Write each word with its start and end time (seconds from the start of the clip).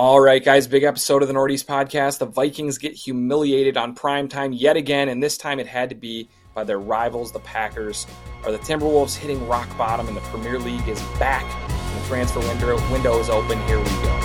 All 0.00 0.18
right, 0.18 0.42
guys, 0.42 0.66
big 0.66 0.82
episode 0.82 1.20
of 1.20 1.28
the 1.28 1.34
Northeast 1.34 1.66
podcast. 1.66 2.20
The 2.20 2.24
Vikings 2.24 2.78
get 2.78 2.94
humiliated 2.94 3.76
on 3.76 3.94
prime 3.94 4.28
time 4.28 4.54
yet 4.54 4.78
again, 4.78 5.10
and 5.10 5.22
this 5.22 5.36
time 5.36 5.60
it 5.60 5.66
had 5.66 5.90
to 5.90 5.94
be 5.94 6.26
by 6.54 6.64
their 6.64 6.78
rivals, 6.78 7.32
the 7.32 7.40
Packers. 7.40 8.06
Are 8.44 8.50
the 8.50 8.56
Timberwolves 8.60 9.14
hitting 9.14 9.46
rock 9.46 9.68
bottom, 9.76 10.08
and 10.08 10.16
the 10.16 10.22
Premier 10.22 10.58
League 10.58 10.88
is 10.88 11.02
back? 11.18 11.44
The 11.68 12.08
transfer 12.08 12.40
window, 12.40 12.90
window 12.90 13.18
is 13.18 13.28
open. 13.28 13.60
Here 13.66 13.78
we 13.78 13.84
go. 13.84 14.19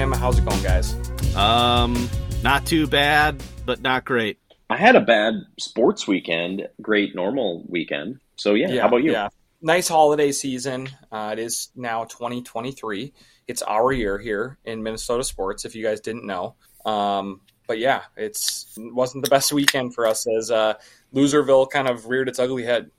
Jim. 0.00 0.12
How's 0.12 0.38
it 0.38 0.46
going, 0.46 0.62
guys? 0.62 0.96
Um, 1.36 2.08
not 2.42 2.64
too 2.64 2.86
bad, 2.86 3.42
but 3.66 3.82
not 3.82 4.06
great. 4.06 4.38
I 4.70 4.78
had 4.78 4.96
a 4.96 5.00
bad 5.02 5.34
sports 5.58 6.06
weekend, 6.06 6.66
great 6.80 7.14
normal 7.14 7.66
weekend. 7.68 8.18
So 8.36 8.54
yeah, 8.54 8.80
how 8.80 8.88
about 8.88 9.02
you? 9.02 9.12
Yeah, 9.12 9.28
nice 9.60 9.88
holiday 9.88 10.32
season. 10.32 10.88
Uh, 11.12 11.34
it 11.34 11.38
is 11.38 11.68
now 11.76 12.04
2023. 12.04 13.12
It's 13.46 13.60
our 13.60 13.92
year 13.92 14.16
here 14.16 14.56
in 14.64 14.82
Minnesota 14.82 15.22
sports. 15.22 15.66
If 15.66 15.74
you 15.74 15.84
guys 15.84 16.00
didn't 16.00 16.24
know, 16.24 16.54
um, 16.86 17.42
but 17.66 17.78
yeah, 17.78 18.04
it's 18.16 18.74
it 18.78 18.94
wasn't 18.94 19.22
the 19.22 19.30
best 19.30 19.52
weekend 19.52 19.94
for 19.94 20.06
us 20.06 20.26
as 20.26 20.50
uh, 20.50 20.74
Loserville 21.14 21.68
kind 21.68 21.88
of 21.88 22.06
reared 22.06 22.30
its 22.30 22.38
ugly 22.38 22.64
head. 22.64 22.90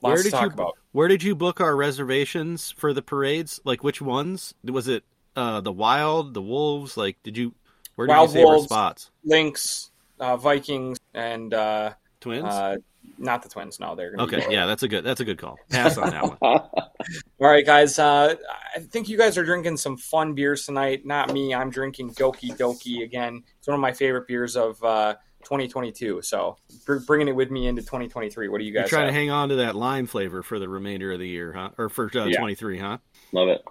Lots 0.00 0.02
where 0.02 0.16
to 0.16 0.22
did 0.22 0.30
talk 0.30 0.44
you 0.44 0.48
about. 0.54 0.78
Where 0.92 1.08
did 1.08 1.22
you 1.22 1.34
book 1.34 1.60
our 1.60 1.76
reservations 1.76 2.70
for 2.70 2.94
the 2.94 3.02
parades? 3.02 3.60
Like 3.64 3.84
which 3.84 4.00
ones? 4.00 4.54
Was 4.64 4.88
it 4.88 5.04
uh 5.36 5.60
the 5.60 5.72
Wild, 5.72 6.34
the 6.34 6.42
Wolves? 6.42 6.96
Like 6.96 7.16
did 7.22 7.36
you 7.36 7.54
where 7.94 8.06
did 8.06 8.12
Wild 8.12 8.30
you 8.30 8.34
save 8.34 8.46
our 8.46 8.52
Wolves. 8.54 8.64
spots? 8.64 9.10
Lynx, 9.24 9.90
uh, 10.18 10.36
Vikings, 10.36 10.98
and 11.14 11.52
uh, 11.52 11.92
Twins? 12.20 12.44
uh, 12.44 12.76
not 13.18 13.42
the 13.42 13.48
Twins. 13.48 13.78
No, 13.80 13.94
they're 13.94 14.14
gonna 14.14 14.26
be 14.28 14.36
okay, 14.36 14.52
yeah, 14.52 14.66
that's 14.66 14.82
a 14.82 14.88
good 14.88 15.04
that's 15.04 15.20
a 15.20 15.24
good 15.24 15.38
call. 15.38 15.58
Pass 15.70 15.98
on 15.98 16.10
that 16.10 16.22
one. 16.24 16.38
All 16.42 17.48
right, 17.48 17.66
guys. 17.66 17.98
Uh, 17.98 18.34
I 18.74 18.78
think 18.78 19.08
you 19.08 19.18
guys 19.18 19.36
are 19.36 19.44
drinking 19.44 19.76
some 19.76 19.96
fun 19.96 20.34
beers 20.34 20.64
tonight. 20.66 21.04
Not 21.04 21.32
me. 21.32 21.52
I'm 21.54 21.68
drinking 21.70 22.14
Doki 22.14 22.56
Doki 22.56 23.02
again. 23.02 23.42
It's 23.58 23.66
one 23.66 23.74
of 23.74 23.80
my 23.80 23.92
favorite 23.92 24.28
beers 24.28 24.56
of 24.56 24.82
uh, 24.84 25.14
2022. 25.42 26.22
So 26.22 26.56
br- 26.86 26.98
bringing 27.00 27.26
it 27.28 27.34
with 27.34 27.50
me 27.50 27.66
into 27.66 27.82
2023. 27.82 28.48
What 28.48 28.58
do 28.58 28.64
you 28.64 28.72
You're 28.72 28.82
guys? 28.82 28.90
trying 28.90 29.08
to 29.08 29.12
hang 29.12 29.30
on 29.30 29.48
to 29.48 29.56
that 29.56 29.74
lime 29.74 30.06
flavor 30.06 30.42
for 30.44 30.60
the 30.60 30.68
remainder 30.68 31.10
of 31.12 31.18
the 31.18 31.28
year, 31.28 31.52
huh? 31.52 31.70
Or 31.76 31.88
for 31.88 32.08
uh, 32.14 32.26
Yeah. 32.26 32.38
23, 32.38 32.78
huh? 32.78 32.98
Love 33.32 33.48
it. 33.48 33.62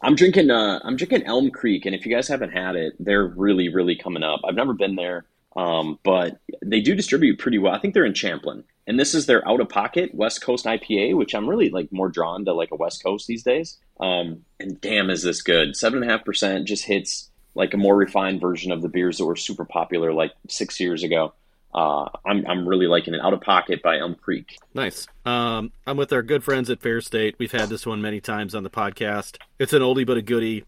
I'm 0.00 0.14
drinking. 0.14 0.50
Uh, 0.50 0.80
I'm 0.82 0.96
drinking 0.96 1.24
Elm 1.24 1.50
Creek, 1.50 1.86
and 1.86 1.94
if 1.94 2.04
you 2.04 2.14
guys 2.14 2.28
haven't 2.28 2.50
had 2.50 2.76
it, 2.76 2.94
they're 2.98 3.26
really, 3.26 3.68
really 3.68 3.96
coming 3.96 4.22
up. 4.22 4.40
I've 4.44 4.54
never 4.54 4.74
been 4.74 4.96
there, 4.96 5.24
um, 5.56 5.98
but 6.02 6.38
they 6.64 6.80
do 6.80 6.94
distribute 6.94 7.38
pretty 7.38 7.58
well. 7.58 7.74
I 7.74 7.78
think 7.78 7.94
they're 7.94 8.04
in 8.04 8.14
Champlin, 8.14 8.64
and 8.86 8.98
this 8.98 9.14
is 9.14 9.26
their 9.26 9.46
out 9.48 9.60
of 9.60 9.68
pocket 9.68 10.14
West 10.14 10.42
Coast 10.42 10.66
IPA, 10.66 11.16
which 11.16 11.34
I'm 11.34 11.48
really 11.48 11.70
like 11.70 11.92
more 11.92 12.08
drawn 12.08 12.44
to 12.44 12.52
like 12.52 12.70
a 12.72 12.76
West 12.76 13.02
Coast 13.02 13.26
these 13.26 13.42
days. 13.42 13.78
Um, 14.00 14.44
and 14.58 14.80
damn, 14.80 15.10
is 15.10 15.22
this 15.22 15.42
good? 15.42 15.76
Seven 15.76 16.02
and 16.02 16.10
a 16.10 16.12
half 16.12 16.24
percent 16.24 16.66
just 16.66 16.84
hits 16.84 17.30
like 17.54 17.74
a 17.74 17.78
more 17.78 17.96
refined 17.96 18.40
version 18.40 18.72
of 18.72 18.82
the 18.82 18.88
beers 18.88 19.18
that 19.18 19.26
were 19.26 19.36
super 19.36 19.64
popular 19.64 20.12
like 20.12 20.32
six 20.48 20.80
years 20.80 21.02
ago. 21.02 21.32
Uh, 21.74 22.08
I'm 22.26 22.46
I'm 22.46 22.68
really 22.68 22.86
liking 22.86 23.14
it. 23.14 23.20
Out 23.22 23.32
of 23.32 23.40
pocket 23.40 23.82
by 23.82 23.98
Elm 23.98 24.14
Creek. 24.14 24.58
Nice. 24.74 25.06
Um, 25.24 25.72
I'm 25.86 25.96
with 25.96 26.12
our 26.12 26.22
good 26.22 26.44
friends 26.44 26.68
at 26.70 26.80
Fair 26.80 27.00
State. 27.00 27.36
We've 27.38 27.52
had 27.52 27.68
this 27.68 27.86
one 27.86 28.02
many 28.02 28.20
times 28.20 28.54
on 28.54 28.62
the 28.62 28.70
podcast. 28.70 29.38
It's 29.58 29.72
an 29.72 29.82
oldie 29.82 30.06
but 30.06 30.16
a 30.16 30.22
goodie. 30.22 30.64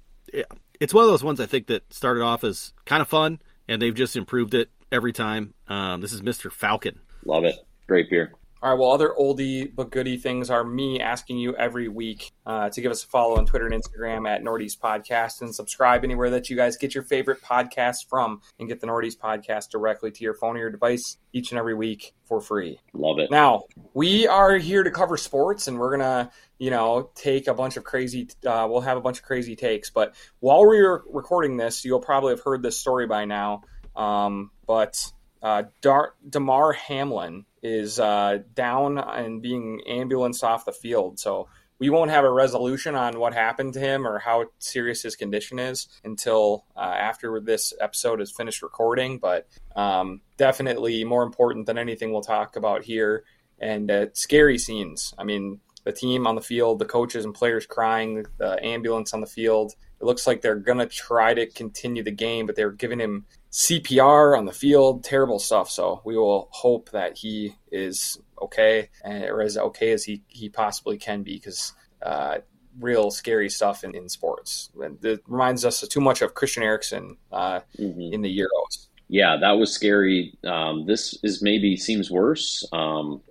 It's 0.81 0.95
one 0.95 1.05
of 1.05 1.11
those 1.11 1.23
ones 1.23 1.41
I 1.41 1.47
think 1.47 1.67
that 1.67 1.93
started 1.93 2.23
off 2.23 2.43
as 2.43 2.73
kind 2.87 3.03
of 3.03 3.09
fun, 3.09 3.41
and 3.69 3.81
they've 3.81 3.95
just 3.95 4.17
improved 4.17 4.55
it 4.55 4.71
every 4.91 5.13
time. 5.13 5.55
Um, 5.69 6.01
this 6.01 6.13
is 6.13 6.23
Mr. 6.23 6.51
Falcon. 6.51 7.01
Love 7.25 7.45
it. 7.45 7.57
Great 7.87 8.09
beer. 8.11 8.33
All 8.65 8.71
right. 8.71 8.81
Well, 8.81 8.93
other 8.93 9.13
oldie 9.21 9.71
but 9.75 9.91
goodie 9.91 10.17
things 10.17 10.49
are 10.49 10.65
me 10.65 10.99
asking 10.99 11.37
you 11.37 11.55
every 11.55 11.89
week 11.89 12.33
uh, 12.47 12.71
to 12.71 12.81
give 12.81 12.91
us 12.91 13.05
a 13.05 13.07
follow 13.07 13.37
on 13.37 13.45
Twitter 13.45 13.67
and 13.67 13.75
Instagram 13.75 14.27
at 14.27 14.43
Northeast 14.43 14.81
Podcast 14.81 15.43
and 15.43 15.55
subscribe 15.55 16.03
anywhere 16.03 16.31
that 16.31 16.49
you 16.49 16.57
guys 16.57 16.79
get 16.79 16.95
your 16.95 17.05
favorite 17.05 17.43
podcast 17.43 18.09
from 18.09 18.41
and 18.59 18.67
get 18.67 18.81
the 18.81 18.87
Northeast 18.87 19.21
Podcast 19.21 19.69
directly 19.69 20.11
to 20.13 20.25
your 20.25 20.33
phone 20.33 20.57
or 20.57 20.61
your 20.61 20.71
device 20.71 21.19
each 21.35 21.51
and 21.53 21.59
every 21.59 21.75
week 21.75 22.15
for 22.25 22.41
free. 22.41 22.81
Love 22.95 23.19
it. 23.19 23.31
Now, 23.31 23.65
we 23.93 24.27
are 24.27 24.57
here 24.57 24.83
to 24.83 24.91
cover 24.91 25.19
sports 25.19 25.69
and 25.69 25.79
we're 25.79 25.99
going 25.99 26.01
to, 26.01 26.31
you 26.57 26.71
know, 26.71 27.11
take 27.15 27.49
a 27.49 27.55
bunch 27.55 27.77
of 27.77 27.85
crazy, 27.85 28.31
uh, 28.47 28.67
we'll 28.71 28.81
have 28.81 28.97
a 28.97 29.03
bunch 29.03 29.19
of 29.19 29.25
crazy 29.25 29.57
takes. 29.57 29.91
But 29.91 30.15
while 30.41 30.65
we're 30.65 31.03
recording 31.11 31.59
this, 31.59 31.85
you'll 31.85 32.01
probably 32.01 32.31
have 32.31 32.41
heard 32.41 32.63
this 32.63 32.79
story 32.79 33.07
by 33.07 33.27
now. 33.27 33.65
Um, 33.95 34.53
but 34.67 35.13
uh, 35.45 35.65
Dar- 35.83 36.15
Damar 36.27 36.73
Hamlin 36.73 37.45
is 37.63 38.01
uh, 38.01 38.39
down 38.55 38.99
and 38.99 39.43
being 39.43 39.83
ambulanced 39.87 40.43
off 40.43 40.65
the 40.65 40.73
field. 40.73 41.21
So 41.21 41.49
we 41.79 41.91
won't 41.91 42.11
have 42.11 42.25
a 42.25 42.31
resolution 42.31 42.95
on 42.95 43.19
what 43.19 43.35
happened 43.35 43.75
to 43.75 43.81
him 43.81 44.07
or 44.07 44.19
how 44.19 44.47
serious 44.59 45.03
his 45.03 45.17
condition 45.17 45.59
is 45.59 45.87
until 46.03 46.65
uh, 46.75 46.81
after 46.81 47.41
this 47.41 47.75
episode 47.79 48.23
is 48.23 48.33
finished 48.33 48.63
recording. 48.63 49.19
But 49.19 49.47
um, 49.77 50.23
definitely 50.39 51.05
more 51.05 51.23
important 51.23 51.67
than 51.67 51.77
anything 51.77 52.11
we'll 52.11 52.23
talk 52.23 52.57
about 52.57 52.85
here. 52.85 53.25
And 53.61 53.91
uh, 53.91 54.07
scary 54.15 54.57
scenes. 54.57 55.13
I 55.19 55.25
mean, 55.25 55.61
the 55.85 55.93
team 55.93 56.27
on 56.27 56.37
the 56.37 56.41
field, 56.41 56.79
the 56.79 56.87
coaches 56.87 57.27
and 57.27 57.35
players 57.35 57.67
crying, 57.67 58.25
the 58.39 58.65
ambulance 58.65 59.13
on 59.13 59.21
the 59.21 59.27
field. 59.27 59.75
It 60.01 60.07
looks 60.07 60.27
like 60.27 60.41
they're 60.41 60.57
going 60.57 60.79
to 60.79 60.87
try 60.87 61.35
to 61.35 61.47
continue 61.47 62.03
the 62.03 62.11
game, 62.11 62.47
but 62.47 62.57
they're 62.57 62.73
giving 62.73 62.99
him 62.99 63.27
CPR 63.55 64.37
on 64.37 64.47
the 64.47 64.53
field. 64.53 65.05
Terrible 65.05 65.39
stuff. 65.39 65.71
So 65.71 66.01
we 66.05 66.17
will 66.17 66.49
hope 66.51 66.91
that 66.91 67.17
he 67.17 67.55
is 67.71 68.19
okay, 68.43 68.91
and- 69.05 69.25
or 69.25 69.41
as 69.43 69.57
okay 69.57 69.93
as 69.93 70.03
he, 70.05 70.23
he 70.27 70.49
possibly 70.49 70.97
can 70.99 71.23
be, 71.23 71.35
because 71.35 71.73
uh, 72.03 72.39
real 72.81 73.13
scary 73.13 73.49
stuff 73.49 73.85
in, 73.85 73.95
in 73.95 74.09
sports. 74.09 74.71
And 74.83 75.03
It 75.05 75.23
reminds 75.29 75.65
us 75.65 75.81
too 75.87 76.01
much 76.01 76.21
of 76.21 76.35
Christian 76.35 76.65
Eriksen 76.65 77.17
uh, 77.31 77.61
Mhm. 77.79 78.13
in 78.13 78.23
the 78.23 78.39
Euros. 78.39 78.89
Yeah, 79.09 79.37
that 79.41 79.53
was 79.53 79.73
scary. 79.73 80.37
Um, 80.43 80.85
this 80.87 81.17
is 81.23 81.41
maybe 81.41 81.77
seems 81.77 82.11
worse. 82.11 82.67
Um, 82.73 83.23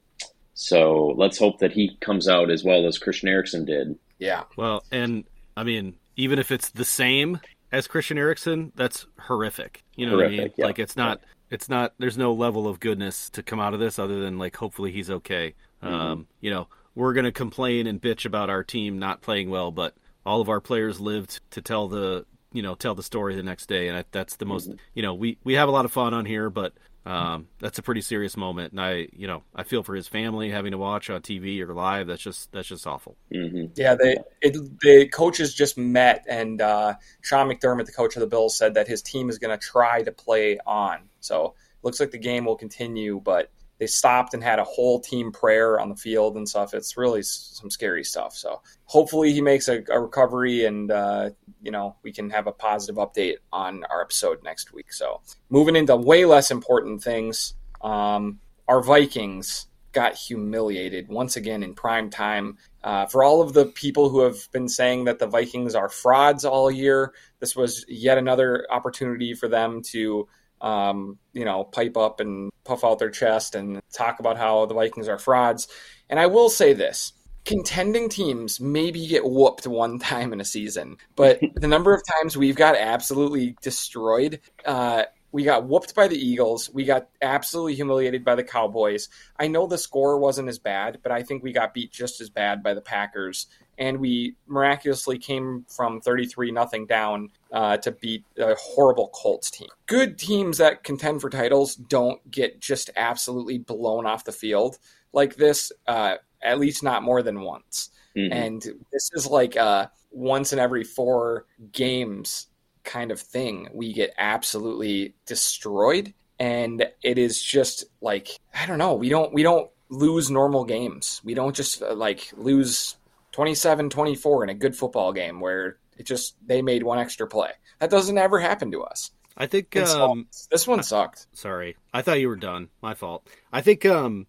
so 0.53 1.07
let's 1.17 1.37
hope 1.37 1.59
that 1.59 1.73
he 1.73 1.97
comes 1.99 2.29
out 2.29 2.49
as 2.49 2.63
well 2.63 2.87
as 2.87 2.97
Christian 2.97 3.27
Eriksen 3.27 3.65
did. 3.65 3.99
Yeah. 4.19 4.43
Well, 4.55 4.85
and 4.91 5.25
I 5.57 5.63
mean, 5.63 5.95
even 6.15 6.39
if 6.39 6.49
it's 6.49 6.69
the 6.69 6.85
same 6.85 7.41
as 7.73 7.87
Christian 7.87 8.17
Eriksen, 8.17 8.71
that's 8.75 9.07
horrific. 9.19 9.83
You 9.95 10.05
know 10.05 10.15
what 10.15 10.27
I 10.27 10.29
mean? 10.29 10.51
Yeah. 10.55 10.65
Like 10.65 10.79
it's 10.79 10.95
not 10.95 11.21
it's 11.49 11.67
not 11.67 11.93
there's 11.97 12.17
no 12.17 12.31
level 12.31 12.67
of 12.67 12.79
goodness 12.79 13.29
to 13.31 13.43
come 13.43 13.59
out 13.59 13.73
of 13.73 13.79
this 13.79 13.97
other 13.99 14.21
than 14.21 14.37
like 14.37 14.55
hopefully 14.55 14.91
he's 14.91 15.09
okay. 15.09 15.55
Mm-hmm. 15.83 15.93
Um, 15.93 16.27
you 16.39 16.51
know, 16.51 16.67
we're 16.95 17.13
going 17.13 17.25
to 17.25 17.31
complain 17.31 17.87
and 17.87 17.99
bitch 17.99 18.25
about 18.25 18.49
our 18.49 18.63
team 18.63 18.99
not 18.99 19.21
playing 19.21 19.49
well, 19.49 19.71
but 19.71 19.95
all 20.25 20.39
of 20.39 20.49
our 20.49 20.61
players 20.61 21.01
lived 21.01 21.41
to 21.51 21.61
tell 21.61 21.87
the, 21.87 22.25
you 22.53 22.61
know, 22.61 22.75
tell 22.75 22.95
the 22.95 23.03
story 23.03 23.35
the 23.35 23.43
next 23.43 23.65
day 23.65 23.87
and 23.87 23.97
I, 23.97 24.05
that's 24.11 24.35
the 24.35 24.45
most, 24.45 24.69
Mm-hmm. 24.69 24.77
you 24.93 25.01
know, 25.01 25.15
we 25.15 25.39
we 25.43 25.55
have 25.55 25.67
a 25.67 25.71
lot 25.71 25.85
of 25.85 25.91
fun 25.91 26.13
on 26.13 26.25
here, 26.25 26.51
but 26.51 26.73
um, 27.05 27.47
that's 27.59 27.79
a 27.79 27.81
pretty 27.81 28.01
serious 28.01 28.37
moment, 28.37 28.71
and 28.71 28.79
I, 28.79 29.07
you 29.11 29.27
know, 29.27 29.43
I 29.53 29.63
feel 29.63 29.83
for 29.83 29.93
his 29.93 30.07
family 30.07 30.49
having 30.51 30.71
to 30.71 30.77
watch 30.77 31.09
on 31.09 31.21
TV 31.21 31.59
or 31.61 31.73
live. 31.73 32.07
That's 32.07 32.21
just 32.21 32.51
that's 32.53 32.67
just 32.67 32.87
awful. 32.87 33.17
hmm 33.31 33.65
Yeah, 33.75 33.95
they 33.95 34.17
it, 34.41 34.53
the 34.79 35.07
coaches 35.07 35.53
just 35.53 35.77
met, 35.77 36.25
and 36.29 36.61
uh, 36.61 36.93
Sean 37.21 37.49
McDermott, 37.49 37.85
the 37.85 37.91
coach 37.91 38.15
of 38.15 38.21
the 38.21 38.27
Bills, 38.27 38.55
said 38.57 38.75
that 38.75 38.87
his 38.87 39.01
team 39.01 39.29
is 39.29 39.37
going 39.37 39.57
to 39.57 39.63
try 39.63 40.01
to 40.03 40.11
play 40.13 40.59
on. 40.65 41.09
So 41.19 41.55
looks 41.81 41.99
like 41.99 42.11
the 42.11 42.17
game 42.17 42.45
will 42.45 42.55
continue, 42.55 43.19
but 43.21 43.51
they 43.83 43.87
stopped 43.87 44.33
and 44.33 44.41
had 44.41 44.59
a 44.59 44.63
whole 44.63 45.01
team 45.01 45.29
prayer 45.29 45.77
on 45.77 45.89
the 45.89 45.95
field 45.95 46.37
and 46.37 46.47
stuff. 46.47 46.73
It's 46.73 46.95
really 46.95 47.21
some 47.21 47.69
scary 47.69 48.05
stuff. 48.05 48.33
So 48.33 48.61
hopefully 48.85 49.33
he 49.33 49.41
makes 49.41 49.67
a, 49.67 49.83
a 49.89 49.99
recovery, 49.99 50.65
and 50.65 50.89
uh, 50.89 51.31
you 51.61 51.71
know 51.71 51.97
we 52.01 52.13
can 52.13 52.29
have 52.29 52.47
a 52.47 52.53
positive 52.53 52.95
update 52.95 53.37
on 53.51 53.83
our 53.89 54.01
episode 54.01 54.41
next 54.41 54.71
week. 54.71 54.93
So 54.93 55.19
moving 55.49 55.75
into 55.75 55.97
way 55.97 56.23
less 56.23 56.49
important 56.49 57.03
things, 57.03 57.55
um, 57.81 58.39
our 58.69 58.81
Vikings 58.81 59.67
got 59.91 60.15
humiliated 60.15 61.09
once 61.09 61.35
again 61.35 61.61
in 61.61 61.75
prime 61.75 62.09
time. 62.09 62.57
Uh, 62.83 63.05
for 63.05 63.21
all 63.21 63.41
of 63.41 63.53
the 63.53 63.65
people 63.65 64.09
who 64.09 64.21
have 64.21 64.49
been 64.53 64.69
saying 64.69 65.03
that 65.03 65.19
the 65.19 65.27
Vikings 65.27 65.75
are 65.75 65.89
frauds 65.89 66.45
all 66.45 66.71
year, 66.71 67.13
this 67.41 67.53
was 67.53 67.85
yet 67.89 68.17
another 68.17 68.65
opportunity 68.71 69.33
for 69.33 69.49
them 69.49 69.81
to, 69.81 70.27
um, 70.63 71.19
you 71.33 71.45
know, 71.45 71.65
pipe 71.65 71.97
up 71.97 72.21
and 72.21 72.51
puff 72.63 72.83
out 72.83 72.97
their 72.97 73.11
chest 73.11 73.53
and 73.53 73.81
talk 73.91 74.19
about 74.19 74.37
how 74.37 74.65
the 74.65 74.73
Vikings 74.73 75.09
are 75.09 75.19
frauds. 75.19 75.67
And 76.09 76.19
I 76.19 76.27
will 76.27 76.49
say 76.49 76.73
this 76.73 77.13
contending 77.45 78.07
teams 78.07 78.61
maybe 78.61 79.05
get 79.05 79.25
whooped 79.25 79.67
one 79.67 79.99
time 79.99 80.31
in 80.33 80.39
a 80.41 80.45
season, 80.45 80.97
but 81.15 81.39
the 81.55 81.67
number 81.67 81.93
of 81.93 82.01
times 82.19 82.37
we've 82.37 82.55
got 82.55 82.77
absolutely 82.77 83.55
destroyed, 83.61 84.39
uh, 84.65 85.03
we 85.33 85.43
got 85.43 85.67
whooped 85.67 85.95
by 85.95 86.07
the 86.07 86.15
Eagles. 86.15 86.69
We 86.71 86.85
got 86.85 87.09
absolutely 87.19 87.73
humiliated 87.73 88.23
by 88.23 88.35
the 88.35 88.43
Cowboys. 88.43 89.09
I 89.37 89.47
know 89.47 89.65
the 89.65 89.79
score 89.79 90.19
wasn't 90.19 90.47
as 90.47 90.59
bad, 90.59 90.99
but 91.01 91.11
I 91.11 91.23
think 91.23 91.43
we 91.43 91.51
got 91.51 91.73
beat 91.73 91.91
just 91.91 92.21
as 92.21 92.29
bad 92.29 92.61
by 92.61 92.75
the 92.75 92.81
Packers 92.81 93.47
and 93.77 93.99
we 93.99 94.35
miraculously 94.47 95.17
came 95.17 95.65
from 95.67 96.01
33 96.01 96.51
nothing 96.51 96.85
down 96.85 97.29
uh, 97.51 97.77
to 97.77 97.91
beat 97.91 98.23
a 98.37 98.55
horrible 98.55 99.09
Colts 99.13 99.49
team. 99.49 99.69
Good 99.85 100.17
teams 100.17 100.57
that 100.57 100.83
contend 100.83 101.21
for 101.21 101.29
titles 101.29 101.75
don't 101.75 102.19
get 102.29 102.59
just 102.59 102.89
absolutely 102.95 103.57
blown 103.57 104.05
off 104.05 104.25
the 104.25 104.31
field 104.31 104.77
like 105.13 105.35
this, 105.35 105.71
uh, 105.87 106.15
at 106.41 106.59
least 106.59 106.83
not 106.83 107.03
more 107.03 107.21
than 107.21 107.41
once. 107.41 107.89
Mm-hmm. 108.15 108.33
And 108.33 108.61
this 108.91 109.09
is 109.13 109.27
like 109.27 109.55
a 109.55 109.91
once 110.11 110.53
in 110.53 110.59
every 110.59 110.83
four 110.83 111.45
games 111.71 112.47
kind 112.83 113.11
of 113.11 113.19
thing. 113.19 113.69
We 113.73 113.93
get 113.93 114.13
absolutely 114.17 115.15
destroyed. 115.25 116.13
And 116.39 116.85
it 117.03 117.17
is 117.17 117.41
just 117.41 117.85
like 118.01 118.29
I 118.53 118.65
don't 118.65 118.77
know. 118.77 118.95
We 118.95 119.09
don't 119.09 119.33
we 119.33 119.43
don't 119.43 119.69
lose 119.89 120.29
normal 120.29 120.65
games. 120.65 121.21
We 121.23 121.33
don't 121.33 121.55
just 121.55 121.81
uh, 121.81 121.93
like 121.93 122.31
lose 122.35 122.97
27-24 123.33 124.43
in 124.43 124.49
a 124.49 124.53
good 124.53 124.75
football 124.75 125.11
game 125.11 125.39
where 125.39 125.77
it 125.97 126.05
just 126.05 126.35
they 126.45 126.61
made 126.61 126.83
one 126.83 126.99
extra 126.99 127.27
play. 127.27 127.51
That 127.79 127.89
doesn't 127.89 128.17
ever 128.17 128.39
happen 128.39 128.71
to 128.71 128.83
us. 128.83 129.11
I 129.35 129.47
think 129.47 129.75
um, 129.77 130.27
this 130.51 130.67
one 130.67 130.83
sucked. 130.83 131.25
Sorry, 131.33 131.75
I 131.93 132.03
thought 132.03 132.19
you 132.19 132.27
were 132.27 132.35
done. 132.35 132.69
My 132.81 132.93
fault. 132.93 133.27
I 133.51 133.61
think 133.61 133.85
um, 133.85 134.27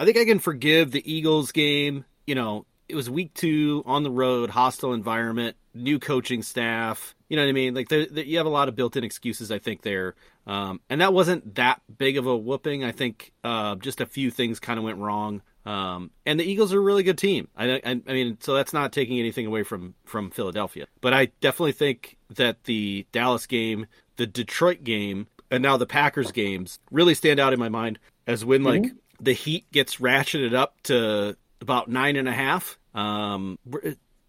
I 0.00 0.04
think 0.04 0.16
I 0.16 0.24
can 0.24 0.40
forgive 0.40 0.90
the 0.90 1.12
Eagles 1.12 1.52
game. 1.52 2.04
You 2.26 2.34
know, 2.34 2.66
it 2.88 2.96
was 2.96 3.08
week 3.08 3.34
two 3.34 3.82
on 3.86 4.02
the 4.02 4.10
road, 4.10 4.50
hostile 4.50 4.94
environment, 4.94 5.56
new 5.74 5.98
coaching 5.98 6.42
staff. 6.42 7.14
You 7.28 7.36
know 7.36 7.44
what 7.44 7.50
I 7.50 7.52
mean? 7.52 7.74
Like 7.74 7.88
there, 7.88 8.06
there, 8.06 8.24
you 8.24 8.38
have 8.38 8.46
a 8.46 8.50
lot 8.50 8.68
of 8.68 8.74
built-in 8.74 9.04
excuses, 9.04 9.52
I 9.52 9.58
think 9.58 9.82
there, 9.82 10.14
um, 10.46 10.80
and 10.90 11.00
that 11.00 11.14
wasn't 11.14 11.54
that 11.54 11.80
big 11.96 12.18
of 12.18 12.26
a 12.26 12.36
whooping. 12.36 12.84
I 12.84 12.92
think 12.92 13.32
uh, 13.44 13.76
just 13.76 14.00
a 14.00 14.06
few 14.06 14.30
things 14.30 14.58
kind 14.58 14.78
of 14.78 14.84
went 14.84 14.98
wrong. 14.98 15.40
Um, 15.64 16.10
and 16.26 16.40
the 16.40 16.44
Eagles 16.44 16.72
are 16.72 16.78
a 16.78 16.82
really 16.82 17.04
good 17.04 17.18
team. 17.18 17.48
I, 17.56 17.74
I, 17.74 17.80
I, 17.84 18.12
mean, 18.12 18.38
so 18.40 18.54
that's 18.54 18.72
not 18.72 18.92
taking 18.92 19.18
anything 19.18 19.46
away 19.46 19.62
from 19.62 19.94
from 20.04 20.30
Philadelphia, 20.30 20.86
but 21.00 21.14
I 21.14 21.26
definitely 21.40 21.72
think 21.72 22.16
that 22.30 22.64
the 22.64 23.06
Dallas 23.12 23.46
game, 23.46 23.86
the 24.16 24.26
Detroit 24.26 24.82
game, 24.82 25.28
and 25.50 25.62
now 25.62 25.76
the 25.76 25.86
Packers 25.86 26.32
games 26.32 26.78
really 26.90 27.14
stand 27.14 27.38
out 27.38 27.52
in 27.52 27.60
my 27.60 27.68
mind 27.68 27.98
as 28.26 28.44
when 28.44 28.62
mm-hmm. 28.62 28.84
like 28.84 28.92
the 29.20 29.32
heat 29.32 29.70
gets 29.70 29.96
ratcheted 29.96 30.54
up 30.54 30.80
to 30.84 31.36
about 31.60 31.88
nine 31.88 32.16
and 32.16 32.28
a 32.28 32.32
half. 32.32 32.78
Um, 32.94 33.58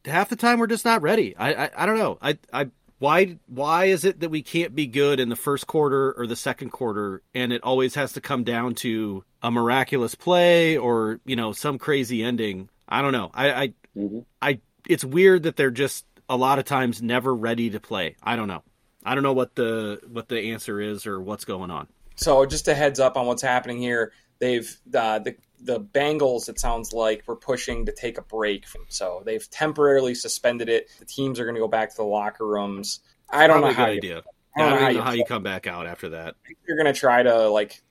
half 0.06 0.30
the 0.30 0.36
time 0.36 0.60
we're 0.60 0.68
just 0.68 0.86
not 0.86 1.02
ready. 1.02 1.36
I, 1.36 1.66
I, 1.66 1.70
I 1.78 1.86
don't 1.86 1.98
know. 1.98 2.18
I, 2.22 2.38
I, 2.52 2.68
why, 3.04 3.38
why 3.48 3.86
is 3.86 4.06
it 4.06 4.22
that 4.22 4.30
we 4.30 4.42
can't 4.42 4.74
be 4.74 4.88
good 4.88 5.20
in 5.20 5.28
the 5.28 5.36
first 5.36 5.68
quarter 5.68 6.14
or 6.14 6.26
the 6.26 6.38
second 6.38 6.70
quarter, 6.70 7.22
and 7.36 7.52
it 7.52 7.62
always 7.62 7.96
has 7.96 8.14
to 8.14 8.22
come 8.22 8.46
down 8.46 8.76
to 8.76 9.26
a 9.42 9.52
miraculous 9.52 10.16
play 10.16 10.78
or 10.78 11.20
you 11.26 11.36
know 11.36 11.52
some 11.52 11.78
crazy 11.78 12.24
ending? 12.24 12.70
I 12.88 13.02
don't 13.02 13.12
know. 13.12 13.30
I, 13.34 13.52
I, 13.52 13.68
mm-hmm. 13.98 14.20
I, 14.42 14.62
it's 14.88 15.04
weird 15.04 15.44
that 15.44 15.58
they're 15.58 15.70
just 15.70 16.06
a 16.30 16.38
lot 16.38 16.60
of 16.60 16.66
times 16.66 17.02
never 17.02 17.36
ready 17.36 17.72
to 17.72 17.82
play. 17.82 18.16
I 18.24 18.38
don't 18.38 18.48
know. 18.48 18.64
I 19.04 19.16
don't 19.16 19.24
know 19.24 19.34
what 19.34 19.54
the 19.56 20.00
what 20.08 20.30
the 20.30 20.54
answer 20.54 20.80
is 20.80 21.06
or 21.06 21.20
what's 21.20 21.44
going 21.44 21.72
on. 21.72 21.90
So 22.16 22.46
just 22.46 22.70
a 22.70 22.74
heads 22.74 23.02
up 23.02 23.18
on 23.18 23.26
what's 23.26 23.42
happening 23.42 23.80
here. 23.80 24.14
They've 24.40 24.80
uh, 24.96 25.20
the 25.20 25.36
the 25.64 25.80
Bengals, 25.80 26.50
it 26.50 26.60
sounds 26.60 26.94
like, 26.94 27.24
were 27.28 27.36
pushing 27.36 27.86
to 27.86 27.92
take 27.92 28.18
a 28.18 28.22
break. 28.22 28.66
So 28.90 29.24
they've 29.26 29.50
temporarily 29.50 30.16
suspended 30.16 30.70
it. 30.70 30.90
The 31.00 31.06
teams 31.06 31.40
are 31.40 31.46
going 31.46 31.56
to 31.56 31.62
go 31.62 31.68
back 31.68 31.92
to 31.92 31.98
the 31.98 32.04
locker 32.04 32.46
rooms. 32.46 33.00
I 33.30 33.48
don't 33.48 33.62
know 33.62 33.72
how 33.72 33.88
you, 33.88 33.98
idea. 33.98 34.24
I 34.56 34.60
don't, 34.60 34.70
yeah, 34.70 34.76
know, 34.76 34.82
how, 34.82 34.90
you, 34.90 35.02
how 35.02 35.12
you 35.14 35.26
come 35.26 35.44
back 35.44 35.66
out 35.66 35.88
after 35.88 36.10
that. 36.10 36.36
You're 36.68 36.78
going 36.78 36.94
to 36.94 37.00
try 37.00 37.24
to 37.24 37.50
like 37.50 37.82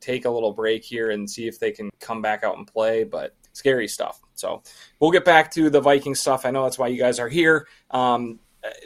take 0.00 0.24
a 0.24 0.30
little 0.30 0.52
break 0.52 0.84
here 0.84 1.10
and 1.10 1.28
see 1.30 1.46
if 1.48 1.58
they 1.58 1.70
can 1.70 1.90
come 2.00 2.22
back 2.22 2.44
out 2.44 2.58
and 2.58 2.66
play, 2.66 3.04
but 3.04 3.34
scary 3.52 3.88
stuff. 3.88 4.20
So 4.34 4.62
we'll 5.00 5.12
get 5.12 5.24
back 5.24 5.52
to 5.52 5.70
the 5.70 5.80
Viking 5.80 6.14
stuff. 6.14 6.44
I 6.44 6.50
know 6.50 6.64
that's 6.64 6.78
why 6.78 6.88
you 6.88 6.98
guys 6.98 7.18
are 7.18 7.28
here. 7.28 7.66
Um, 7.90 8.38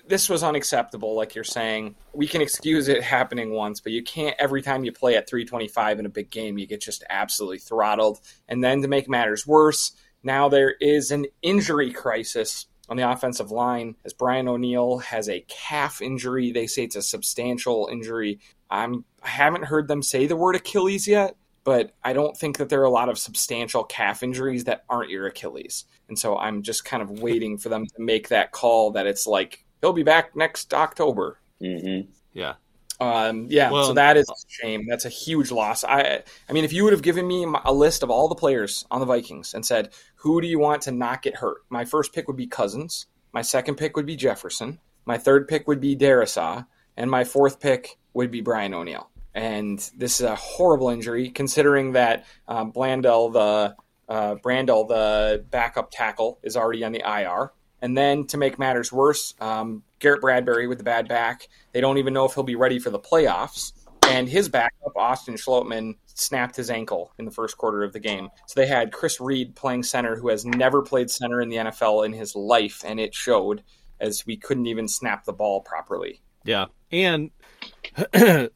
this 0.06 0.28
was 0.28 0.42
unacceptable, 0.42 1.14
like 1.14 1.34
you're 1.34 1.44
saying. 1.44 1.94
We 2.12 2.26
can 2.26 2.40
excuse 2.40 2.88
it 2.88 3.02
happening 3.02 3.52
once, 3.52 3.80
but 3.80 3.92
you 3.92 4.02
can't 4.02 4.36
every 4.38 4.62
time 4.62 4.84
you 4.84 4.92
play 4.92 5.16
at 5.16 5.28
325 5.28 5.98
in 5.98 6.06
a 6.06 6.10
big 6.10 6.30
game, 6.30 6.58
you 6.58 6.66
get 6.66 6.80
just 6.80 7.04
absolutely 7.08 7.58
throttled. 7.58 8.20
And 8.48 8.62
then 8.62 8.82
to 8.82 8.88
make 8.88 9.08
matters 9.08 9.46
worse, 9.46 9.92
now 10.22 10.48
there 10.48 10.74
is 10.80 11.10
an 11.10 11.26
injury 11.42 11.92
crisis 11.92 12.66
on 12.88 12.96
the 12.96 13.08
offensive 13.08 13.50
line 13.50 13.94
as 14.04 14.12
Brian 14.12 14.48
O'Neill 14.48 14.98
has 14.98 15.28
a 15.28 15.44
calf 15.48 16.02
injury. 16.02 16.50
They 16.50 16.66
say 16.66 16.84
it's 16.84 16.96
a 16.96 17.02
substantial 17.02 17.88
injury. 17.90 18.40
I'm 18.68 19.04
I 19.22 19.28
haven't 19.28 19.64
heard 19.64 19.88
them 19.88 20.02
say 20.02 20.26
the 20.26 20.36
word 20.36 20.56
Achilles 20.56 21.06
yet, 21.06 21.36
but 21.64 21.94
I 22.02 22.12
don't 22.12 22.36
think 22.36 22.58
that 22.58 22.68
there 22.68 22.80
are 22.80 22.84
a 22.84 22.90
lot 22.90 23.08
of 23.08 23.18
substantial 23.18 23.84
calf 23.84 24.22
injuries 24.22 24.64
that 24.64 24.84
aren't 24.88 25.10
your 25.10 25.26
Achilles. 25.26 25.84
And 26.08 26.18
so 26.18 26.36
I'm 26.36 26.62
just 26.62 26.84
kind 26.84 27.02
of 27.02 27.20
waiting 27.20 27.58
for 27.58 27.68
them 27.68 27.86
to 27.86 28.02
make 28.02 28.28
that 28.28 28.50
call 28.50 28.92
that 28.92 29.06
it's 29.06 29.26
like 29.26 29.64
he'll 29.80 29.92
be 29.92 30.02
back 30.02 30.36
next 30.36 30.72
October. 30.74 31.38
Mm-hmm. 31.62 32.10
Yeah. 32.32 32.54
Um, 33.00 33.46
yeah, 33.48 33.70
well, 33.70 33.86
so 33.86 33.92
that 33.94 34.18
is 34.18 34.28
a 34.28 34.34
shame. 34.46 34.86
That's 34.86 35.06
a 35.06 35.08
huge 35.08 35.50
loss. 35.50 35.84
I, 35.84 36.22
I 36.48 36.52
mean, 36.52 36.64
if 36.64 36.72
you 36.72 36.84
would 36.84 36.92
have 36.92 37.00
given 37.00 37.26
me 37.26 37.46
a 37.64 37.72
list 37.72 38.02
of 38.02 38.10
all 38.10 38.28
the 38.28 38.34
players 38.34 38.84
on 38.90 39.00
the 39.00 39.06
Vikings 39.06 39.54
and 39.54 39.64
said, 39.64 39.90
"Who 40.16 40.42
do 40.42 40.46
you 40.46 40.58
want 40.58 40.82
to 40.82 40.92
not 40.92 41.22
get 41.22 41.36
hurt?" 41.36 41.62
My 41.70 41.86
first 41.86 42.12
pick 42.12 42.28
would 42.28 42.36
be 42.36 42.46
Cousins. 42.46 43.06
My 43.32 43.40
second 43.40 43.76
pick 43.76 43.96
would 43.96 44.04
be 44.04 44.16
Jefferson. 44.16 44.80
My 45.06 45.16
third 45.16 45.48
pick 45.48 45.66
would 45.66 45.80
be 45.80 45.96
Darrisaw, 45.96 46.66
and 46.96 47.10
my 47.10 47.24
fourth 47.24 47.58
pick 47.58 47.98
would 48.12 48.30
be 48.30 48.42
Brian 48.42 48.74
O'Neill. 48.74 49.08
And 49.34 49.78
this 49.96 50.20
is 50.20 50.26
a 50.26 50.34
horrible 50.34 50.90
injury, 50.90 51.30
considering 51.30 51.92
that 51.92 52.26
um, 52.48 52.70
Blandell, 52.70 53.30
the 53.30 53.76
uh, 54.10 54.34
Brandel, 54.34 54.88
the 54.88 55.44
backup 55.50 55.90
tackle, 55.90 56.38
is 56.42 56.56
already 56.56 56.84
on 56.84 56.92
the 56.92 57.00
IR. 57.00 57.52
And 57.82 57.96
then 57.96 58.26
to 58.26 58.36
make 58.36 58.58
matters 58.58 58.92
worse, 58.92 59.34
um, 59.40 59.82
Garrett 59.98 60.20
Bradbury 60.20 60.66
with 60.66 60.78
the 60.78 60.84
bad 60.84 61.08
back. 61.08 61.48
They 61.72 61.80
don't 61.80 61.98
even 61.98 62.12
know 62.12 62.24
if 62.24 62.34
he'll 62.34 62.44
be 62.44 62.56
ready 62.56 62.78
for 62.78 62.90
the 62.90 62.98
playoffs. 62.98 63.72
And 64.08 64.28
his 64.28 64.48
backup, 64.48 64.96
Austin 64.96 65.34
Schlottmann, 65.34 65.94
snapped 66.06 66.56
his 66.56 66.70
ankle 66.70 67.12
in 67.18 67.24
the 67.24 67.30
first 67.30 67.56
quarter 67.56 67.82
of 67.82 67.92
the 67.92 68.00
game. 68.00 68.28
So 68.46 68.60
they 68.60 68.66
had 68.66 68.92
Chris 68.92 69.20
Reed 69.20 69.54
playing 69.54 69.84
center, 69.84 70.16
who 70.16 70.28
has 70.28 70.44
never 70.44 70.82
played 70.82 71.10
center 71.10 71.40
in 71.40 71.48
the 71.48 71.56
NFL 71.56 72.04
in 72.04 72.12
his 72.12 72.34
life, 72.34 72.82
and 72.84 72.98
it 72.98 73.14
showed 73.14 73.62
as 74.00 74.24
we 74.26 74.36
couldn't 74.36 74.66
even 74.66 74.88
snap 74.88 75.24
the 75.24 75.32
ball 75.32 75.60
properly. 75.60 76.20
Yeah, 76.44 76.66
and 76.90 77.30
the 78.12 78.50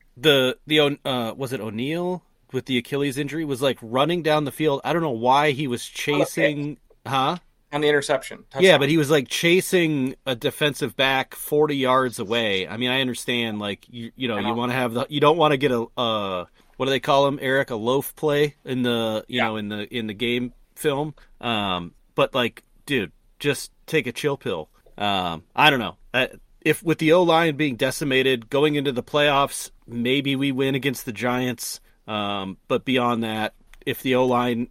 the 0.67 0.99
uh, 1.05 1.35
was 1.35 1.53
it 1.53 1.61
O'Neill 1.61 2.23
with 2.53 2.67
the 2.67 2.79
Achilles 2.79 3.19
injury 3.19 3.45
was 3.45 3.61
like 3.61 3.79
running 3.83 4.23
down 4.23 4.45
the 4.45 4.53
field. 4.53 4.81
I 4.85 4.93
don't 4.93 5.03
know 5.03 5.11
why 5.11 5.51
he 5.51 5.67
was 5.67 5.85
chasing, 5.85 6.79
huh? 7.07 7.39
On 7.75 7.81
the 7.81 7.89
interception. 7.89 8.45
Touchdown. 8.51 8.63
Yeah, 8.63 8.79
but 8.79 8.89
he 8.89 8.97
was 8.97 9.11
like 9.11 9.29
chasing 9.29 10.15
a 10.27 10.35
defensive 10.37 10.97
back 10.97 11.35
40 11.35 11.77
yards 11.77 12.19
away. 12.19 12.69
I 12.69 12.77
mean, 12.77 12.91
I 12.91 13.01
understand 13.01 13.59
like 13.59 13.87
you 13.91 14.13
you 14.17 14.29
know, 14.29 14.41
know. 14.41 14.49
you 14.49 14.55
want 14.55 14.73
to 14.73 14.77
have 14.77 14.95
the 14.95 15.07
you 15.09 15.21
don't 15.21 15.37
want 15.37 15.53
to 15.53 15.57
get 15.57 15.73
a 15.73 15.87
uh 15.97 16.45
what 16.77 16.87
do 16.87 16.91
they 16.91 17.01
call 17.01 17.27
him, 17.27 17.39
Eric, 17.43 17.71
a 17.71 17.77
loaf 17.77 18.17
play 18.17 18.57
in 18.65 18.83
the, 18.83 19.25
you 19.29 19.39
yeah. 19.39 19.47
know, 19.47 19.57
in 19.57 19.69
the 19.69 19.95
in 19.95 20.07
the 20.07 20.15
game 20.15 20.53
film. 20.77 21.15
Um 21.41 21.93
but 22.15 22.35
like 22.35 22.63
dude, 22.87 23.13
just 23.39 23.73
take 23.87 24.07
a 24.07 24.13
chill 24.13 24.37
pill. 24.37 24.71
Um 24.97 25.43
I 25.55 25.71
don't 25.71 25.81
know. 25.81 25.97
I, 26.13 26.31
if 26.65 26.83
with 26.83 26.99
the 26.99 27.13
O 27.13 27.23
line 27.23 27.57
being 27.57 27.77
decimated 27.77 28.49
going 28.49 28.75
into 28.75 28.93
the 28.93 29.03
playoffs, 29.03 29.71
maybe 29.87 30.35
we 30.35 30.51
win 30.51 30.75
against 30.75 31.05
the 31.05 31.13
Giants. 31.13 31.81
Um, 32.07 32.57
but 32.69 32.85
beyond 32.85 33.25
that, 33.25 33.55
if 33.85 34.03
the 34.03 34.15
O 34.15 34.27
line 34.27 34.69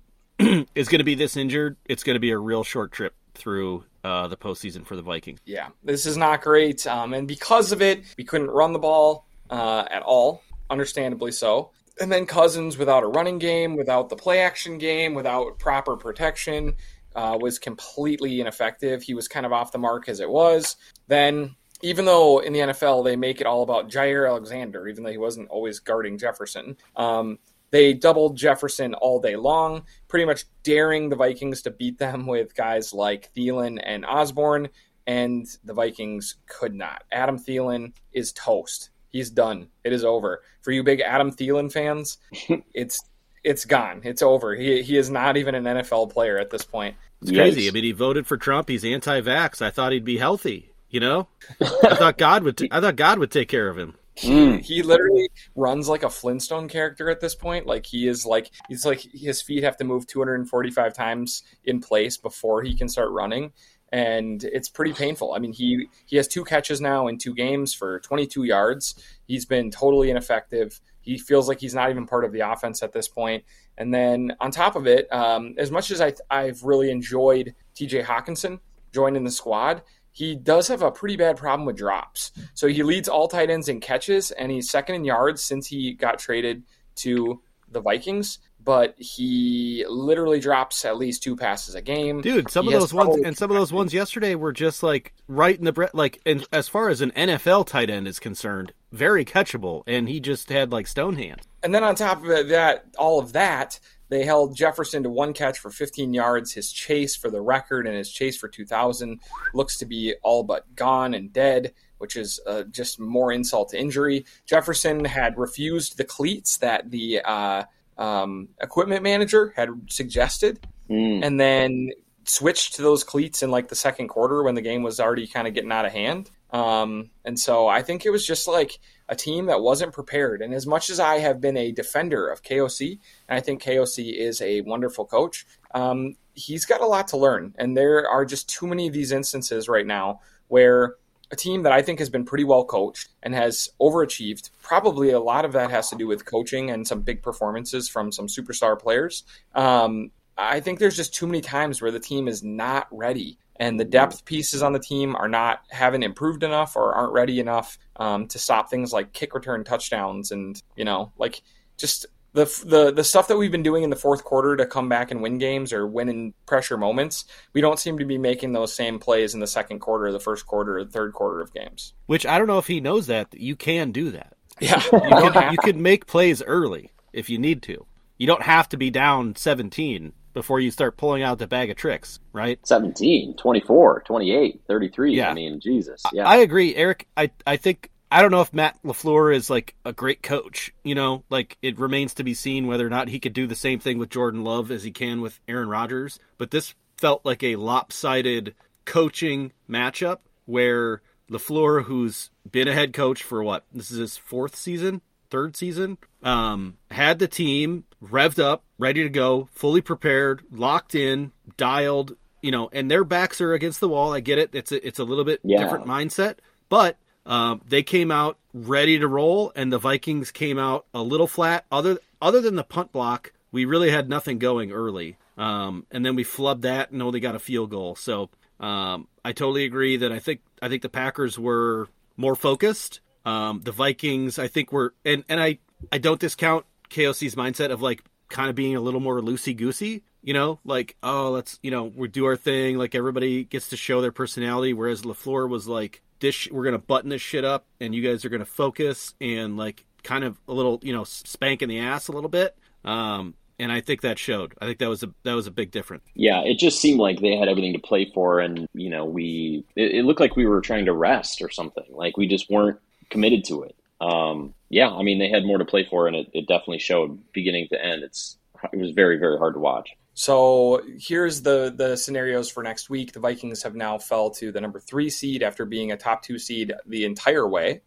is 0.75 0.88
going 0.88 1.00
to 1.00 1.03
be 1.03 1.15
this 1.15 1.38
injured, 1.38 1.77
it's 1.85 2.03
going 2.03 2.15
to 2.15 2.19
be 2.19 2.31
a 2.31 2.38
real 2.38 2.63
short 2.63 2.91
trip 2.91 3.13
through 3.33 3.83
uh, 4.03 4.27
the 4.27 4.38
postseason 4.38 4.85
for 4.85 4.95
the 4.95 5.01
Vikings. 5.01 5.39
Yeah, 5.45 5.69
this 5.83 6.05
is 6.05 6.17
not 6.17 6.41
great, 6.41 6.85
um, 6.88 7.13
and 7.13 7.27
because 7.27 7.71
of 7.71 7.81
it, 7.81 8.03
we 8.17 8.23
couldn't 8.23 8.51
run 8.51 8.73
the 8.73 8.79
ball 8.79 9.25
uh, 9.50 9.85
at 9.89 10.03
all. 10.03 10.41
Understandably 10.69 11.31
so. 11.31 11.71
And 12.01 12.12
then 12.12 12.25
Cousins, 12.25 12.77
without 12.77 13.03
a 13.03 13.07
running 13.07 13.38
game, 13.38 13.75
without 13.75 14.09
the 14.09 14.15
play 14.15 14.39
action 14.39 14.79
game, 14.79 15.13
without 15.13 15.59
proper 15.59 15.95
protection, 15.95 16.75
uh, 17.15 17.38
was 17.39 17.59
completely 17.59 18.41
ineffective. 18.41 19.03
He 19.03 19.13
was 19.13 19.27
kind 19.27 19.45
of 19.45 19.53
off 19.53 19.71
the 19.71 19.77
mark 19.77 20.09
as 20.09 20.19
it 20.19 20.29
was. 20.29 20.75
Then 21.07 21.55
even 21.83 22.05
though 22.05 22.39
in 22.39 22.53
the 22.53 22.59
NFL 22.59 23.03
they 23.03 23.15
make 23.15 23.41
it 23.41 23.47
all 23.47 23.62
about 23.62 23.89
Jaire 23.89 24.27
Alexander, 24.27 24.88
even 24.88 25.03
though 25.03 25.12
he 25.12 25.17
wasn't 25.17 25.50
always 25.50 25.79
guarding 25.79 26.17
Jefferson, 26.17 26.77
um, 26.95 27.38
they 27.74 27.92
doubled 27.96 28.38
Jefferson 28.38 28.94
all 28.94 29.20
day 29.20 29.36
long, 29.36 29.86
pretty 30.08 30.25
much 30.25 30.46
daring 30.62 31.10
the 31.10 31.15
Vikings 31.15 31.63
to 31.63 31.72
beat 31.72 31.98
them 31.98 32.27
with 32.27 32.56
guys 32.56 32.94
like 32.94 33.32
Thielen 33.36 33.82
and 33.84 34.06
Osborne, 34.06 34.70
and 35.08 35.48
the 35.63 35.74
Vikings 35.74 36.36
could 36.46 36.75
not. 36.75 37.03
Adam 37.12 37.39
Thielen 37.39 37.94
is 38.13 38.32
toast. 38.32 38.92
He's 39.10 39.32
done. 39.32 39.70
It 39.84 39.92
is 39.92 40.06
over. 40.06 40.44
For 40.62 40.72
you 40.72 40.84
big 40.84 41.01
Adam 41.01 41.32
Thielen 41.32 41.72
fans, 41.72 42.20
it's 42.75 43.01
it's 43.44 43.65
gone. 43.65 44.01
It's 44.03 44.22
over. 44.22 44.53
He 44.56 44.84
he 44.84 44.96
is 44.96 45.10
not 45.10 45.36
even 45.36 45.56
an 45.56 45.63
NFL 45.63 46.12
player 46.12 46.38
at 46.38 46.51
this 46.51 46.63
point. 46.63 46.96
It's 47.24 47.32
crazy. 47.32 47.68
I 47.68 47.72
mean, 47.72 47.86
he 47.86 47.92
voted 47.92 48.27
for 48.27 48.38
Trump. 48.38 48.70
He's 48.70 48.86
anti-vax. 48.86 49.63
I 49.63 49.72
thought 49.72 49.94
he'd 49.94 50.06
be 50.06 50.18
healthy. 50.18 50.70
You 50.89 51.00
know, 51.00 51.27
I 51.60 51.96
thought 51.96 52.20
God 52.20 52.44
would. 52.44 52.58
T- 52.58 52.70
I 52.70 52.80
thought 52.82 52.98
God 52.98 53.18
would 53.18 53.32
take 53.32 53.48
care 53.48 53.68
of 53.68 53.80
him. 53.80 53.96
Mm. 54.17 54.62
He 54.62 54.84
literally 54.84 55.29
runs 55.55 55.89
like 55.89 56.03
a 56.03 56.10
Flintstone 56.10 56.67
character 56.67 57.10
at 57.10 57.20
this 57.20 57.34
point. 57.36 57.65
Like 57.65 57.86
he 57.86 58.08
is 58.08 58.25
like 58.25 58.51
he's 58.67 58.86
like 58.86 59.01
his 59.13 59.41
feet 59.41 59.63
have 59.63 59.77
to 59.77 59.84
move 59.84 60.05
245 60.08 60.93
times 60.93 61.43
in 61.65 61.79
place 61.82 62.17
before 62.17 62.62
he 62.62 62.75
can 62.75 62.88
start 62.88 63.10
running. 63.12 63.53
and 63.91 64.43
it's 64.46 64.70
pretty 64.70 64.91
painful. 64.91 65.34
I 65.34 65.39
mean, 65.39 65.53
he 65.53 65.88
he 66.05 66.17
has 66.17 66.27
two 66.27 66.43
catches 66.43 66.82
now 66.82 67.08
in 67.08 67.20
two 67.20 67.36
games 67.36 67.75
for 67.75 68.00
22 68.00 68.43
yards. 68.43 68.96
He's 69.27 69.46
been 69.46 69.70
totally 69.70 70.10
ineffective. 70.10 70.82
He 71.00 71.17
feels 71.20 71.48
like 71.48 71.60
he's 71.60 71.75
not 71.75 71.91
even 71.91 72.08
part 72.08 72.25
of 72.25 72.32
the 72.32 72.39
offense 72.39 72.82
at 72.82 72.91
this 72.91 73.08
point. 73.08 73.43
And 73.77 73.93
then 73.93 74.36
on 74.39 74.50
top 74.51 74.75
of 74.75 74.88
it, 74.88 75.08
um, 75.13 75.53
as 75.58 75.70
much 75.70 75.91
as 75.91 76.01
I, 76.01 76.13
I've 76.29 76.63
really 76.63 76.89
enjoyed 76.89 77.53
TJ 77.75 78.05
Hockenson 78.05 78.60
joining 78.91 79.24
the 79.25 79.32
squad, 79.32 79.84
he 80.13 80.36
does 80.36 80.67
have 80.67 80.84
a 80.84 80.91
pretty 80.91 81.17
bad 81.17 81.38
problem 81.38 81.65
with 81.65 81.75
drops. 81.75 82.32
So 82.53 82.67
he 82.67 82.84
leads 82.84 83.10
all 83.10 83.27
tight 83.27 83.50
ends 83.50 83.67
in 83.67 83.82
catches, 83.82 84.32
and 84.32 84.51
he's 84.51 84.70
second 84.70 84.96
in 84.96 85.05
yards 85.05 85.43
since 85.43 85.67
he 85.67 85.93
got 85.93 86.20
traded 86.20 86.63
to 86.98 87.41
the 87.70 87.82
Vikings. 87.82 88.38
But 88.63 88.96
he 88.98 89.84
literally 89.89 90.39
drops 90.39 90.86
at 90.86 90.98
least 90.98 91.24
two 91.24 91.36
passes 91.36 91.75
a 91.75 91.82
game. 91.82 92.22
Dude, 92.22 92.50
some 92.50 92.67
he 92.67 92.74
of 92.74 92.79
those 92.79 92.93
ones 92.93 93.17
and 93.25 93.36
some 93.36 93.51
of 93.51 93.58
those 93.58 93.74
ones 93.74 93.93
yesterday 93.93 94.36
were 94.36 94.53
just 94.53 94.84
like 94.84 95.13
right 95.27 95.58
in 95.58 95.65
the 95.65 95.74
bre- 95.74 95.86
like. 95.93 96.22
And 96.25 96.46
as 96.53 96.70
far 96.70 96.88
as 96.88 97.01
an 97.01 97.12
NFL 97.12 97.67
tight 97.67 97.89
end 97.89 98.08
is 98.08 98.20
concerned, 98.20 98.72
very 98.93 99.25
catchable, 99.25 99.83
and 99.88 100.07
he 100.07 100.19
just 100.19 100.50
had 100.50 100.71
like 100.71 100.88
stone 100.88 101.15
hands. 101.15 101.43
And 101.63 101.73
then 101.73 101.83
on 101.83 101.95
top 101.95 102.23
of 102.23 102.50
that, 102.50 102.85
all 102.97 103.19
of 103.19 103.33
that, 103.33 103.79
they 104.09 104.23
held 104.23 104.55
Jefferson 104.55 105.01
to 105.03 105.09
one 105.09 105.33
catch 105.33 105.57
for 105.57 105.71
15 105.71 106.13
yards. 106.13 106.53
His 106.53 106.71
chase 106.71 107.15
for 107.15 107.31
the 107.31 107.41
record 107.41 107.88
and 107.88 107.97
his 107.97 108.12
chase 108.12 108.38
for 108.38 108.47
2,000 108.47 109.19
looks 109.55 109.77
to 109.79 109.85
be 109.85 110.13
all 110.21 110.43
but 110.43 110.75
gone 110.75 111.15
and 111.15 111.33
dead, 111.33 111.73
which 111.97 112.15
is 112.15 112.39
uh, 112.45 112.63
just 112.63 113.00
more 113.00 113.31
insult 113.31 113.69
to 113.69 113.79
injury. 113.79 114.25
Jefferson 114.45 115.03
had 115.03 115.38
refused 115.38 115.97
the 115.97 116.03
cleats 116.03 116.57
that 116.57 116.91
the 116.91 117.21
uh, 117.25 117.63
um, 117.97 118.50
equipment 118.62 119.01
manager 119.01 119.53
had 119.55 119.69
suggested, 119.89 120.65
mm. 120.88 121.25
and 121.25 121.39
then 121.39 121.89
switched 122.25 122.75
to 122.75 122.81
those 122.83 123.03
cleats 123.03 123.41
in 123.41 123.50
like 123.50 123.67
the 123.67 123.75
second 123.75 124.07
quarter 124.07 124.43
when 124.43 124.55
the 124.55 124.62
game 124.62 124.83
was 124.83 125.00
already 125.00 125.27
kind 125.27 125.47
of 125.47 125.53
getting 125.55 125.71
out 125.71 125.85
of 125.85 125.91
hand. 125.91 126.29
Um, 126.53 127.10
and 127.25 127.38
so 127.38 127.67
I 127.67 127.81
think 127.81 128.05
it 128.05 128.12
was 128.12 128.25
just 128.25 128.48
like 128.48 128.79
a 129.10 129.15
team 129.15 129.48
that 129.48 129.62
wasn't 129.62 129.91
prepared. 129.91 130.41
And 130.41 130.53
as 130.53 130.67
much 130.67 130.91
as 130.91 131.00
I 131.00 131.17
have 131.17 131.41
been 131.41 131.57
a 131.57 131.72
defender 131.72 132.27
of 132.29 132.43
KOC, 132.43 133.00
and 133.27 133.38
I 133.38 133.41
think 133.41 133.63
KOC 133.63 134.13
is 134.13 134.39
a 134.39 134.62
wonderful 134.62 135.05
coach, 135.05 135.45
um, 135.74 136.15
he's 136.36 136.65
got 136.65 136.81
a 136.81 136.86
lot 136.86 137.07
to 137.10 137.17
learn. 137.17 137.55
And 137.57 137.75
there 137.75 138.07
are 138.07 138.24
just 138.24 138.48
too 138.48 138.67
many 138.67 138.88
of 138.88 138.93
these 138.93 139.12
instances 139.12 139.67
right 139.67 139.86
now 139.86 140.22
where 140.48 140.95
a 141.31 141.36
team 141.36 141.63
that 141.63 141.74
I 141.74 141.81
think 141.81 141.98
has 141.98 142.12
been 142.12 142.25
pretty 142.25 142.43
well 142.43 142.63
coached 142.63 143.10
and 143.24 143.33
has 143.33 143.69
overachieved. 143.81 144.51
Probably 144.62 145.10
a 145.10 145.19
lot 145.19 145.45
of 145.45 145.53
that 145.53 145.72
has 145.72 145.89
to 145.89 145.95
do 145.95 146.05
with 146.05 146.25
coaching 146.25 146.69
and 146.69 146.88
some 146.88 147.01
big 147.01 147.24
performances 147.24 147.89
from 147.89 148.12
some 148.12 148.27
superstar 148.27 148.79
players. 148.79 149.24
Um, 149.55 150.12
I 150.38 150.60
think 150.60 150.77
there's 150.77 150.95
just 150.95 151.15
too 151.15 151.25
many 151.25 151.41
times 151.41 151.81
where 151.81 151.91
the 151.91 152.00
team 152.00 152.27
is 152.27 152.43
not 152.43 152.88
ready 152.91 153.39
and 153.57 153.79
the 153.79 153.86
depth 153.86 154.25
pieces 154.25 154.63
on 154.63 154.74
the 154.74 154.79
team 154.79 155.15
are 155.15 155.27
not 155.27 155.62
haven't 155.69 156.03
improved 156.03 156.43
enough 156.43 156.75
or 156.75 156.93
aren't 156.93 157.13
ready 157.13 157.39
enough 157.39 157.77
um, 157.98 158.27
to 158.27 158.39
stop 158.39 158.69
things 158.69 158.91
like 158.91 159.13
kick 159.13 159.33
return 159.33 159.63
touchdowns 159.63 160.31
and 160.31 160.62
you 160.75 160.86
know 160.86 161.12
like 161.17 161.41
just 161.77 162.05
the 162.33 162.45
the 162.65 162.91
the 162.91 163.03
stuff 163.03 163.27
that 163.27 163.38
we've 163.38 163.51
been 163.51 163.63
doing 163.63 163.83
in 163.83 163.89
the 163.89 163.95
fourth 163.95 164.24
quarter 164.24 164.57
to 164.57 164.65
come 164.65 164.89
back 164.89 165.12
and 165.12 165.22
win 165.22 165.38
games 165.38 165.72
or 165.72 165.86
win 165.86 166.10
in 166.10 166.33
pressure 166.45 166.77
moments. 166.77 167.25
We 167.53 167.62
don't 167.62 167.79
seem 167.79 168.00
to 168.00 168.05
be 168.05 168.17
making 168.17 168.53
those 168.53 168.74
same 168.74 169.00
plays 169.00 169.33
in 169.33 169.39
the 169.39 169.48
second 169.48 169.79
quarter, 169.79 170.12
the 170.12 170.19
first 170.19 170.45
quarter, 170.48 170.77
or 170.77 170.83
the 170.83 170.91
third 170.91 171.13
quarter 171.13 171.41
of 171.41 171.53
games. 171.53 171.93
Which 172.07 172.25
I 172.25 172.38
don't 172.38 172.48
know 172.48 172.57
if 172.57 172.67
he 172.67 172.81
knows 172.81 173.07
that 173.07 173.33
you 173.33 173.55
can 173.55 173.91
do 173.91 174.12
that. 174.12 174.33
Yeah, 174.60 174.81
you 174.91 175.00
can, 175.31 175.51
you 175.51 175.57
can 175.60 175.81
make 175.81 176.07
plays 176.07 176.41
early 176.41 176.91
if 177.13 177.29
you 177.29 177.38
need 177.38 177.62
to. 177.63 177.86
You 178.17 178.27
don't 178.27 178.43
have 178.43 178.67
to 178.69 178.77
be 178.77 178.89
down 178.89 179.36
17 179.36 180.13
before 180.34 180.60
you 180.60 180.72
start 180.72 180.98
pulling 180.98 181.24
out 181.24 181.40
the 181.40 181.48
bag 181.48 181.70
of 181.70 181.78
tricks, 181.78 182.20
right? 182.32 182.60
17, 182.66 183.36
24, 183.36 184.04
28, 184.06 184.62
33. 184.68 185.16
Yeah. 185.16 185.30
I 185.30 185.34
mean, 185.34 185.60
Jesus. 185.60 186.02
Yeah. 186.12 186.28
I 186.28 186.38
agree, 186.38 186.75
Eric. 186.75 187.08
I, 187.16 187.32
I 187.46 187.58
think, 187.58 187.90
I 188.12 188.22
don't 188.22 188.32
know 188.32 188.42
if 188.42 188.54
Matt 188.54 188.78
LaFleur 188.84 189.36
is 189.36 189.50
like 189.50 189.75
a 189.86 189.94
great 189.94 190.22
coach. 190.22 190.74
You 190.84 190.96
know, 190.96 191.24
like 191.30 191.58
it 191.62 191.80
remains 191.80 192.16
to 192.16 192.24
be 192.24 192.34
seen 192.34 192.68
whether 192.68 192.86
or 192.86 192.90
not 192.90 193.08
he 193.08 193.20
could 193.20 193.34
do 193.34 193.48
the 193.48 193.56
same 193.56 193.80
thing 193.80 193.98
with 193.98 194.10
Jordan 194.10 194.44
Love 194.44 194.72
as 194.72 194.84
he 194.84 194.92
can 194.92 195.22
with 195.22 195.40
Aaron 195.48 195.70
Rodgers. 195.70 196.20
But 196.38 196.52
this 196.52 196.74
felt 196.98 197.25
like 197.25 197.44
a 197.44 197.56
lopsided 197.56 198.56
coaching 198.86 199.52
matchup 199.70 200.20
where 200.46 201.02
LaFleur, 201.30 201.84
who's 201.84 202.30
been 202.50 202.68
a 202.68 202.74
head 202.74 202.94
coach 202.94 203.24
for 203.24 203.44
what? 203.44 203.66
This 203.72 203.92
is 203.92 203.98
his 203.98 204.18
fourth 204.18 204.56
season, 204.56 205.02
third 205.34 205.58
season, 205.58 205.98
um, 206.22 206.78
had 206.92 207.18
the 207.18 207.28
team 207.28 207.86
revved 208.04 208.38
up, 208.38 208.63
ready 208.78 209.02
to 209.02 209.10
go, 209.10 209.50
fully 209.52 209.82
prepared, 209.82 210.44
locked 210.52 210.94
in, 210.94 211.32
dialed, 211.58 212.16
you 212.44 212.52
know, 212.52 212.70
and 212.72 212.92
their 212.92 213.04
backs 213.04 213.42
are 213.42 213.54
against 213.54 213.80
the 213.80 213.90
wall. 213.90 214.13
I 214.13 214.20
get 214.20 214.38
it. 214.38 214.52
It's 214.54 214.72
a, 214.72 214.88
it's 214.88 215.00
a 215.00 215.04
little 215.04 215.24
bit 215.24 215.40
yeah. 215.44 215.58
different 215.58 215.88
mindset, 215.88 216.36
but 216.70 216.98
um, 217.25 217.62
they 217.68 217.82
came 217.82 218.12
out 218.12 218.38
ready 218.54 219.00
to 219.00 219.08
roll, 219.08 219.52
and 219.56 219.74
the 219.74 219.80
Vikings 219.80 220.30
came 220.30 220.60
out 220.60 220.86
a 220.94 221.02
little 221.02 221.25
flat. 221.25 221.66
Other 221.72 221.98
other 222.22 222.40
than 222.40 222.56
the 222.56 222.63
punt 222.63 222.92
block, 222.92 223.34
we 223.52 223.66
really 223.66 223.90
had 223.90 224.08
nothing 224.08 224.38
going 224.38 224.72
early, 224.72 225.18
um, 225.36 225.88
and 225.90 226.06
then 226.06 226.16
we 226.16 226.24
flubbed 226.24 226.62
that 226.62 226.92
and 226.92 227.02
only 227.02 227.20
got 227.20 227.34
a 227.34 227.40
field 227.40 227.72
goal. 227.72 227.96
So 227.96 228.30
um, 228.60 229.08
I 229.25 229.32
totally 229.32 229.66
agree 229.66 229.98
that 229.98 230.12
I 230.12 230.20
think 230.20 230.42
I 230.62 230.70
think 230.70 230.84
the 230.84 230.90
Packers 230.90 231.40
were 231.40 231.88
more 232.18 232.36
focused. 232.36 233.00
Um, 233.25 233.62
the 233.63 233.72
Vikings, 233.72 234.38
I 234.38 234.48
think, 234.48 234.72
were 234.72 234.94
and 235.06 235.24
and 235.30 235.42
I 235.42 235.60
I 235.92 235.98
don't 235.98 236.20
discount 236.20 236.65
KOC's 236.89 237.36
mindset 237.36 237.72
of 237.72 237.82
like 237.82 238.03
kind 238.30 238.50
of 238.50 238.56
being 238.56 238.75
a 238.75 238.82
little 238.82 239.00
more 239.00 239.20
loosey 239.20 239.56
goosey, 239.56 240.03
you 240.22 240.34
know, 240.34 240.60
like, 240.65 240.96
oh, 241.03 241.32
let's, 241.32 241.60
you 241.62 241.72
know, 241.72 241.92
we 241.96 242.08
do 242.08 242.25
our 242.25 242.36
thing. 242.36 242.77
Like 242.77 242.96
everybody 242.96 243.44
gets 243.44 243.70
to 243.70 243.77
show 243.77 244.01
their 244.01 244.12
personality. 244.12 244.74
Whereas 244.74 245.03
LaFleur 245.03 245.48
was 245.50 245.68
like, 245.68 246.01
this, 246.20 246.48
we're 246.51 246.63
to 246.74 246.80
button 246.80 247.10
this 247.10 247.22
shit 247.22 247.44
up 247.44 247.65
and 247.80 247.94
you 247.94 248.01
guys 248.01 248.24
are 248.24 248.30
to 248.39 248.46
focus 248.46 249.13
and 249.20 249.58
like 249.58 249.86
kind 250.03 250.24
of 250.24 250.38
a 250.48 250.53
little, 250.53 250.80
you 250.82 250.94
know, 250.94 251.03
spank 251.03 251.62
in 251.62 251.70
the 251.70 251.80
ass 251.80 252.08
a 252.08 252.12
little 252.12 252.30
bit. 252.30 252.58
Um, 252.86 253.36
and 253.60 253.72
I 253.72 253.82
think 253.82 254.01
that 254.01 254.18
showed. 254.18 254.56
I 254.60 254.65
think 254.65 254.80
that 254.80 254.89
was 254.89 255.03
a 255.03 255.13
that 255.24 255.34
was 255.34 255.46
a 255.46 255.51
big 255.51 255.70
difference. 255.70 256.03
Yeah, 256.15 256.42
it 256.42 256.58
just 256.58 256.82
seemed 256.82 257.00
like 257.00 257.22
they 257.22 257.38
had 257.38 257.48
everything 257.48 257.74
to 257.74 257.80
play 257.80 258.12
for, 258.12 258.39
and 258.39 258.68
you 258.74 258.89
know, 258.89 259.06
we 259.06 259.63
it, 259.75 259.92
it 259.94 260.06
looked 260.06 260.20
like 260.20 260.36
we 260.36 260.48
were 260.48 260.60
trying 260.60 260.86
to 260.86 260.94
rest 260.94 261.42
or 261.42 261.50
something. 261.50 261.86
Like 261.89 262.18
we 262.18 262.27
just 262.27 262.50
weren't 262.50 262.80
committed 263.10 263.43
to 263.45 263.63
it 263.63 263.75
um, 264.03 264.53
yeah, 264.69 264.89
I 264.89 265.01
mean, 265.03 265.19
they 265.19 265.29
had 265.29 265.45
more 265.45 265.57
to 265.57 265.65
play 265.65 265.86
for, 265.86 266.07
and 266.07 266.15
it, 266.15 266.29
it 266.33 266.48
definitely 266.48 266.79
showed 266.79 267.19
beginning 267.31 267.67
to 267.69 267.83
end. 267.83 268.03
It's 268.03 268.38
it 268.72 268.77
was 268.77 268.91
very 268.91 269.17
very 269.17 269.38
hard 269.38 269.53
to 269.53 269.60
watch. 269.60 269.91
So 270.13 270.81
here's 271.00 271.41
the 271.41 271.74
the 271.75 271.95
scenarios 271.95 272.50
for 272.50 272.63
next 272.63 272.89
week. 272.89 273.13
The 273.13 273.19
Vikings 273.19 273.63
have 273.63 273.75
now 273.75 273.98
fell 273.98 274.29
to 274.31 274.51
the 274.51 274.60
number 274.60 274.79
three 274.79 275.10
seed 275.10 275.41
after 275.41 275.65
being 275.65 275.91
a 275.91 275.98
top 275.98 276.24
two 276.24 276.38
seed 276.38 276.74
the 276.86 277.05
entire 277.05 277.48
way. 277.48 277.81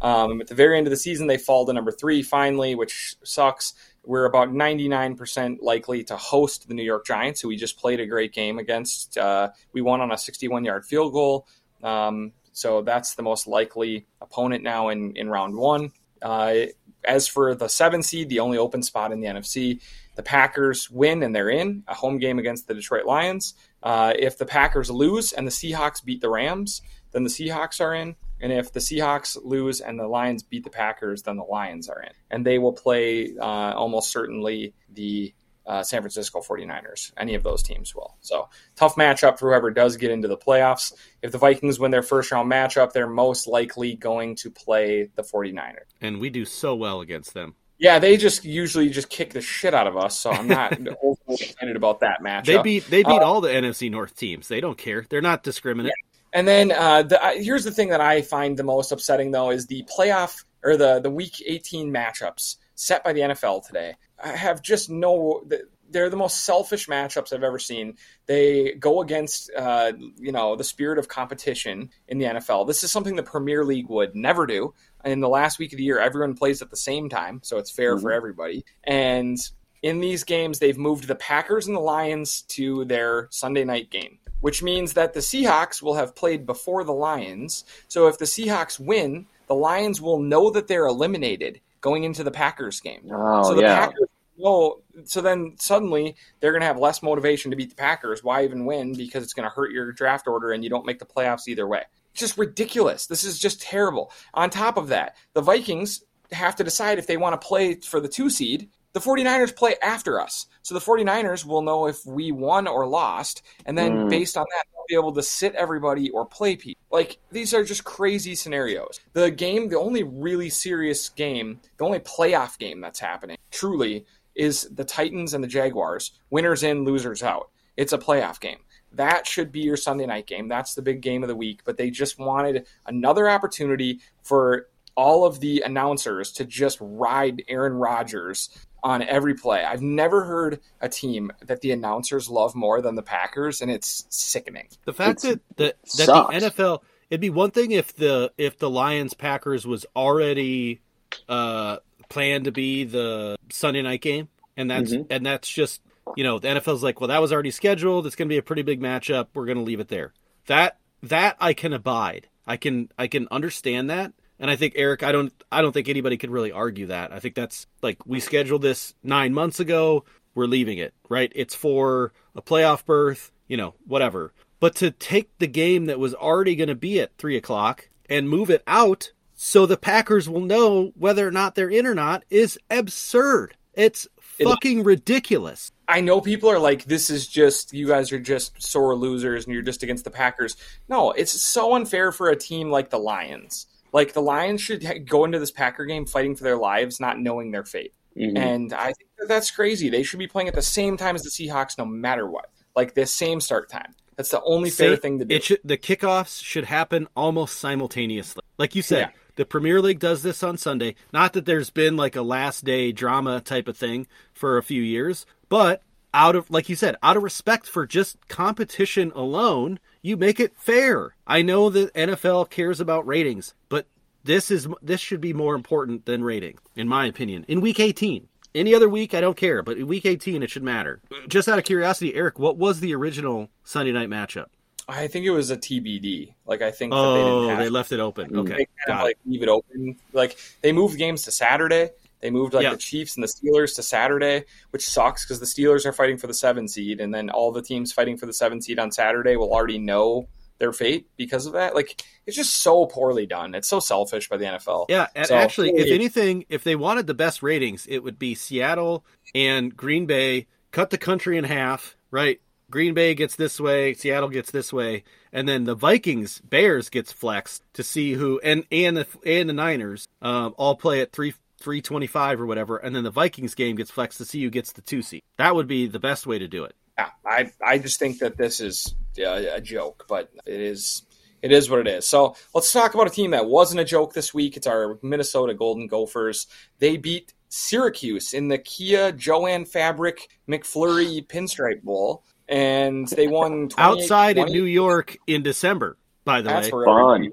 Um, 0.00 0.40
at 0.40 0.48
the 0.48 0.56
very 0.56 0.78
end 0.78 0.88
of 0.88 0.90
the 0.90 0.96
season, 0.96 1.28
they 1.28 1.38
fall 1.38 1.64
to 1.64 1.72
number 1.72 1.92
three 1.92 2.22
finally, 2.22 2.74
which 2.74 3.14
sucks. 3.22 3.74
We're 4.04 4.24
about 4.24 4.48
99% 4.48 5.58
likely 5.60 6.02
to 6.04 6.16
host 6.16 6.66
the 6.66 6.74
New 6.74 6.82
York 6.82 7.06
Giants, 7.06 7.40
who 7.40 7.46
we 7.46 7.56
just 7.56 7.78
played 7.78 8.00
a 8.00 8.06
great 8.06 8.32
game 8.32 8.58
against. 8.58 9.16
Uh, 9.16 9.50
we 9.72 9.80
won 9.80 10.00
on 10.00 10.10
a 10.10 10.18
61 10.18 10.64
yard 10.64 10.84
field 10.84 11.12
goal. 11.12 11.46
Um, 11.84 12.32
so 12.52 12.82
that's 12.82 13.14
the 13.14 13.22
most 13.22 13.46
likely 13.46 14.06
opponent 14.20 14.62
now 14.62 14.88
in, 14.88 15.16
in 15.16 15.28
round 15.28 15.56
one. 15.56 15.92
Uh, 16.20 16.66
as 17.04 17.26
for 17.26 17.54
the 17.54 17.68
seven 17.68 18.02
seed, 18.02 18.28
the 18.28 18.40
only 18.40 18.58
open 18.58 18.82
spot 18.82 19.12
in 19.12 19.20
the 19.20 19.26
NFC, 19.26 19.80
the 20.14 20.22
Packers 20.22 20.90
win 20.90 21.22
and 21.22 21.34
they're 21.34 21.50
in 21.50 21.82
a 21.88 21.94
home 21.94 22.18
game 22.18 22.38
against 22.38 22.68
the 22.68 22.74
Detroit 22.74 23.06
Lions. 23.06 23.54
Uh, 23.82 24.12
if 24.16 24.38
the 24.38 24.46
Packers 24.46 24.90
lose 24.90 25.32
and 25.32 25.46
the 25.46 25.50
Seahawks 25.50 26.04
beat 26.04 26.20
the 26.20 26.30
Rams, 26.30 26.82
then 27.12 27.24
the 27.24 27.30
Seahawks 27.30 27.80
are 27.80 27.94
in. 27.94 28.14
And 28.40 28.52
if 28.52 28.72
the 28.72 28.80
Seahawks 28.80 29.36
lose 29.42 29.80
and 29.80 29.98
the 29.98 30.06
Lions 30.06 30.42
beat 30.42 30.64
the 30.64 30.70
Packers, 30.70 31.22
then 31.22 31.36
the 31.36 31.44
Lions 31.44 31.88
are 31.88 32.02
in. 32.02 32.12
And 32.30 32.44
they 32.44 32.58
will 32.58 32.72
play 32.72 33.36
uh, 33.36 33.44
almost 33.74 34.10
certainly 34.10 34.74
the 34.92 35.34
uh, 35.66 35.82
San 35.82 36.02
Francisco 36.02 36.40
49ers. 36.40 37.12
Any 37.16 37.34
of 37.34 37.42
those 37.42 37.62
teams 37.62 37.94
will. 37.94 38.16
So 38.20 38.48
tough 38.76 38.96
matchup 38.96 39.38
for 39.38 39.50
whoever 39.50 39.70
does 39.70 39.96
get 39.96 40.10
into 40.10 40.28
the 40.28 40.36
playoffs. 40.36 40.92
If 41.22 41.32
the 41.32 41.38
Vikings 41.38 41.78
win 41.78 41.90
their 41.90 42.02
first 42.02 42.30
round 42.32 42.50
matchup, 42.50 42.92
they're 42.92 43.08
most 43.08 43.46
likely 43.46 43.94
going 43.94 44.36
to 44.36 44.50
play 44.50 45.10
the 45.14 45.22
49ers. 45.22 45.88
And 46.00 46.20
we 46.20 46.30
do 46.30 46.44
so 46.44 46.74
well 46.74 47.00
against 47.00 47.34
them. 47.34 47.54
Yeah, 47.78 47.98
they 47.98 48.16
just 48.16 48.44
usually 48.44 48.90
just 48.90 49.08
kick 49.08 49.32
the 49.32 49.40
shit 49.40 49.74
out 49.74 49.88
of 49.88 49.96
us, 49.96 50.16
so 50.16 50.30
I'm 50.30 50.46
not 50.46 50.72
overly 51.02 51.16
excited 51.28 51.74
about 51.74 51.98
that 52.00 52.20
matchup. 52.22 52.44
They 52.44 52.62
beat 52.62 52.88
they 52.88 53.02
beat 53.02 53.10
uh, 53.20 53.24
all 53.24 53.40
the 53.40 53.48
NFC 53.48 53.90
North 53.90 54.16
teams. 54.16 54.46
They 54.46 54.60
don't 54.60 54.78
care. 54.78 55.04
They're 55.08 55.20
not 55.20 55.42
discriminate. 55.42 55.92
Yeah. 55.96 56.38
And 56.38 56.48
then 56.48 56.70
uh, 56.70 57.02
the, 57.02 57.22
uh, 57.22 57.32
here's 57.34 57.64
the 57.64 57.72
thing 57.72 57.88
that 57.88 58.00
I 58.00 58.22
find 58.22 58.56
the 58.56 58.62
most 58.62 58.92
upsetting 58.92 59.32
though 59.32 59.50
is 59.50 59.66
the 59.66 59.84
playoff 59.98 60.44
or 60.62 60.76
the 60.76 61.00
the 61.00 61.10
Week 61.10 61.42
18 61.44 61.92
matchups 61.92 62.56
set 62.76 63.02
by 63.02 63.12
the 63.12 63.20
NFL 63.20 63.66
today 63.66 63.96
have 64.28 64.62
just 64.62 64.90
no. 64.90 65.44
They're 65.90 66.08
the 66.08 66.16
most 66.16 66.44
selfish 66.44 66.86
matchups 66.88 67.34
I've 67.34 67.42
ever 67.42 67.58
seen. 67.58 67.98
They 68.24 68.72
go 68.72 69.02
against, 69.02 69.50
uh, 69.54 69.92
you 70.16 70.32
know, 70.32 70.56
the 70.56 70.64
spirit 70.64 70.98
of 70.98 71.06
competition 71.06 71.90
in 72.08 72.16
the 72.16 72.24
NFL. 72.24 72.66
This 72.66 72.82
is 72.82 72.90
something 72.90 73.14
the 73.14 73.22
Premier 73.22 73.62
League 73.62 73.90
would 73.90 74.14
never 74.14 74.46
do. 74.46 74.72
In 75.04 75.20
the 75.20 75.28
last 75.28 75.58
week 75.58 75.74
of 75.74 75.76
the 75.76 75.82
year, 75.82 75.98
everyone 75.98 76.34
plays 76.34 76.62
at 76.62 76.70
the 76.70 76.78
same 76.78 77.10
time, 77.10 77.40
so 77.42 77.58
it's 77.58 77.70
fair 77.70 77.94
mm-hmm. 77.94 78.04
for 78.04 78.10
everybody. 78.12 78.64
And 78.84 79.36
in 79.82 80.00
these 80.00 80.24
games, 80.24 80.60
they've 80.60 80.78
moved 80.78 81.08
the 81.08 81.14
Packers 81.14 81.66
and 81.66 81.76
the 81.76 81.80
Lions 81.80 82.42
to 82.42 82.84
their 82.86 83.28
Sunday 83.30 83.64
night 83.64 83.90
game. 83.90 84.18
which 84.40 84.60
means 84.62 84.94
that 84.94 85.14
the 85.14 85.20
Seahawks 85.20 85.80
will 85.80 85.94
have 85.94 86.16
played 86.16 86.46
before 86.46 86.82
the 86.82 86.92
Lions. 86.92 87.64
So 87.86 88.08
if 88.08 88.18
the 88.18 88.24
Seahawks 88.24 88.78
win, 88.78 89.26
the 89.46 89.54
Lions 89.54 90.00
will 90.00 90.18
know 90.18 90.50
that 90.50 90.66
they're 90.66 90.86
eliminated 90.86 91.60
going 91.80 92.02
into 92.04 92.24
the 92.24 92.30
Packers 92.32 92.80
game. 92.80 93.08
Oh, 93.12 93.42
so 93.44 93.54
the 93.54 93.62
yeah. 93.62 93.86
Packers 93.86 94.08
know. 94.38 94.82
So 95.04 95.20
then 95.20 95.54
suddenly 95.58 96.16
they're 96.40 96.52
going 96.52 96.60
to 96.62 96.66
have 96.66 96.78
less 96.78 97.02
motivation 97.02 97.50
to 97.50 97.56
beat 97.56 97.70
the 97.70 97.76
Packers. 97.76 98.22
Why 98.22 98.44
even 98.44 98.66
win? 98.66 98.94
Because 98.94 99.22
it's 99.24 99.34
going 99.34 99.48
to 99.48 99.54
hurt 99.54 99.72
your 99.72 99.92
draft 99.92 100.26
order, 100.28 100.52
and 100.52 100.62
you 100.64 100.70
don't 100.70 100.86
make 100.86 100.98
the 100.98 101.06
playoffs 101.06 101.48
either 101.48 101.66
way. 101.66 101.82
It's 102.12 102.20
just 102.20 102.38
ridiculous. 102.38 103.06
This 103.06 103.24
is 103.24 103.38
just 103.38 103.62
terrible. 103.62 104.12
On 104.34 104.50
top 104.50 104.76
of 104.76 104.88
that, 104.88 105.16
the 105.32 105.40
Vikings 105.40 106.04
have 106.32 106.56
to 106.56 106.64
decide 106.64 106.98
if 106.98 107.06
they 107.06 107.16
want 107.16 107.40
to 107.40 107.46
play 107.46 107.76
for 107.76 108.00
the 108.00 108.08
two 108.08 108.30
seed. 108.30 108.68
The 108.94 109.00
49ers 109.00 109.56
play 109.56 109.76
after 109.82 110.20
us. 110.20 110.46
So 110.60 110.74
the 110.74 110.80
49ers 110.80 111.46
will 111.46 111.62
know 111.62 111.86
if 111.86 112.04
we 112.04 112.30
won 112.30 112.66
or 112.66 112.86
lost. 112.86 113.40
And 113.64 113.76
then 113.78 113.92
Mm. 114.00 114.10
based 114.10 114.36
on 114.36 114.44
that, 114.50 114.64
they'll 114.70 114.84
be 114.86 115.02
able 115.02 115.14
to 115.14 115.22
sit 115.22 115.54
everybody 115.54 116.10
or 116.10 116.26
play 116.26 116.56
people. 116.56 116.82
Like, 116.90 117.18
these 117.30 117.54
are 117.54 117.64
just 117.64 117.84
crazy 117.84 118.34
scenarios. 118.34 119.00
The 119.14 119.30
game, 119.30 119.70
the 119.70 119.78
only 119.78 120.02
really 120.02 120.50
serious 120.50 121.08
game, 121.08 121.62
the 121.78 121.86
only 121.86 122.00
playoff 122.00 122.58
game 122.58 122.82
that's 122.82 123.00
happening, 123.00 123.38
truly, 123.50 124.04
is 124.34 124.68
the 124.74 124.84
Titans 124.84 125.34
and 125.34 125.42
the 125.42 125.48
Jaguars. 125.48 126.12
Winners 126.30 126.62
in, 126.62 126.84
losers 126.84 127.22
out. 127.22 127.50
It's 127.76 127.92
a 127.92 127.98
playoff 127.98 128.40
game. 128.40 128.58
That 128.92 129.26
should 129.26 129.50
be 129.52 129.60
your 129.60 129.76
Sunday 129.78 130.04
night 130.06 130.26
game. 130.26 130.48
That's 130.48 130.74
the 130.74 130.82
big 130.82 131.00
game 131.00 131.22
of 131.22 131.28
the 131.28 131.36
week. 131.36 131.60
But 131.64 131.76
they 131.78 131.90
just 131.90 132.18
wanted 132.18 132.66
another 132.86 133.28
opportunity 133.30 134.00
for 134.22 134.68
all 134.94 135.24
of 135.24 135.40
the 135.40 135.62
announcers 135.64 136.32
to 136.32 136.44
just 136.44 136.76
ride 136.80 137.42
Aaron 137.48 137.72
Rodgers 137.72 138.50
on 138.84 139.00
every 139.02 139.32
play. 139.34 139.64
I've 139.64 139.80
never 139.80 140.24
heard 140.24 140.60
a 140.82 140.88
team 140.88 141.30
that 141.46 141.62
the 141.62 141.70
announcers 141.70 142.28
love 142.28 142.54
more 142.54 142.82
than 142.82 142.94
the 142.96 143.02
Packers, 143.02 143.62
and 143.62 143.70
it's 143.70 144.04
sickening. 144.10 144.68
The 144.84 144.92
fact 144.92 145.24
It's- 145.24 145.38
that 145.56 145.56
that, 145.56 145.82
that 145.96 146.06
sucks. 146.06 146.34
the 146.34 146.50
NFL 146.50 146.82
it'd 147.08 147.20
be 147.20 147.30
one 147.30 147.50
thing 147.52 147.70
if 147.70 147.94
the 147.94 148.32
if 148.36 148.58
the 148.58 148.68
Lions 148.68 149.14
Packers 149.14 149.66
was 149.66 149.86
already 149.96 150.80
uh 151.28 151.76
planned 152.12 152.44
to 152.44 152.52
be 152.52 152.84
the 152.84 153.36
Sunday 153.50 153.82
night 153.82 154.00
game 154.02 154.28
and 154.56 154.70
that's 154.70 154.92
Mhm. 154.92 155.06
and 155.10 155.24
that's 155.26 155.48
just 155.48 155.80
you 156.16 156.24
know 156.24 156.38
the 156.38 156.48
NFL's 156.48 156.82
like 156.82 157.00
well 157.00 157.08
that 157.08 157.20
was 157.20 157.32
already 157.32 157.50
scheduled 157.50 158.06
it's 158.06 158.16
going 158.16 158.28
to 158.28 158.32
be 158.32 158.38
a 158.38 158.42
pretty 158.42 158.62
big 158.62 158.80
matchup 158.80 159.28
we're 159.34 159.46
going 159.46 159.58
to 159.58 159.64
leave 159.64 159.80
it 159.80 159.88
there. 159.88 160.12
That 160.46 160.78
that 161.02 161.36
I 161.40 161.52
can 161.54 161.72
abide. 161.72 162.28
I 162.46 162.56
can 162.56 162.90
I 162.98 163.06
can 163.06 163.28
understand 163.30 163.88
that. 163.90 164.12
And 164.38 164.50
I 164.50 164.56
think 164.56 164.74
Eric, 164.76 165.02
I 165.04 165.12
don't 165.12 165.32
I 165.52 165.62
don't 165.62 165.72
think 165.72 165.88
anybody 165.88 166.16
could 166.16 166.30
really 166.30 166.50
argue 166.52 166.86
that. 166.86 167.12
I 167.12 167.18
think 167.20 167.34
that's 167.34 167.66
like 167.82 168.04
we 168.06 168.18
scheduled 168.20 168.62
this 168.62 168.94
9 169.04 169.32
months 169.32 169.60
ago, 169.60 170.04
we're 170.34 170.46
leaving 170.46 170.78
it, 170.78 170.92
right? 171.08 171.30
It's 171.34 171.54
for 171.54 172.12
a 172.34 172.42
playoff 172.42 172.84
berth, 172.84 173.30
you 173.48 173.56
know, 173.56 173.74
whatever. 173.86 174.32
But 174.60 174.74
to 174.76 174.90
take 174.90 175.30
the 175.38 175.46
game 175.46 175.86
that 175.86 175.98
was 175.98 176.14
already 176.14 176.56
going 176.56 176.68
to 176.68 176.74
be 176.74 177.00
at 177.00 177.16
three 177.18 177.36
o'clock 177.36 177.88
and 178.08 178.28
move 178.28 178.50
it 178.50 178.62
out 178.66 179.12
so 179.44 179.66
the 179.66 179.76
Packers 179.76 180.28
will 180.30 180.40
know 180.40 180.92
whether 180.94 181.26
or 181.26 181.32
not 181.32 181.56
they're 181.56 181.68
in 181.68 181.84
or 181.84 181.96
not 181.96 182.22
is 182.30 182.56
absurd. 182.70 183.56
It's 183.74 184.06
It- 184.38 184.44
fucking 184.44 184.84
ridiculous. 184.84 185.72
I 185.88 186.00
know 186.00 186.20
people 186.20 186.48
are 186.48 186.60
like, 186.60 186.84
this 186.84 187.10
is 187.10 187.26
just, 187.26 187.74
you 187.74 187.88
guys 187.88 188.12
are 188.12 188.20
just 188.20 188.62
sore 188.62 188.94
losers 188.94 189.44
and 189.44 189.52
you're 189.52 189.64
just 189.64 189.82
against 189.82 190.04
the 190.04 190.10
Packers. 190.12 190.56
No, 190.88 191.10
it's 191.10 191.32
so 191.32 191.74
unfair 191.74 192.12
for 192.12 192.28
a 192.30 192.36
team 192.36 192.70
like 192.70 192.90
the 192.90 193.00
Lions. 193.00 193.66
Like, 193.92 194.12
the 194.12 194.22
Lions 194.22 194.60
should 194.62 194.84
ha- 194.84 195.00
go 195.04 195.24
into 195.24 195.40
this 195.40 195.50
Packer 195.50 195.84
game 195.86 196.06
fighting 196.06 196.36
for 196.36 196.44
their 196.44 196.56
lives, 196.56 197.00
not 197.00 197.18
knowing 197.18 197.50
their 197.50 197.64
fate. 197.64 197.92
Mhm. 198.16 198.38
And 198.38 198.72
I 198.72 198.86
think 198.92 199.10
that 199.18 199.26
that's 199.28 199.50
crazy. 199.50 199.88
They 199.90 200.04
should 200.04 200.20
be 200.20 200.28
playing 200.28 200.48
at 200.48 200.54
the 200.54 200.62
same 200.62 200.96
time 200.96 201.16
as 201.16 201.22
the 201.24 201.30
Seahawks, 201.30 201.76
no 201.76 201.84
matter 201.84 202.30
what. 202.30 202.48
Like, 202.76 202.94
the 202.94 203.06
same 203.06 203.40
start 203.40 203.68
time. 203.68 203.92
That's 204.16 204.30
the 204.30 204.42
only 204.44 204.70
fair 204.70 204.96
thing 204.96 205.18
to 205.18 205.24
do. 205.24 205.34
It 205.34 205.42
should, 205.42 205.60
the 205.64 205.76
kickoffs 205.76 206.42
should 206.44 206.64
happen 206.66 207.08
almost 207.16 207.58
simultaneously. 207.58 208.42
Like 208.56 208.74
you 208.76 208.82
said, 208.82 208.98
Yeah. 208.98 209.08
The 209.36 209.44
Premier 209.44 209.80
League 209.80 209.98
does 209.98 210.22
this 210.22 210.42
on 210.42 210.56
Sunday. 210.56 210.94
Not 211.12 211.32
that 211.32 211.46
there's 211.46 211.70
been 211.70 211.96
like 211.96 212.16
a 212.16 212.22
last 212.22 212.64
day 212.64 212.92
drama 212.92 213.40
type 213.40 213.68
of 213.68 213.76
thing 213.76 214.06
for 214.32 214.56
a 214.56 214.62
few 214.62 214.82
years, 214.82 215.26
but 215.48 215.82
out 216.14 216.36
of 216.36 216.50
like 216.50 216.68
you 216.68 216.76
said, 216.76 216.96
out 217.02 217.16
of 217.16 217.22
respect 217.22 217.66
for 217.66 217.86
just 217.86 218.28
competition 218.28 219.12
alone, 219.14 219.78
you 220.02 220.16
make 220.16 220.40
it 220.40 220.56
fair. 220.56 221.14
I 221.26 221.42
know 221.42 221.70
that 221.70 221.94
NFL 221.94 222.50
cares 222.50 222.80
about 222.80 223.06
ratings, 223.06 223.54
but 223.68 223.86
this 224.24 224.50
is 224.50 224.68
this 224.82 225.00
should 225.00 225.20
be 225.20 225.32
more 225.32 225.54
important 225.54 226.06
than 226.06 226.24
rating 226.24 226.58
in 226.76 226.88
my 226.88 227.06
opinion. 227.06 227.44
In 227.48 227.60
week 227.60 227.80
18. 227.80 228.28
Any 228.54 228.74
other 228.74 228.88
week, 228.88 229.14
I 229.14 229.22
don't 229.22 229.36
care, 229.36 229.62
but 229.62 229.78
in 229.78 229.86
week 229.86 230.04
18, 230.04 230.42
it 230.42 230.50
should 230.50 230.62
matter. 230.62 231.00
Just 231.26 231.48
out 231.48 231.58
of 231.58 231.64
curiosity, 231.64 232.14
Eric, 232.14 232.38
what 232.38 232.58
was 232.58 232.80
the 232.80 232.94
original 232.94 233.48
Sunday 233.64 233.92
night 233.92 234.10
matchup? 234.10 234.48
I 234.94 235.08
think 235.08 235.24
it 235.26 235.30
was 235.30 235.50
a 235.50 235.56
TBD. 235.56 236.34
Like, 236.46 236.62
I 236.62 236.70
think 236.70 236.92
that 236.92 236.96
they 237.14 237.22
Oh, 237.22 237.40
didn't 237.42 237.48
have 237.50 237.58
they 237.64 237.70
left 237.70 237.92
it 237.92 238.00
open. 238.00 238.36
Okay, 238.36 238.52
they 238.56 238.66
kind 238.86 239.00
of 239.00 239.04
like 239.04 239.18
leave 239.26 239.42
it 239.42 239.48
open. 239.48 239.96
Like 240.12 240.36
they 240.60 240.72
moved 240.72 240.98
games 240.98 241.22
to 241.22 241.30
Saturday. 241.30 241.90
They 242.20 242.30
moved 242.30 242.54
like 242.54 242.62
Yeah. 242.64 242.70
the 242.70 242.76
Chiefs 242.76 243.16
and 243.16 243.24
the 243.24 243.28
Steelers 243.28 243.74
to 243.76 243.82
Saturday, 243.82 244.44
which 244.70 244.86
sucks 244.86 245.24
because 245.24 245.40
the 245.40 245.46
Steelers 245.46 245.86
are 245.86 245.92
fighting 245.92 246.18
for 246.18 246.26
the 246.26 246.34
seven 246.34 246.68
seed, 246.68 247.00
and 247.00 247.12
then 247.12 247.30
all 247.30 247.50
the 247.52 247.62
teams 247.62 247.92
fighting 247.92 248.16
for 248.16 248.26
the 248.26 248.32
seven 248.32 248.60
seed 248.60 248.78
on 248.78 248.92
Saturday 248.92 249.34
will 249.36 249.52
already 249.52 249.78
know 249.78 250.28
their 250.58 250.72
fate 250.72 251.08
because 251.16 251.46
of 251.46 251.54
that. 251.54 251.74
Like 251.74 252.04
it's 252.26 252.36
just 252.36 252.54
so 252.62 252.86
poorly 252.86 253.26
done. 253.26 253.54
It's 253.56 253.66
so 253.68 253.80
selfish 253.80 254.28
by 254.28 254.36
the 254.36 254.44
NFL. 254.44 254.86
Yeah, 254.88 255.08
and 255.16 255.26
So, 255.26 255.34
actually, 255.34 255.70
if 255.70 255.90
anything, 255.90 256.44
if 256.48 256.62
they 256.62 256.76
wanted 256.76 257.06
the 257.08 257.14
best 257.14 257.42
ratings, 257.42 257.86
it 257.88 258.00
would 258.00 258.18
be 258.18 258.34
Seattle 258.36 259.04
and 259.34 259.76
Green 259.76 260.06
Bay 260.06 260.46
cut 260.70 260.90
the 260.90 260.98
country 260.98 261.36
in 261.38 261.44
half, 261.44 261.96
right? 262.12 262.40
Green 262.72 262.94
Bay 262.94 263.14
gets 263.14 263.36
this 263.36 263.60
way, 263.60 263.94
Seattle 263.94 264.30
gets 264.30 264.50
this 264.50 264.72
way, 264.72 265.04
and 265.32 265.48
then 265.48 265.64
the 265.64 265.76
Vikings 265.76 266.40
Bears 266.40 266.88
gets 266.88 267.12
flexed 267.12 267.62
to 267.74 267.84
see 267.84 268.14
who 268.14 268.40
and 268.40 268.64
and 268.72 268.96
the 268.96 269.06
and 269.24 269.48
the 269.48 269.52
Niners 269.52 270.08
um, 270.20 270.54
all 270.56 270.74
play 270.74 271.00
at 271.00 271.12
three 271.12 271.34
three 271.58 271.80
twenty 271.80 272.08
five 272.08 272.40
or 272.40 272.46
whatever, 272.46 272.78
and 272.78 272.96
then 272.96 273.04
the 273.04 273.10
Vikings 273.10 273.54
game 273.54 273.76
gets 273.76 273.92
flexed 273.92 274.18
to 274.18 274.24
see 274.24 274.42
who 274.42 274.50
gets 274.50 274.72
the 274.72 274.82
two 274.82 275.02
seed. 275.02 275.22
That 275.36 275.54
would 275.54 275.68
be 275.68 275.86
the 275.86 276.00
best 276.00 276.26
way 276.26 276.40
to 276.40 276.48
do 276.48 276.64
it. 276.64 276.74
Yeah, 276.98 277.10
I 277.24 277.52
I 277.64 277.78
just 277.78 278.00
think 278.00 278.18
that 278.18 278.36
this 278.36 278.60
is 278.60 278.96
a, 279.18 279.56
a 279.56 279.60
joke, 279.60 280.06
but 280.08 280.30
it 280.46 280.60
is 280.60 281.02
it 281.42 281.52
is 281.52 281.68
what 281.68 281.80
it 281.80 281.88
is. 281.88 282.06
So 282.06 282.36
let's 282.54 282.72
talk 282.72 282.94
about 282.94 283.06
a 283.06 283.10
team 283.10 283.32
that 283.32 283.46
wasn't 283.46 283.80
a 283.80 283.84
joke 283.84 284.14
this 284.14 284.32
week. 284.32 284.56
It's 284.56 284.66
our 284.66 284.98
Minnesota 285.02 285.54
Golden 285.54 285.88
Gophers. 285.88 286.46
They 286.78 286.96
beat 286.96 287.34
Syracuse 287.48 288.32
in 288.32 288.48
the 288.48 288.58
Kia 288.58 289.12
Joanne 289.12 289.66
Fabric 289.66 290.28
McFlurry 290.48 291.26
Pinstripe 291.26 291.82
Bowl, 291.82 292.24
and 292.52 293.08
they 293.08 293.26
won 293.26 293.70
Outside 293.78 294.36
in 294.38 294.46
New 294.46 294.64
York 294.64 295.16
in 295.26 295.42
December, 295.42 295.96
by 296.24 296.42
the 296.42 296.50
That's 296.50 296.66
way. 296.66 296.72
where 296.72 296.86
Fun. 296.86 297.14
everybody 297.14 297.32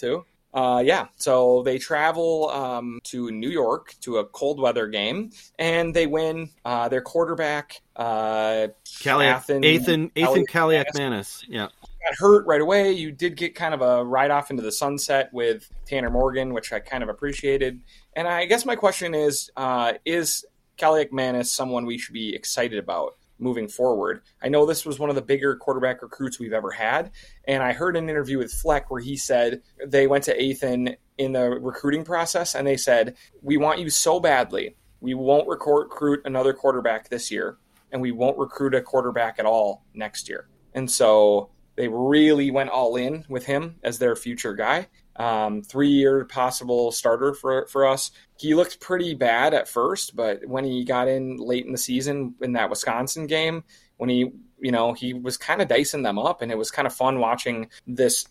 too. 0.00 0.24
Uh, 0.54 0.80
yeah, 0.84 1.08
so 1.16 1.62
they 1.64 1.78
travel 1.78 2.48
um, 2.50 3.00
to 3.02 3.30
New 3.32 3.50
York 3.50 3.92
to 4.00 4.18
a 4.18 4.24
cold 4.24 4.60
weather 4.60 4.86
game, 4.86 5.32
and 5.58 5.92
they 5.92 6.06
win. 6.06 6.48
Uh, 6.64 6.88
their 6.88 7.02
quarterback, 7.02 7.82
uh, 7.96 8.68
Kaliak, 9.00 9.44
Athan- 9.46 9.64
Athan, 9.64 10.12
Athan 10.12 10.44
Kaliak- 10.46 10.46
Kaliak 10.48 10.84
Manis. 10.96 11.44
Yeah. 11.48 11.66
got 12.02 12.14
hurt 12.18 12.46
right 12.46 12.60
away. 12.60 12.92
You 12.92 13.10
did 13.10 13.36
get 13.36 13.54
kind 13.56 13.74
of 13.74 13.82
a 13.82 14.04
ride 14.04 14.30
off 14.30 14.50
into 14.50 14.62
the 14.62 14.70
sunset 14.72 15.28
with 15.32 15.68
Tanner 15.86 16.10
Morgan, 16.10 16.54
which 16.54 16.72
I 16.72 16.78
kind 16.78 17.02
of 17.02 17.08
appreciated. 17.08 17.80
And 18.14 18.28
I 18.28 18.44
guess 18.46 18.64
my 18.64 18.76
question 18.76 19.12
is: 19.14 19.50
uh, 19.56 19.94
Is 20.04 20.44
Kaliakmanis 20.78 21.46
someone 21.46 21.84
we 21.84 21.98
should 21.98 22.14
be 22.14 22.34
excited 22.34 22.78
about 22.78 23.16
moving 23.44 23.68
forward? 23.68 24.22
I 24.42 24.48
know 24.48 24.66
this 24.66 24.84
was 24.84 24.98
one 24.98 25.10
of 25.10 25.14
the 25.14 25.22
bigger 25.22 25.54
quarterback 25.54 26.02
recruits 26.02 26.40
we've 26.40 26.52
ever 26.52 26.72
had, 26.72 27.12
and 27.46 27.62
I 27.62 27.72
heard 27.72 27.96
an 27.96 28.10
interview 28.10 28.38
with 28.38 28.52
Fleck 28.52 28.90
where 28.90 29.00
he 29.00 29.16
said 29.16 29.62
they 29.86 30.08
went 30.08 30.24
to 30.24 30.42
Ethan 30.42 30.96
in 31.16 31.32
the 31.32 31.50
recruiting 31.50 32.04
process, 32.04 32.56
and 32.56 32.66
they 32.66 32.76
said, 32.76 33.14
"We 33.42 33.56
want 33.56 33.78
you 33.78 33.90
so 33.90 34.18
badly, 34.18 34.76
we 35.00 35.14
won't 35.14 35.46
recruit 35.46 36.22
another 36.24 36.52
quarterback 36.52 37.08
this 37.08 37.30
year, 37.30 37.58
and 37.92 38.02
we 38.02 38.10
won't 38.10 38.38
recruit 38.38 38.74
a 38.74 38.82
quarterback 38.82 39.38
at 39.38 39.46
all 39.46 39.84
next 39.94 40.28
year." 40.28 40.48
And 40.74 40.90
so 40.90 41.50
they 41.76 41.88
really 41.88 42.50
went 42.50 42.70
all 42.70 42.96
in 42.96 43.24
with 43.28 43.46
him 43.46 43.76
as 43.82 43.98
their 43.98 44.16
future 44.16 44.54
guy. 44.54 44.88
Um, 45.16 45.62
three 45.62 45.90
year 45.90 46.24
possible 46.24 46.90
starter 46.90 47.34
for, 47.34 47.66
for 47.66 47.86
us. 47.86 48.10
He 48.38 48.54
looked 48.54 48.80
pretty 48.80 49.14
bad 49.14 49.54
at 49.54 49.68
first, 49.68 50.16
but 50.16 50.46
when 50.46 50.64
he 50.64 50.84
got 50.84 51.08
in 51.08 51.36
late 51.36 51.66
in 51.66 51.72
the 51.72 51.78
season 51.78 52.34
in 52.40 52.52
that 52.54 52.70
Wisconsin 52.70 53.26
game, 53.26 53.64
when 53.96 54.10
he, 54.10 54.32
you 54.58 54.72
know, 54.72 54.92
he 54.92 55.14
was 55.14 55.36
kind 55.36 55.62
of 55.62 55.68
dicing 55.68 56.02
them 56.02 56.18
up, 56.18 56.42
and 56.42 56.50
it 56.50 56.58
was 56.58 56.70
kind 56.70 56.86
of 56.86 56.94
fun 56.94 57.20
watching 57.20 57.68
this 57.86 58.26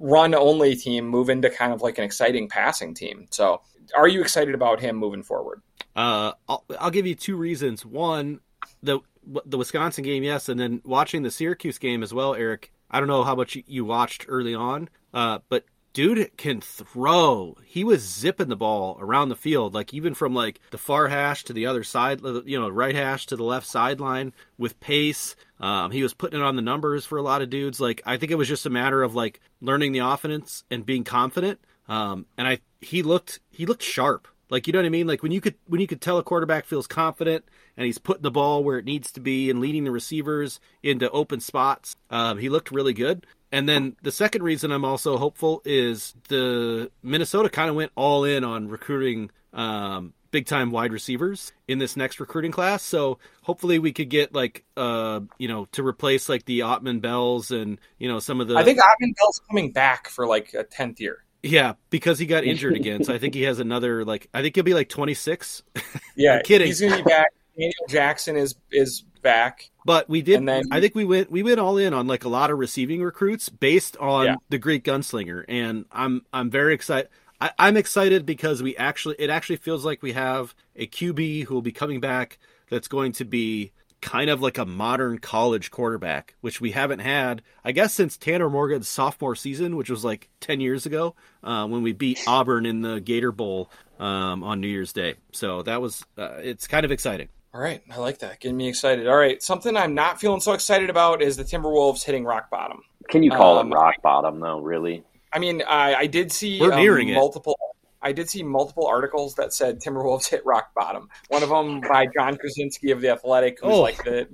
run 0.00 0.34
only 0.34 0.76
team 0.76 1.06
move 1.08 1.28
into 1.28 1.50
kind 1.50 1.72
of 1.72 1.82
like 1.82 1.98
an 1.98 2.04
exciting 2.04 2.48
passing 2.48 2.94
team. 2.94 3.26
So, 3.30 3.62
are 3.96 4.06
you 4.06 4.20
excited 4.20 4.54
about 4.54 4.80
him 4.80 4.96
moving 4.96 5.22
forward? 5.22 5.62
Uh, 5.96 6.32
I'll, 6.48 6.64
I'll 6.78 6.90
give 6.90 7.06
you 7.06 7.14
two 7.14 7.36
reasons. 7.36 7.84
One, 7.84 8.40
the 8.82 9.00
the 9.44 9.58
Wisconsin 9.58 10.04
game, 10.04 10.22
yes, 10.22 10.48
and 10.48 10.58
then 10.58 10.80
watching 10.84 11.22
the 11.22 11.30
Syracuse 11.30 11.78
game 11.78 12.02
as 12.02 12.14
well, 12.14 12.34
Eric. 12.34 12.72
I 12.90 13.00
don't 13.00 13.08
know 13.08 13.24
how 13.24 13.34
much 13.34 13.56
you- 13.66 13.84
watched 13.84 14.24
early 14.28 14.54
on, 14.54 14.88
uh, 15.12 15.40
but 15.48 15.64
dude 15.92 16.36
can 16.36 16.60
throw. 16.60 17.56
He 17.64 17.84
was 17.84 18.02
zipping 18.02 18.48
the 18.48 18.56
ball 18.56 18.96
around 19.00 19.28
the 19.28 19.36
field, 19.36 19.74
like 19.74 19.92
even 19.92 20.14
from 20.14 20.34
like 20.34 20.60
the 20.70 20.78
far 20.78 21.08
hash 21.08 21.44
to 21.44 21.52
the 21.52 21.66
other 21.66 21.84
side, 21.84 22.20
you 22.44 22.58
know, 22.58 22.68
right 22.68 22.94
hash 22.94 23.26
to 23.26 23.36
the 23.36 23.44
left 23.44 23.66
sideline 23.66 24.32
with 24.56 24.80
pace. 24.80 25.36
Um, 25.60 25.90
he 25.90 26.02
was 26.02 26.14
putting 26.14 26.40
it 26.40 26.44
on 26.44 26.56
the 26.56 26.62
numbers 26.62 27.04
for 27.04 27.18
a 27.18 27.22
lot 27.22 27.42
of 27.42 27.50
dudes. 27.50 27.80
Like 27.80 28.02
I 28.06 28.16
think 28.16 28.32
it 28.32 28.36
was 28.36 28.48
just 28.48 28.66
a 28.66 28.70
matter 28.70 29.02
of 29.02 29.14
like 29.14 29.40
learning 29.60 29.92
the 29.92 30.00
offense 30.00 30.64
and 30.70 30.86
being 30.86 31.04
confident. 31.04 31.60
Um, 31.88 32.26
and 32.36 32.46
I 32.46 32.60
he 32.80 33.02
looked 33.02 33.40
he 33.50 33.66
looked 33.66 33.82
sharp. 33.82 34.28
Like 34.50 34.66
you 34.66 34.72
know 34.72 34.78
what 34.78 34.86
I 34.86 34.90
mean? 34.90 35.06
Like 35.06 35.22
when 35.22 35.32
you 35.32 35.40
could 35.40 35.56
when 35.66 35.80
you 35.80 35.86
could 35.86 36.00
tell 36.00 36.18
a 36.18 36.22
quarterback 36.22 36.64
feels 36.64 36.86
confident 36.86 37.44
and 37.76 37.86
he's 37.86 37.98
putting 37.98 38.22
the 38.22 38.30
ball 38.30 38.64
where 38.64 38.78
it 38.78 38.84
needs 38.84 39.12
to 39.12 39.20
be 39.20 39.50
and 39.50 39.60
leading 39.60 39.84
the 39.84 39.90
receivers 39.90 40.58
into 40.82 41.10
open 41.10 41.40
spots. 41.40 41.96
Um, 42.10 42.38
he 42.38 42.48
looked 42.48 42.70
really 42.70 42.94
good. 42.94 43.26
And 43.50 43.68
then 43.68 43.96
the 44.02 44.12
second 44.12 44.42
reason 44.42 44.70
I'm 44.70 44.84
also 44.84 45.16
hopeful 45.16 45.62
is 45.64 46.14
the 46.28 46.90
Minnesota 47.02 47.48
kind 47.48 47.70
of 47.70 47.76
went 47.76 47.92
all 47.94 48.24
in 48.24 48.44
on 48.44 48.68
recruiting 48.68 49.30
um, 49.52 50.12
big 50.30 50.46
time 50.46 50.70
wide 50.70 50.92
receivers 50.92 51.52
in 51.66 51.78
this 51.78 51.96
next 51.96 52.20
recruiting 52.20 52.52
class. 52.52 52.82
So 52.82 53.18
hopefully 53.42 53.78
we 53.78 53.92
could 53.92 54.10
get 54.10 54.34
like 54.34 54.64
uh 54.76 55.20
you 55.38 55.48
know 55.48 55.66
to 55.72 55.86
replace 55.86 56.28
like 56.28 56.44
the 56.44 56.60
Autman-Bells 56.60 57.50
and 57.50 57.78
you 57.98 58.08
know 58.08 58.18
some 58.18 58.40
of 58.40 58.48
the. 58.48 58.56
I 58.56 58.64
think 58.64 58.78
Autman-Bell's 58.78 59.40
coming 59.48 59.72
back 59.72 60.08
for 60.08 60.26
like 60.26 60.54
a 60.54 60.64
tenth 60.64 61.00
year. 61.00 61.24
Yeah, 61.42 61.74
because 61.90 62.18
he 62.18 62.26
got 62.26 62.44
injured 62.44 62.76
again. 62.76 63.04
So 63.04 63.14
I 63.14 63.18
think 63.18 63.34
he 63.34 63.42
has 63.42 63.58
another 63.58 64.04
like 64.04 64.28
I 64.34 64.42
think 64.42 64.54
he'll 64.54 64.64
be 64.64 64.74
like 64.74 64.88
26. 64.88 65.62
Yeah, 66.16 66.38
I'm 66.38 66.42
kidding. 66.42 66.66
He's 66.66 66.80
going 66.80 66.94
to 66.94 66.98
be 66.98 67.04
back. 67.04 67.32
Daniel 67.56 67.72
Jackson 67.88 68.36
is 68.36 68.56
is 68.72 69.04
back. 69.22 69.70
But 69.88 70.06
we 70.06 70.20
did. 70.20 70.44
Then- 70.46 70.64
I 70.70 70.82
think 70.82 70.94
we 70.94 71.06
went 71.06 71.30
we 71.30 71.42
went 71.42 71.58
all 71.58 71.78
in 71.78 71.94
on 71.94 72.06
like 72.06 72.24
a 72.24 72.28
lot 72.28 72.50
of 72.50 72.58
receiving 72.58 73.02
recruits 73.02 73.48
based 73.48 73.96
on 73.96 74.26
Yeah. 74.26 74.34
the 74.50 74.58
Greek 74.58 74.84
gunslinger, 74.84 75.46
and 75.48 75.86
I'm 75.90 76.26
I'm 76.30 76.50
very 76.50 76.74
excited. 76.74 77.08
I, 77.40 77.52
I'm 77.58 77.76
excited 77.78 78.26
because 78.26 78.62
we 78.62 78.76
actually 78.76 79.16
it 79.18 79.30
actually 79.30 79.56
feels 79.56 79.86
like 79.86 80.02
we 80.02 80.12
have 80.12 80.54
a 80.76 80.86
QB 80.86 81.44
who 81.44 81.54
will 81.54 81.62
be 81.62 81.72
coming 81.72 82.00
back 82.00 82.38
that's 82.68 82.86
going 82.86 83.12
to 83.12 83.24
be 83.24 83.72
kind 84.02 84.28
of 84.28 84.42
like 84.42 84.58
a 84.58 84.66
modern 84.66 85.18
college 85.20 85.70
quarterback, 85.70 86.34
which 86.42 86.60
we 86.60 86.72
haven't 86.72 86.98
had, 87.00 87.40
I 87.64 87.72
guess, 87.72 87.94
since 87.94 88.16
Tanner 88.18 88.50
Morgan's 88.50 88.88
sophomore 88.88 89.34
season, 89.36 89.74
which 89.74 89.88
was 89.90 90.04
like 90.04 90.28
10 90.40 90.60
years 90.60 90.84
ago 90.86 91.16
uh, 91.42 91.66
when 91.66 91.82
we 91.82 91.92
beat 91.94 92.20
Auburn 92.28 92.66
in 92.66 92.82
the 92.82 93.00
Gator 93.00 93.32
Bowl 93.32 93.70
um, 93.98 94.44
on 94.44 94.60
New 94.60 94.68
Year's 94.68 94.92
Day. 94.92 95.14
So 95.32 95.62
that 95.62 95.80
was, 95.80 96.04
uh, 96.18 96.34
it's 96.42 96.68
kind 96.68 96.84
of 96.84 96.92
exciting. 96.92 97.28
All 97.58 97.64
right, 97.64 97.82
I 97.90 97.96
like 97.98 98.18
that. 98.18 98.38
Getting 98.38 98.56
me 98.56 98.68
excited. 98.68 99.08
All 99.08 99.16
right, 99.16 99.42
something 99.42 99.76
I'm 99.76 99.92
not 99.92 100.20
feeling 100.20 100.38
so 100.40 100.52
excited 100.52 100.90
about 100.90 101.20
is 101.22 101.36
the 101.36 101.42
Timberwolves 101.42 102.04
hitting 102.04 102.22
rock 102.24 102.50
bottom. 102.50 102.82
Can 103.08 103.24
you 103.24 103.32
call 103.32 103.58
Um, 103.58 103.72
it 103.72 103.74
rock 103.74 103.96
bottom 104.00 104.38
though? 104.38 104.60
Really? 104.60 105.02
I 105.32 105.40
mean, 105.40 105.64
I, 105.66 105.96
I 105.96 106.06
did 106.06 106.30
see 106.30 106.60
We're 106.60 106.72
um, 106.72 106.78
nearing 106.78 107.08
it. 107.08 107.14
multiple. 107.16 107.58
I 108.00 108.12
did 108.12 108.30
see 108.30 108.44
multiple 108.44 108.86
articles 108.86 109.34
that 109.34 109.52
said 109.52 109.80
Timberwolves 109.80 110.28
hit 110.28 110.46
rock 110.46 110.72
bottom. 110.72 111.08
One 111.30 111.42
of 111.42 111.48
them 111.48 111.80
by 111.80 112.06
John 112.06 112.36
Krawczynski 112.36 112.92
of 112.92 113.00
the 113.00 113.08
Athletic, 113.10 113.58
who's 113.60 113.72
Oh. 113.74 113.80
like 113.80 114.04
the 114.04 114.28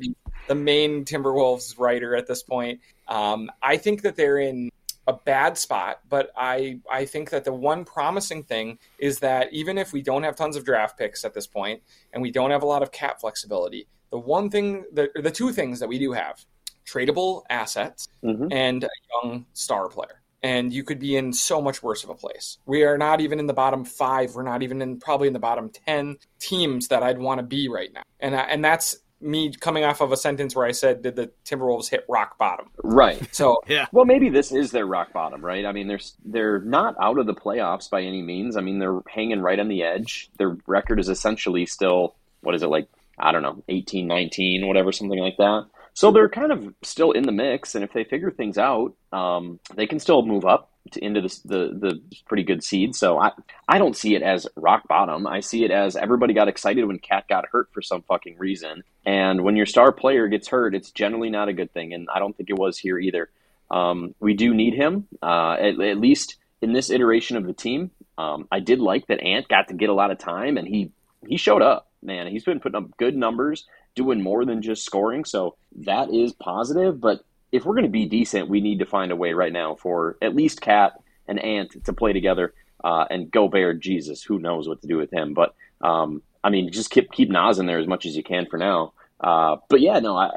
the 0.46 0.54
main 0.54 1.06
Timberwolves 1.06 1.78
writer 1.78 2.14
at 2.14 2.26
this 2.26 2.42
point. 2.42 2.80
Um, 3.08 3.50
I 3.62 3.78
think 3.78 4.02
that 4.02 4.16
they're 4.16 4.36
in 4.38 4.70
a 5.06 5.12
bad 5.12 5.58
spot, 5.58 6.00
but 6.08 6.30
I 6.36 6.80
I 6.90 7.04
think 7.04 7.30
that 7.30 7.44
the 7.44 7.52
one 7.52 7.84
promising 7.84 8.42
thing 8.42 8.78
is 8.98 9.18
that 9.20 9.52
even 9.52 9.76
if 9.78 9.92
we 9.92 10.02
don't 10.02 10.22
have 10.22 10.36
tons 10.36 10.56
of 10.56 10.64
draft 10.64 10.98
picks 10.98 11.24
at 11.24 11.34
this 11.34 11.46
point 11.46 11.82
and 12.12 12.22
we 12.22 12.30
don't 12.30 12.50
have 12.50 12.62
a 12.62 12.66
lot 12.66 12.82
of 12.82 12.90
cap 12.90 13.20
flexibility, 13.20 13.86
the 14.10 14.18
one 14.18 14.50
thing 14.50 14.84
the 14.92 15.10
the 15.14 15.30
two 15.30 15.52
things 15.52 15.80
that 15.80 15.88
we 15.88 15.98
do 15.98 16.12
have 16.12 16.44
tradable 16.86 17.42
assets 17.50 18.08
hmm 18.22 18.48
and 18.50 18.84
a 18.84 18.88
young 19.12 19.46
star 19.52 19.88
player. 19.88 20.20
And 20.42 20.74
you 20.74 20.84
could 20.84 20.98
be 20.98 21.16
in 21.16 21.32
so 21.32 21.62
much 21.62 21.82
worse 21.82 22.04
of 22.04 22.10
a 22.10 22.14
place. 22.14 22.58
We 22.66 22.84
are 22.84 22.98
not 22.98 23.22
even 23.22 23.38
in 23.38 23.46
the 23.46 23.54
bottom 23.54 23.82
five. 23.82 24.34
We're 24.34 24.42
not 24.42 24.62
even 24.62 24.82
in 24.82 24.98
probably 25.00 25.26
in 25.26 25.32
the 25.32 25.38
bottom 25.38 25.70
ten 25.70 26.18
teams 26.38 26.88
that 26.88 27.02
I'd 27.02 27.18
want 27.18 27.38
to 27.38 27.42
be 27.42 27.68
right 27.68 27.90
now. 27.90 28.02
And 28.20 28.36
I, 28.36 28.42
and 28.42 28.62
that's 28.62 28.98
me 29.24 29.52
coming 29.52 29.84
off 29.84 30.00
of 30.00 30.12
a 30.12 30.16
sentence 30.16 30.54
where 30.54 30.66
I 30.66 30.72
said, 30.72 31.02
"Did 31.02 31.16
the 31.16 31.30
Timberwolves 31.44 31.90
hit 31.90 32.04
rock 32.08 32.38
bottom?" 32.38 32.70
Right. 32.82 33.20
So 33.34 33.62
Yeah. 33.66 33.86
Well, 33.92 34.04
maybe 34.04 34.28
this 34.28 34.52
is 34.52 34.70
their 34.70 34.86
rock 34.86 35.12
bottom, 35.12 35.44
right? 35.44 35.64
I 35.64 35.72
mean, 35.72 35.88
they're 35.88 36.00
they're 36.24 36.60
not 36.60 36.94
out 37.00 37.18
of 37.18 37.26
the 37.26 37.34
playoffs 37.34 37.90
by 37.90 38.02
any 38.02 38.22
means. 38.22 38.56
I 38.56 38.60
mean, 38.60 38.78
they're 38.78 39.00
hanging 39.08 39.40
right 39.40 39.58
on 39.58 39.68
the 39.68 39.82
edge. 39.82 40.30
Their 40.38 40.56
record 40.66 41.00
is 41.00 41.08
essentially 41.08 41.66
still 41.66 42.14
what 42.44 42.54
is 42.54 42.62
it 42.62 42.68
like? 42.68 42.88
I 43.18 43.32
don't 43.32 43.42
know, 43.42 43.62
18, 43.68 44.06
19, 44.06 44.66
whatever, 44.66 44.92
something 44.92 45.18
like 45.18 45.36
that. 45.38 45.66
So 45.94 46.10
they're 46.10 46.28
kind 46.28 46.50
of 46.50 46.74
still 46.82 47.12
in 47.12 47.22
the 47.22 47.32
mix, 47.32 47.74
and 47.74 47.84
if 47.84 47.92
they 47.92 48.02
figure 48.02 48.30
things 48.30 48.58
out, 48.58 48.94
um, 49.12 49.60
they 49.76 49.86
can 49.86 50.00
still 50.00 50.26
move 50.26 50.44
up 50.44 50.72
to, 50.72 50.73
into 50.96 51.20
the, 51.20 51.40
the 51.44 51.58
the 51.78 52.02
pretty 52.26 52.42
good 52.42 52.62
seed. 52.62 52.94
So 52.94 53.18
I 53.18 53.32
I 53.68 53.78
don't 53.78 53.96
see 53.96 54.14
it 54.14 54.22
as 54.22 54.46
rock 54.56 54.86
bottom. 54.88 55.26
I 55.26 55.40
see 55.40 55.64
it 55.64 55.70
as 55.70 55.96
everybody 55.96 56.34
got 56.34 56.48
excited 56.48 56.84
when 56.84 56.98
Cat 56.98 57.26
got 57.28 57.46
hurt 57.50 57.70
for 57.72 57.82
some 57.82 58.02
fucking 58.02 58.38
reason, 58.38 58.84
and 59.04 59.42
when 59.42 59.56
your 59.56 59.66
star 59.66 59.92
player 59.92 60.28
gets 60.28 60.48
hurt, 60.48 60.74
it's 60.74 60.90
generally 60.90 61.30
not 61.30 61.48
a 61.48 61.52
good 61.52 61.72
thing. 61.72 61.94
And 61.94 62.08
I 62.14 62.18
don't 62.18 62.36
think 62.36 62.50
it 62.50 62.58
was 62.58 62.78
here 62.78 62.98
either. 62.98 63.30
Um, 63.70 64.14
we 64.20 64.34
do 64.34 64.54
need 64.54 64.74
him, 64.74 65.08
uh, 65.22 65.54
at, 65.54 65.80
at 65.80 65.98
least 65.98 66.36
in 66.60 66.72
this 66.72 66.90
iteration 66.90 67.36
of 67.36 67.46
the 67.46 67.52
team. 67.52 67.90
Um, 68.16 68.46
I 68.52 68.60
did 68.60 68.78
like 68.78 69.06
that 69.08 69.22
Ant 69.22 69.48
got 69.48 69.68
to 69.68 69.74
get 69.74 69.88
a 69.88 69.94
lot 69.94 70.10
of 70.10 70.18
time, 70.18 70.56
and 70.56 70.68
he 70.68 70.92
he 71.26 71.36
showed 71.36 71.62
up. 71.62 71.88
Man, 72.02 72.26
he's 72.26 72.44
been 72.44 72.60
putting 72.60 72.76
up 72.76 72.96
good 72.98 73.16
numbers, 73.16 73.66
doing 73.94 74.22
more 74.22 74.44
than 74.44 74.60
just 74.60 74.84
scoring. 74.84 75.24
So 75.24 75.56
that 75.86 76.12
is 76.12 76.34
positive. 76.34 77.00
But 77.00 77.24
if 77.54 77.64
we're 77.64 77.74
going 77.74 77.84
to 77.84 77.90
be 77.90 78.06
decent, 78.06 78.48
we 78.48 78.60
need 78.60 78.80
to 78.80 78.86
find 78.86 79.12
a 79.12 79.16
way 79.16 79.32
right 79.32 79.52
now 79.52 79.76
for 79.76 80.16
at 80.20 80.34
least 80.34 80.60
Cat 80.60 80.94
and 81.28 81.38
Ant 81.38 81.84
to 81.84 81.92
play 81.92 82.12
together. 82.12 82.52
Uh, 82.82 83.04
and 83.08 83.30
Gobert, 83.30 83.80
Jesus, 83.80 84.24
who 84.24 84.40
knows 84.40 84.68
what 84.68 84.82
to 84.82 84.88
do 84.88 84.96
with 84.96 85.12
him? 85.12 85.34
But 85.34 85.54
um, 85.80 86.20
I 86.42 86.50
mean, 86.50 86.72
just 86.72 86.90
keep 86.90 87.12
keep 87.12 87.30
Naz 87.30 87.60
in 87.60 87.66
there 87.66 87.78
as 87.78 87.86
much 87.86 88.06
as 88.06 88.16
you 88.16 88.24
can 88.24 88.46
for 88.46 88.58
now. 88.58 88.92
Uh, 89.20 89.56
but 89.68 89.80
yeah, 89.80 90.00
no, 90.00 90.16
I, 90.16 90.30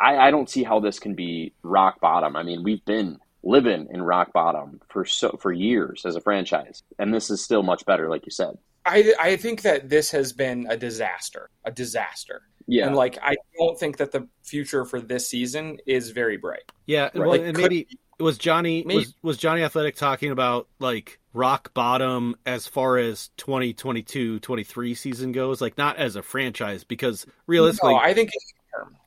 I 0.00 0.16
I 0.16 0.30
don't 0.32 0.50
see 0.50 0.64
how 0.64 0.80
this 0.80 0.98
can 0.98 1.14
be 1.14 1.54
rock 1.62 2.00
bottom. 2.00 2.34
I 2.34 2.42
mean, 2.42 2.64
we've 2.64 2.84
been 2.84 3.18
living 3.44 3.86
in 3.90 4.02
rock 4.02 4.32
bottom 4.32 4.80
for 4.88 5.04
so 5.04 5.38
for 5.40 5.52
years 5.52 6.04
as 6.04 6.16
a 6.16 6.20
franchise, 6.20 6.82
and 6.98 7.14
this 7.14 7.30
is 7.30 7.42
still 7.42 7.62
much 7.62 7.86
better, 7.86 8.10
like 8.10 8.26
you 8.26 8.32
said. 8.32 8.58
I 8.84 9.14
I 9.18 9.36
think 9.36 9.62
that 9.62 9.88
this 9.88 10.10
has 10.10 10.32
been 10.32 10.66
a 10.68 10.76
disaster, 10.76 11.50
a 11.64 11.70
disaster. 11.70 12.42
Yeah, 12.66 12.86
And 12.86 12.96
like 12.96 13.18
I 13.22 13.36
don't 13.58 13.78
think 13.78 13.98
that 13.98 14.12
the 14.12 14.28
future 14.42 14.84
for 14.84 15.00
this 15.00 15.28
season 15.28 15.78
is 15.86 16.10
very 16.10 16.36
bright. 16.38 16.62
Yeah, 16.86 17.04
Right. 17.04 17.14
well, 17.16 17.28
Like, 17.30 17.40
and 17.42 17.54
could- 17.54 17.62
maybe 17.62 17.88
was 18.20 18.38
Johnny 18.38 18.84
Maybe- 18.86 18.98
was 19.00 19.14
was 19.22 19.36
Johnny 19.36 19.62
Athletic 19.62 19.96
talking 19.96 20.30
about 20.30 20.68
like 20.78 21.18
rock 21.32 21.74
bottom 21.74 22.36
as 22.46 22.66
far 22.66 22.96
as 22.96 23.28
2022 23.36 24.38
23 24.40 24.94
season 24.94 25.32
goes, 25.32 25.60
like 25.60 25.76
not 25.76 25.96
as 25.96 26.16
a 26.16 26.22
franchise 26.22 26.84
because 26.84 27.26
realistically, 27.46 27.92
no, 27.94 27.98
I 27.98 28.14
think 28.14 28.30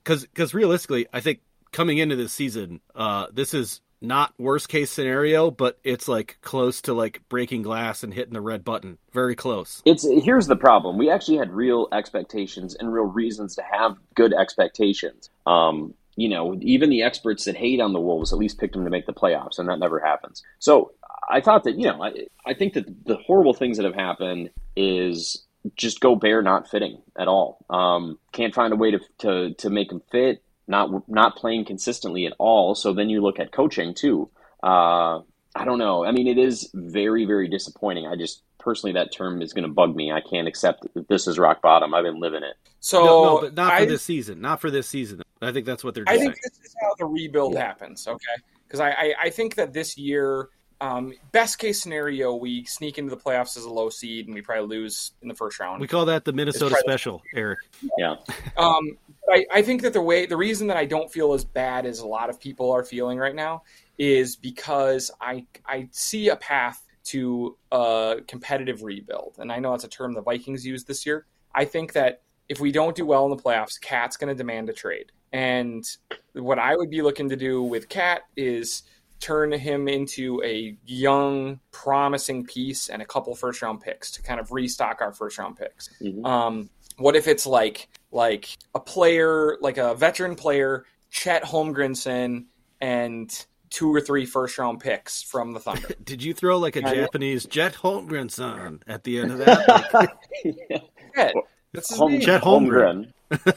because 0.03 0.23
because 0.25 0.53
realistically, 0.53 1.07
I 1.13 1.21
think 1.21 1.39
coming 1.71 1.97
into 1.99 2.15
this 2.15 2.33
season, 2.33 2.81
uh, 2.95 3.27
this 3.31 3.53
is 3.53 3.81
not 4.01 4.33
worst 4.37 4.69
case 4.69 4.91
scenario, 4.91 5.51
but 5.51 5.79
it's 5.83 6.07
like 6.07 6.37
close 6.41 6.81
to 6.81 6.93
like 6.93 7.21
breaking 7.29 7.61
glass 7.63 8.03
and 8.03 8.13
hitting 8.13 8.33
the 8.33 8.41
red 8.41 8.63
button, 8.63 8.97
very 9.11 9.35
close. 9.35 9.81
It's 9.85 10.07
here's 10.23 10.47
the 10.47 10.55
problem. 10.55 10.97
We 10.97 11.09
actually 11.09 11.37
had 11.37 11.51
real 11.51 11.87
expectations 11.91 12.75
and 12.75 12.91
real 12.91 13.05
reasons 13.05 13.55
to 13.55 13.63
have 13.71 13.97
good 14.15 14.33
expectations. 14.33 15.29
Um, 15.45 15.93
you 16.15 16.29
know, 16.29 16.57
even 16.61 16.89
the 16.89 17.03
experts 17.03 17.45
that 17.45 17.55
hate 17.55 17.79
on 17.79 17.93
the 17.93 17.99
Wolves 17.99 18.33
at 18.33 18.39
least 18.39 18.59
picked 18.59 18.73
them 18.73 18.83
to 18.83 18.89
make 18.89 19.05
the 19.05 19.13
playoffs, 19.13 19.59
and 19.59 19.69
that 19.69 19.79
never 19.79 19.99
happens. 19.99 20.43
So 20.59 20.91
I 21.29 21.41
thought 21.41 21.63
that 21.65 21.77
you 21.77 21.85
know, 21.85 22.03
I, 22.03 22.27
I 22.45 22.53
think 22.53 22.73
that 22.73 23.05
the 23.05 23.17
horrible 23.17 23.53
things 23.53 23.77
that 23.77 23.85
have 23.85 23.95
happened 23.95 24.49
is 24.75 25.45
just 25.75 25.99
Gobert 25.99 26.43
not 26.43 26.69
fitting 26.69 27.01
at 27.17 27.27
all. 27.27 27.65
Um, 27.69 28.19
can't 28.31 28.53
find 28.53 28.73
a 28.73 28.77
way 28.77 28.91
to 28.91 28.99
to 29.19 29.53
to 29.55 29.69
make 29.69 29.91
him 29.91 30.01
fit. 30.11 30.43
Not 30.67 31.07
not 31.09 31.35
playing 31.37 31.65
consistently 31.65 32.25
at 32.25 32.33
all. 32.39 32.75
So 32.75 32.93
then 32.93 33.09
you 33.09 33.21
look 33.21 33.39
at 33.39 33.51
coaching 33.51 33.93
too. 33.93 34.29
Uh, 34.61 35.19
I 35.55 35.65
don't 35.65 35.79
know. 35.79 36.05
I 36.05 36.11
mean, 36.11 36.27
it 36.27 36.37
is 36.37 36.69
very, 36.73 37.25
very 37.25 37.47
disappointing. 37.47 38.05
I 38.05 38.15
just 38.15 38.43
personally, 38.59 38.93
that 38.93 39.13
term 39.13 39.41
is 39.41 39.53
going 39.53 39.63
to 39.63 39.71
bug 39.73 39.95
me. 39.95 40.11
I 40.11 40.19
can't 40.21 40.47
accept 40.47 40.85
that 40.93 41.07
this 41.07 41.25
is 41.27 41.39
rock 41.39 41.61
bottom. 41.61 41.93
I've 41.93 42.03
been 42.03 42.19
living 42.19 42.43
it. 42.43 42.55
So 42.79 43.03
no, 43.03 43.23
no, 43.23 43.41
but 43.41 43.53
not 43.55 43.69
for 43.69 43.83
I, 43.83 43.85
this 43.85 44.03
season. 44.03 44.41
Not 44.41 44.59
for 44.61 44.69
this 44.69 44.87
season. 44.87 45.21
I 45.41 45.51
think 45.51 45.65
that's 45.65 45.83
what 45.83 45.95
they're 45.95 46.03
doing. 46.03 46.15
I 46.19 46.21
doing. 46.21 46.31
think 46.33 46.43
this 46.43 46.65
is 46.65 46.75
how 46.81 46.93
the 46.99 47.05
rebuild 47.05 47.53
Yeah. 47.53 47.61
happens. 47.61 48.07
Okay, 48.07 48.25
because 48.67 48.79
I, 48.79 48.89
I 48.89 49.13
I 49.23 49.29
think 49.29 49.55
that 49.55 49.73
this 49.73 49.97
year, 49.97 50.49
um, 50.79 51.13
best 51.31 51.57
case 51.57 51.81
scenario, 51.81 52.35
we 52.35 52.63
sneak 52.65 52.97
into 52.97 53.09
the 53.09 53.21
playoffs 53.21 53.57
as 53.57 53.63
a 53.63 53.69
low 53.69 53.89
seed 53.89 54.27
and 54.27 54.35
we 54.35 54.41
probably 54.41 54.67
lose 54.77 55.11
in 55.21 55.27
the 55.27 55.33
first 55.33 55.59
round. 55.59 55.81
We 55.81 55.87
call 55.87 56.05
that 56.05 56.23
the 56.23 56.33
Minnesota 56.33 56.69
try 56.69 56.79
to- 56.79 56.83
special, 56.87 57.21
Eric. 57.33 57.59
Yeah. 57.97 58.15
Um, 58.57 58.97
I, 59.31 59.45
I 59.53 59.61
think 59.61 59.83
that 59.83 59.93
the 59.93 60.01
way 60.01 60.25
the 60.25 60.37
reason 60.37 60.67
that 60.67 60.77
I 60.77 60.85
don't 60.85 61.11
feel 61.11 61.33
as 61.33 61.45
bad 61.45 61.85
as 61.85 61.99
a 61.99 62.07
lot 62.07 62.29
of 62.31 62.39
people 62.39 62.71
are 62.71 62.83
feeling 62.83 63.19
right 63.19 63.35
now 63.35 63.63
is 63.99 64.35
because 64.35 65.11
I 65.21 65.45
I 65.65 65.89
see 65.91 66.29
a 66.29 66.35
path 66.35 66.83
to 67.05 67.55
a 67.71 68.17
competitive 68.27 68.81
rebuild, 68.81 69.35
and 69.37 69.51
I 69.51 69.59
know 69.59 69.71
that's 69.71 69.83
a 69.83 69.89
term 69.89 70.13
the 70.13 70.21
Vikings 70.21 70.65
used 70.65 70.87
this 70.87 71.05
year. 71.05 71.25
I 71.53 71.65
think 71.65 71.93
that 71.93 72.21
if 72.49 72.59
we 72.59 72.71
don't 72.71 72.95
do 72.95 73.05
well 73.05 73.25
in 73.25 73.29
the 73.29 73.41
playoffs, 73.41 73.79
Cat's 73.79 74.17
going 74.17 74.29
to 74.29 74.35
demand 74.35 74.69
a 74.69 74.73
trade, 74.73 75.11
and 75.31 75.85
what 76.33 76.57
I 76.57 76.75
would 76.75 76.89
be 76.89 77.03
looking 77.03 77.29
to 77.29 77.35
do 77.35 77.61
with 77.61 77.89
Cat 77.89 78.21
is 78.35 78.83
turn 79.19 79.51
him 79.51 79.87
into 79.87 80.41
a 80.43 80.75
young, 80.85 81.59
promising 81.71 82.45
piece 82.45 82.89
and 82.89 83.01
a 83.01 83.05
couple 83.05 83.35
first 83.35 83.61
round 83.61 83.81
picks 83.81 84.11
to 84.11 84.21
kind 84.21 84.39
of 84.39 84.51
restock 84.51 85.01
our 85.01 85.13
first 85.13 85.37
round 85.37 85.57
picks. 85.57 85.89
Mhm. 86.01 86.25
Um, 86.25 86.69
what 86.97 87.15
if 87.15 87.27
it's 87.27 87.45
like 87.45 87.87
like 88.11 88.57
a 88.73 88.79
player, 88.79 89.57
like 89.61 89.77
a 89.77 89.93
veteran 89.95 90.35
player 90.35 90.85
Chet 91.09 91.43
Holmgrenson 91.43 92.45
and 92.81 93.45
two 93.69 93.93
or 93.93 94.01
three 94.01 94.25
first 94.25 94.57
round 94.57 94.79
picks 94.79 95.21
from 95.21 95.53
the 95.53 95.59
Thunder. 95.59 95.89
Did 96.03 96.23
you 96.23 96.33
throw 96.33 96.57
like 96.57 96.75
a 96.75 96.81
yeah, 96.81 96.93
Japanese 96.93 97.45
Jet 97.45 97.73
Holmgrenson 97.73 98.81
at 98.87 99.03
the 99.03 99.19
end 99.19 99.31
of 99.31 99.37
that? 99.39 100.17
yeah. 100.43 100.77
Chet. 101.15 101.33
That's 101.73 101.89
his 101.89 101.97
Home, 101.97 102.13
name. 102.13 102.21
Chet 102.21 102.41
Holmgren. 102.41 103.11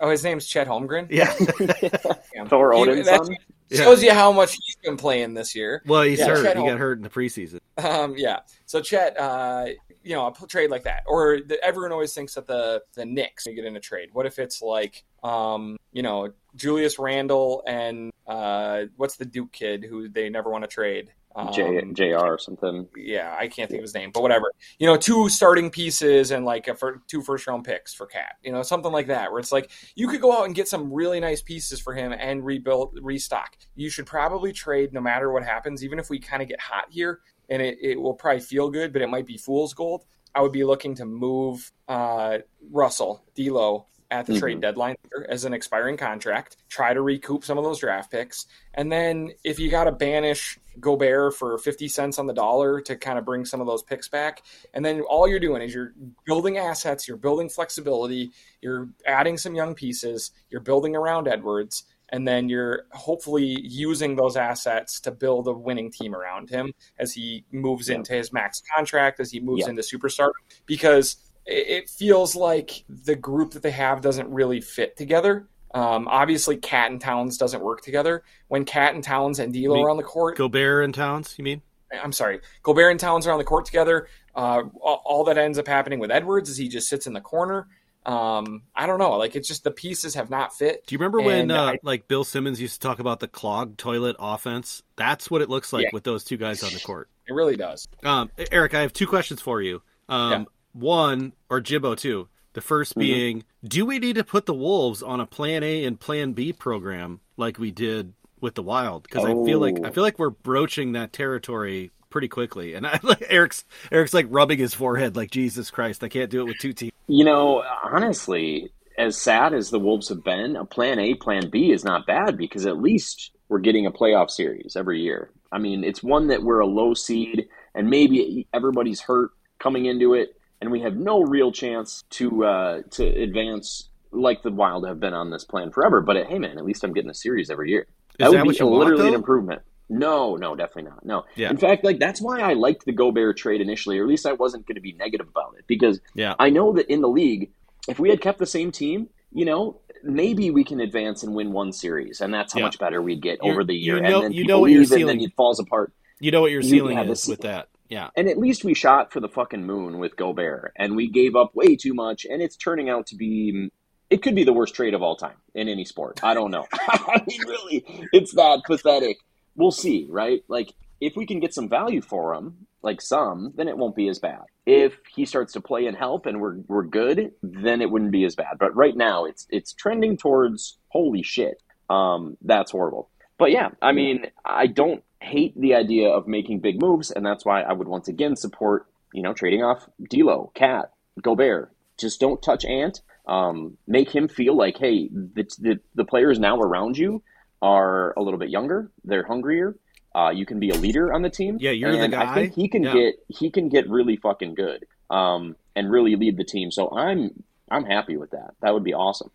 oh, 0.00 0.10
his 0.10 0.24
name's 0.24 0.46
Chet 0.46 0.66
Holmgren? 0.66 1.08
Yeah. 1.10 1.26
Thor 2.46 2.72
Odinson. 2.72 3.36
Shows 3.72 4.02
you 4.02 4.12
how 4.12 4.32
much 4.32 4.54
he's 4.54 4.76
been 4.82 4.96
playing 4.96 5.34
this 5.34 5.54
year. 5.54 5.82
Well, 5.86 6.02
he's 6.02 6.18
yeah, 6.18 6.26
hurt. 6.26 6.42
Chet 6.42 6.56
he 6.56 6.64
got 6.64 6.78
hurt 6.78 6.98
in 6.98 7.04
the 7.04 7.10
preseason. 7.10 7.60
Um, 7.78 8.14
yeah. 8.16 8.40
So 8.66 8.80
Chet, 8.80 9.18
uh, 9.18 9.66
you 10.02 10.14
know, 10.14 10.26
a 10.26 10.46
trade 10.46 10.70
like 10.70 10.84
that, 10.84 11.04
or 11.06 11.40
the, 11.40 11.62
everyone 11.62 11.92
always 11.92 12.12
thinks 12.12 12.34
that 12.34 12.46
the 12.46 12.82
the 12.94 13.04
Knicks 13.04 13.44
get 13.44 13.64
in 13.64 13.76
a 13.76 13.80
trade. 13.80 14.08
What 14.12 14.26
if 14.26 14.38
it's 14.38 14.60
like, 14.60 15.04
um, 15.22 15.76
you 15.92 16.02
know, 16.02 16.32
Julius 16.56 16.98
Randle 16.98 17.62
and 17.66 18.10
uh, 18.26 18.86
what's 18.96 19.16
the 19.16 19.24
Duke 19.24 19.52
kid 19.52 19.84
who 19.88 20.08
they 20.08 20.30
never 20.30 20.50
want 20.50 20.64
to 20.64 20.68
trade? 20.68 21.12
Um, 21.36 21.52
J, 21.52 21.80
JR 21.92 22.16
or 22.16 22.38
something. 22.38 22.88
Yeah, 22.96 23.34
I 23.38 23.46
can't 23.46 23.70
think 23.70 23.78
of 23.78 23.84
his 23.84 23.94
name, 23.94 24.10
but 24.12 24.22
whatever. 24.22 24.50
You 24.78 24.86
know, 24.86 24.96
two 24.96 25.28
starting 25.28 25.70
pieces 25.70 26.32
and 26.32 26.44
like 26.44 26.66
a 26.66 26.74
for, 26.74 27.02
two 27.06 27.22
first 27.22 27.46
round 27.46 27.64
picks 27.64 27.94
for 27.94 28.06
Cat. 28.06 28.32
You 28.42 28.50
know, 28.50 28.62
something 28.62 28.90
like 28.90 29.06
that, 29.06 29.30
where 29.30 29.38
it's 29.38 29.52
like 29.52 29.70
you 29.94 30.08
could 30.08 30.20
go 30.20 30.36
out 30.36 30.46
and 30.46 30.54
get 30.54 30.66
some 30.66 30.92
really 30.92 31.20
nice 31.20 31.40
pieces 31.40 31.80
for 31.80 31.94
him 31.94 32.12
and 32.12 32.44
rebuild, 32.44 32.98
restock. 33.00 33.56
You 33.76 33.90
should 33.90 34.06
probably 34.06 34.52
trade 34.52 34.92
no 34.92 35.00
matter 35.00 35.30
what 35.30 35.44
happens, 35.44 35.84
even 35.84 36.00
if 36.00 36.10
we 36.10 36.18
kind 36.18 36.42
of 36.42 36.48
get 36.48 36.60
hot 36.60 36.86
here, 36.90 37.20
and 37.48 37.62
it, 37.62 37.78
it 37.80 38.00
will 38.00 38.14
probably 38.14 38.40
feel 38.40 38.68
good, 38.68 38.92
but 38.92 39.02
it 39.02 39.08
might 39.08 39.26
be 39.26 39.36
fool's 39.36 39.72
gold. 39.72 40.04
I 40.34 40.42
would 40.42 40.52
be 40.52 40.64
looking 40.64 40.94
to 40.96 41.04
move 41.04 41.70
uh, 41.88 42.38
Russell 42.70 43.24
D'Lo 43.34 43.86
at 44.10 44.26
the 44.26 44.32
mm-hmm. 44.32 44.40
trade 44.40 44.60
deadline 44.60 44.96
as 45.28 45.44
an 45.44 45.52
expiring 45.54 45.96
contract, 45.96 46.56
try 46.68 46.92
to 46.92 47.00
recoup 47.00 47.44
some 47.44 47.58
of 47.58 47.64
those 47.64 47.78
draft 47.78 48.10
picks. 48.10 48.46
And 48.74 48.90
then 48.90 49.30
if 49.44 49.58
you 49.58 49.70
got 49.70 49.84
to 49.84 49.92
banish 49.92 50.58
Gobert 50.80 51.34
for 51.34 51.58
50 51.58 51.88
cents 51.88 52.18
on 52.18 52.26
the 52.26 52.32
dollar 52.32 52.80
to 52.82 52.96
kind 52.96 53.18
of 53.18 53.24
bring 53.24 53.44
some 53.44 53.60
of 53.60 53.66
those 53.66 53.82
picks 53.82 54.08
back, 54.08 54.42
and 54.74 54.84
then 54.84 55.00
all 55.02 55.28
you're 55.28 55.40
doing 55.40 55.62
is 55.62 55.74
you're 55.74 55.92
building 56.24 56.58
assets, 56.58 57.06
you're 57.06 57.16
building 57.16 57.48
flexibility, 57.48 58.32
you're 58.60 58.88
adding 59.06 59.36
some 59.36 59.54
young 59.54 59.74
pieces, 59.74 60.32
you're 60.50 60.60
building 60.60 60.96
around 60.96 61.28
Edwards, 61.28 61.84
and 62.10 62.26
then 62.26 62.48
you're 62.48 62.86
hopefully 62.92 63.60
using 63.62 64.16
those 64.16 64.36
assets 64.36 65.00
to 65.00 65.10
build 65.10 65.46
a 65.46 65.52
winning 65.52 65.90
team 65.90 66.14
around 66.14 66.50
him 66.50 66.72
as 66.98 67.12
he 67.12 67.44
moves 67.52 67.88
yeah. 67.88 67.96
into 67.96 68.12
his 68.12 68.32
max 68.32 68.62
contract, 68.74 69.20
as 69.20 69.30
he 69.30 69.40
moves 69.40 69.62
yeah. 69.62 69.70
into 69.70 69.82
superstar. 69.82 70.30
Because 70.66 71.16
it 71.46 71.88
feels 71.88 72.36
like 72.36 72.84
the 72.88 73.16
group 73.16 73.52
that 73.52 73.62
they 73.62 73.70
have 73.70 74.00
doesn't 74.00 74.30
really 74.30 74.60
fit 74.60 74.96
together. 74.96 75.48
Um, 75.72 76.08
obviously, 76.08 76.56
Cat 76.56 76.90
and 76.90 77.00
Towns 77.00 77.38
doesn't 77.38 77.62
work 77.62 77.82
together. 77.82 78.24
When 78.48 78.64
Cat 78.64 78.94
and 78.94 79.04
Towns 79.04 79.38
and 79.38 79.52
D'Lo 79.52 79.82
are 79.82 79.90
on 79.90 79.96
the 79.96 80.02
court, 80.02 80.36
Gobert 80.36 80.84
and 80.84 80.94
Towns, 80.94 81.34
you 81.38 81.44
mean? 81.44 81.62
I'm 81.92 82.12
sorry, 82.12 82.40
Gobert 82.62 82.90
and 82.90 83.00
Towns 83.00 83.26
are 83.26 83.32
on 83.32 83.38
the 83.38 83.44
court 83.44 83.66
together. 83.66 84.08
Uh, 84.34 84.62
all 84.80 85.24
that 85.24 85.38
ends 85.38 85.58
up 85.58 85.66
happening 85.66 85.98
with 85.98 86.10
Edwards 86.10 86.48
is 86.48 86.56
he 86.56 86.68
just 86.68 86.88
sits 86.88 87.06
in 87.06 87.12
the 87.12 87.20
corner. 87.20 87.68
Um, 88.06 88.62
I 88.74 88.86
don't 88.86 88.98
know. 88.98 89.16
Like 89.16 89.36
it's 89.36 89.46
just 89.46 89.64
the 89.64 89.70
pieces 89.70 90.14
have 90.14 90.30
not 90.30 90.54
fit. 90.54 90.86
Do 90.86 90.94
you 90.94 90.98
remember 90.98 91.20
when 91.20 91.50
uh, 91.50 91.72
I, 91.72 91.78
like 91.82 92.08
Bill 92.08 92.24
Simmons 92.24 92.60
used 92.60 92.80
to 92.80 92.80
talk 92.80 92.98
about 92.98 93.20
the 93.20 93.28
clogged 93.28 93.78
toilet 93.78 94.16
offense? 94.18 94.82
That's 94.96 95.30
what 95.30 95.42
it 95.42 95.50
looks 95.50 95.72
like 95.72 95.84
yeah. 95.84 95.90
with 95.92 96.04
those 96.04 96.24
two 96.24 96.36
guys 96.36 96.62
on 96.62 96.72
the 96.72 96.80
court. 96.80 97.08
It 97.28 97.32
really 97.32 97.56
does. 97.56 97.86
Um, 98.02 98.30
Eric, 98.50 98.74
I 98.74 98.80
have 98.80 98.92
two 98.92 99.06
questions 99.06 99.40
for 99.40 99.60
you. 99.60 99.82
Um, 100.08 100.32
yeah 100.32 100.44
one 100.72 101.32
or 101.48 101.60
Jibbo 101.60 101.96
two. 101.96 102.28
The 102.52 102.60
1st 102.60 102.88
mm-hmm. 102.88 103.00
being, 103.00 103.44
do 103.62 103.86
we 103.86 104.00
need 104.00 104.16
to 104.16 104.24
put 104.24 104.46
the 104.46 104.54
Wolves 104.54 105.04
on 105.04 105.20
a 105.20 105.26
Plan 105.26 105.62
A 105.62 105.84
and 105.84 106.00
Plan 106.00 106.32
B 106.32 106.52
program 106.52 107.20
like 107.36 107.60
we 107.60 107.70
did 107.70 108.12
with 108.40 108.56
the 108.56 108.62
Wild? 108.62 109.04
Because 109.04 109.24
oh. 109.24 109.42
I 109.42 109.46
feel 109.46 109.60
like 109.60 109.76
I 109.84 109.88
oh. 109.88 109.92
feel 109.92 110.02
like 110.02 110.18
we're 110.18 110.30
broaching 110.30 110.92
that 110.92 111.12
territory 111.12 111.92
pretty 112.10 112.28
quickly. 112.28 112.74
And 112.74 112.86
I, 112.86 112.98
like, 113.04 113.24
Eric's 113.28 113.64
Eric's 113.90 114.12
like 114.12 114.26
rubbing 114.28 114.58
his 114.58 114.74
forehead, 114.74 115.16
like 115.16 115.30
Jesus 115.30 115.70
Christ, 115.70 116.02
I 116.04 116.08
can't 116.08 116.30
do 116.30 116.40
it 116.40 116.44
with 116.44 116.58
two 116.58 116.72
teams. 116.72 116.92
You 117.06 117.24
know, 117.24 117.62
honestly, 117.84 118.72
as 118.98 119.16
sad 119.16 119.54
as 119.54 119.70
the 119.70 119.78
Wolves 119.78 120.08
have 120.10 120.22
been, 120.22 120.56
a 120.56 120.64
Plan 120.64 120.98
A, 120.98 121.14
Plan 121.14 121.48
B 121.48 121.70
is 121.70 121.84
not 121.84 122.06
bad 122.06 122.36
because 122.36 122.66
at 122.66 122.80
least 122.80 123.30
we're 123.48 123.60
getting 123.60 123.86
a 123.86 123.92
playoff 123.92 124.30
series 124.30 124.76
every 124.76 125.00
year. 125.00 125.30
I 125.50 125.58
mean, 125.58 125.84
it's 125.84 126.02
one 126.02 126.28
that 126.28 126.42
we're 126.42 126.60
a 126.60 126.66
low 126.66 126.94
seed 126.94 127.48
and 127.74 127.88
maybe 127.88 128.46
everybody's 128.52 129.00
hurt 129.00 129.30
coming 129.58 129.86
into 129.86 130.14
it 130.14 130.36
and 130.60 130.70
we 130.70 130.80
have 130.80 130.96
no 130.96 131.22
real 131.22 131.52
chance 131.52 132.04
to 132.10 132.44
uh, 132.44 132.82
to 132.90 133.06
advance 133.06 133.88
like 134.12 134.42
the 134.42 134.50
Wild 134.50 134.86
have 134.86 135.00
been 135.00 135.14
on 135.14 135.30
this 135.30 135.44
plan 135.44 135.70
forever. 135.70 136.00
But 136.00 136.26
hey, 136.26 136.38
man, 136.38 136.58
at 136.58 136.64
least 136.64 136.84
I'm 136.84 136.92
getting 136.92 137.10
a 137.10 137.14
series 137.14 137.50
every 137.50 137.70
year. 137.70 137.86
Is 138.18 138.32
that, 138.32 138.44
would 138.44 138.56
be 138.56 138.64
literally 138.64 139.08
an 139.08 139.14
improvement. 139.14 139.62
No, 139.88 140.36
no, 140.36 140.54
definitely 140.54 140.90
not. 140.90 141.04
No. 141.04 141.24
Yeah. 141.34 141.50
In 141.50 141.56
fact, 141.56 141.84
like 141.84 141.98
that's 141.98 142.20
why 142.20 142.40
I 142.40 142.52
liked 142.52 142.84
the 142.84 142.92
Gobert 142.92 143.36
trade 143.36 143.60
initially, 143.60 143.98
or 143.98 144.02
at 144.02 144.08
least 144.08 144.26
I 144.26 144.32
wasn't 144.32 144.66
going 144.66 144.76
to 144.76 144.80
be 144.80 144.92
negative 144.92 145.26
about 145.28 145.56
it 145.58 145.64
because 145.66 146.00
yeah. 146.14 146.34
I 146.38 146.50
know 146.50 146.72
that 146.74 146.88
in 146.88 147.00
the 147.00 147.08
league, 147.08 147.50
if 147.88 147.98
we 147.98 148.10
had 148.10 148.20
kept 148.20 148.38
the 148.38 148.46
same 148.46 148.70
team, 148.70 149.08
you 149.32 149.44
know, 149.44 149.80
maybe 150.04 150.50
we 150.50 150.62
can 150.62 150.80
advance 150.80 151.24
and 151.24 151.34
win 151.34 151.52
one 151.52 151.72
series, 151.72 152.20
and 152.20 152.32
that's 152.32 152.52
how 152.52 152.60
yeah. 152.60 152.66
much 152.66 152.78
better 152.78 153.02
we'd 153.02 153.22
get 153.22 153.38
you're, 153.42 153.52
over 153.52 153.64
the 153.64 153.74
year. 153.74 153.96
You 153.96 154.02
know, 154.02 154.16
and 154.16 154.24
then 154.26 154.32
you 154.32 154.46
know 154.46 154.60
what 154.60 154.70
your 154.70 154.84
ceiling, 154.84 155.10
and 155.10 155.20
then 155.20 155.26
it 155.26 155.34
falls 155.34 155.58
apart. 155.58 155.92
You 156.20 156.30
know 156.30 156.42
what 156.42 156.52
your 156.52 156.62
ceiling 156.62 156.98
is 156.98 157.26
with 157.26 157.40
that. 157.40 157.68
Yeah. 157.90 158.08
And 158.16 158.28
at 158.28 158.38
least 158.38 158.64
we 158.64 158.72
shot 158.72 159.12
for 159.12 159.20
the 159.20 159.28
fucking 159.28 159.66
moon 159.66 159.98
with 159.98 160.16
Gobert 160.16 160.72
and 160.76 160.96
we 160.96 161.08
gave 161.08 161.34
up 161.34 161.54
way 161.54 161.76
too 161.76 161.92
much 161.92 162.24
and 162.24 162.40
it's 162.40 162.56
turning 162.56 162.88
out 162.88 163.08
to 163.08 163.16
be 163.16 163.70
it 164.08 164.22
could 164.22 164.34
be 164.34 164.44
the 164.44 164.52
worst 164.52 164.74
trade 164.74 164.94
of 164.94 165.02
all 165.02 165.16
time 165.16 165.36
in 165.54 165.68
any 165.68 165.84
sport. 165.84 166.20
I 166.24 166.34
don't 166.34 166.50
know. 166.50 166.66
I 166.72 167.22
mean 167.26 167.40
really, 167.46 168.08
it's 168.12 168.32
that 168.34 168.62
pathetic. 168.64 169.18
We'll 169.56 169.72
see, 169.72 170.06
right? 170.08 170.42
Like 170.48 170.72
if 171.00 171.16
we 171.16 171.26
can 171.26 171.40
get 171.40 171.52
some 171.52 171.68
value 171.68 172.00
for 172.00 172.34
him, 172.34 172.66
like 172.82 173.00
some, 173.02 173.52
then 173.56 173.68
it 173.68 173.76
won't 173.76 173.96
be 173.96 174.08
as 174.08 174.20
bad. 174.20 174.42
If 174.66 174.96
he 175.14 175.26
starts 175.26 175.52
to 175.54 175.60
play 175.60 175.86
and 175.86 175.96
help 175.96 176.26
and 176.26 176.40
we're 176.40 176.58
we're 176.68 176.84
good, 176.84 177.32
then 177.42 177.82
it 177.82 177.90
wouldn't 177.90 178.12
be 178.12 178.24
as 178.24 178.36
bad. 178.36 178.58
But 178.60 178.74
right 178.76 178.96
now 178.96 179.24
it's 179.24 179.48
it's 179.50 179.72
trending 179.72 180.16
towards 180.16 180.78
holy 180.88 181.24
shit. 181.24 181.60
Um 181.88 182.36
that's 182.42 182.70
horrible. 182.70 183.10
But 183.36 183.50
yeah, 183.50 183.70
I 183.82 183.92
mean, 183.92 184.26
I 184.44 184.66
don't 184.66 185.02
hate 185.20 185.58
the 185.58 185.74
idea 185.74 186.08
of 186.08 186.26
making 186.26 186.60
big 186.60 186.80
moves, 186.80 187.10
and 187.10 187.24
that's 187.24 187.44
why 187.44 187.62
I 187.62 187.72
would 187.72 187.88
once 187.88 188.08
again 188.08 188.36
support, 188.36 188.86
you 189.12 189.22
know, 189.22 189.32
trading 189.32 189.62
off 189.62 189.88
D'Lo, 190.08 190.50
Cat, 190.54 190.92
Gobert. 191.20 191.72
Just 191.98 192.20
don't 192.20 192.42
touch 192.42 192.64
Ant. 192.64 193.00
Um, 193.26 193.76
make 193.86 194.10
him 194.10 194.28
feel 194.28 194.56
like, 194.56 194.78
hey, 194.78 195.08
the, 195.08 195.48
the, 195.58 195.80
the 195.94 196.04
players 196.04 196.38
now 196.38 196.58
around 196.58 196.96
you 196.96 197.22
are 197.60 198.14
a 198.16 198.22
little 198.22 198.38
bit 198.38 198.48
younger. 198.48 198.90
They're 199.04 199.26
hungrier. 199.26 199.76
Uh, 200.14 200.30
you 200.30 200.46
can 200.46 200.58
be 200.58 200.70
a 200.70 200.74
leader 200.74 201.12
on 201.12 201.22
the 201.22 201.30
team. 201.30 201.58
Yeah, 201.60 201.70
you're 201.70 201.90
and 201.90 202.02
the 202.02 202.08
guy. 202.08 202.32
I 202.32 202.34
think 202.34 202.54
he 202.54 202.68
can 202.68 202.82
yeah. 202.82 202.94
get 202.94 203.14
he 203.28 203.50
can 203.50 203.68
get 203.68 203.88
really 203.88 204.16
fucking 204.16 204.54
good 204.54 204.84
um, 205.08 205.54
and 205.76 205.88
really 205.88 206.16
lead 206.16 206.36
the 206.36 206.44
team. 206.44 206.72
So 206.72 206.90
I'm 206.90 207.44
I'm 207.70 207.84
happy 207.84 208.16
with 208.16 208.32
that. 208.32 208.54
That 208.60 208.74
would 208.74 208.82
be 208.82 208.92
awesome. 208.92 209.30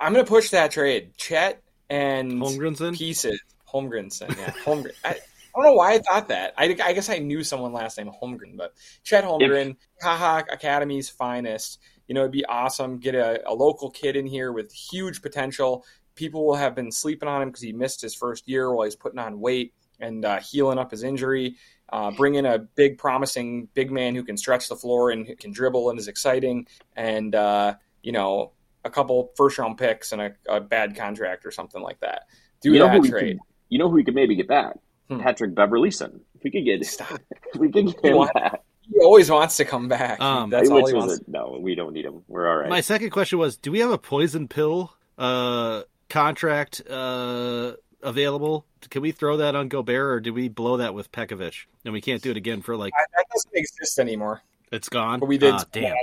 I'm 0.00 0.12
gonna 0.12 0.24
push 0.24 0.50
that 0.50 0.70
trade. 0.70 1.18
Chet 1.18 1.62
and 1.90 2.32
Holmgrenson 2.32 2.96
pieces 2.96 3.42
Holmgrenson, 3.72 4.36
yeah, 4.36 4.50
Holmgren. 4.64 4.92
I, 5.04 5.10
I, 5.10 5.16
don't 5.54 5.64
know 5.64 5.74
why 5.74 5.94
I 5.94 5.98
thought 5.98 6.28
that. 6.28 6.54
I, 6.56 6.76
I 6.82 6.92
guess 6.92 7.08
I 7.08 7.18
knew 7.18 7.42
someone 7.42 7.72
last 7.72 7.98
name 7.98 8.10
Holmgren, 8.10 8.56
but 8.56 8.74
Chet 9.02 9.24
Holmgren, 9.24 9.76
Haha 10.02 10.42
Academy's 10.50 11.08
finest. 11.08 11.80
You 12.06 12.14
know, 12.14 12.22
it'd 12.22 12.32
be 12.32 12.44
awesome. 12.44 12.98
Get 12.98 13.14
a, 13.14 13.48
a 13.48 13.54
local 13.54 13.90
kid 13.90 14.16
in 14.16 14.26
here 14.26 14.52
with 14.52 14.72
huge 14.72 15.22
potential. 15.22 15.84
People 16.14 16.46
will 16.46 16.56
have 16.56 16.74
been 16.74 16.92
sleeping 16.92 17.28
on 17.28 17.42
him 17.42 17.48
because 17.48 17.62
he 17.62 17.72
missed 17.72 18.00
his 18.00 18.14
first 18.14 18.48
year 18.48 18.72
while 18.72 18.84
he's 18.84 18.96
putting 18.96 19.18
on 19.18 19.40
weight 19.40 19.74
and 20.00 20.24
uh, 20.24 20.40
healing 20.40 20.78
up 20.78 20.90
his 20.90 21.02
injury. 21.02 21.56
Uh, 21.92 22.10
bring 22.12 22.36
in 22.36 22.46
a 22.46 22.58
big, 22.58 22.98
promising 22.98 23.68
big 23.74 23.90
man 23.90 24.14
who 24.14 24.22
can 24.22 24.36
stretch 24.36 24.68
the 24.68 24.76
floor 24.76 25.10
and 25.10 25.38
can 25.38 25.52
dribble 25.52 25.90
and 25.90 25.98
is 25.98 26.08
exciting, 26.08 26.66
and 26.96 27.34
uh, 27.34 27.74
you 28.02 28.12
know, 28.12 28.52
a 28.84 28.90
couple 28.90 29.32
first 29.36 29.58
round 29.58 29.76
picks 29.76 30.12
and 30.12 30.22
a, 30.22 30.32
a, 30.48 30.60
bad 30.60 30.96
contract 30.96 31.44
or 31.44 31.50
something 31.50 31.82
like 31.82 32.00
that. 32.00 32.22
Do 32.62 32.72
you 32.72 32.78
that 32.78 33.02
trade. 33.04 33.38
You 33.70 33.78
know 33.78 33.88
who 33.88 33.94
we 33.94 34.04
could 34.04 34.14
maybe 34.14 34.34
get 34.36 34.48
back? 34.48 34.76
Hmm. 35.08 35.20
Patrick 35.20 35.54
Beverleyson. 35.54 36.20
If 36.34 36.44
we 36.44 36.50
could 36.50 36.64
get 36.64 36.84
Stop. 36.84 37.20
we 37.58 37.70
could 37.70 37.86
get 37.86 38.04
him 38.04 38.16
want, 38.16 38.34
back. 38.34 38.62
He 38.82 38.98
always 39.00 39.30
wants 39.30 39.56
to 39.56 39.64
come 39.64 39.88
back. 39.88 40.20
Um, 40.20 40.50
That's 40.50 40.68
all 40.68 40.86
he 40.86 40.94
wants. 40.94 41.18
A, 41.18 41.30
no, 41.30 41.58
we 41.60 41.74
don't 41.74 41.92
need 41.92 42.04
him. 42.04 42.22
We're 42.28 42.48
all 42.48 42.56
right. 42.58 42.68
My 42.68 42.80
second 42.80 43.10
question 43.10 43.38
was: 43.38 43.56
Do 43.56 43.72
we 43.72 43.78
have 43.80 43.90
a 43.90 43.98
poison 43.98 44.48
pill 44.48 44.92
uh, 45.16 45.82
contract 46.08 46.82
uh, 46.88 47.72
available? 48.02 48.66
Can 48.88 49.02
we 49.02 49.12
throw 49.12 49.38
that 49.38 49.54
on 49.54 49.68
Gobert, 49.68 50.12
or 50.12 50.20
do 50.20 50.32
we 50.34 50.48
blow 50.48 50.78
that 50.78 50.94
with 50.94 51.12
Pekovic? 51.12 51.66
And 51.84 51.92
we 51.92 52.00
can't 52.00 52.22
do 52.22 52.30
it 52.30 52.36
again 52.36 52.62
for 52.62 52.76
like 52.76 52.92
that 53.16 53.26
doesn't 53.32 53.54
exist 53.54 53.98
anymore. 53.98 54.42
It's 54.72 54.88
gone. 54.88 55.20
But 55.20 55.26
we 55.26 55.38
did. 55.38 55.54
Ah, 55.54 55.64
damn. 55.72 55.82
Yeah. 55.84 55.94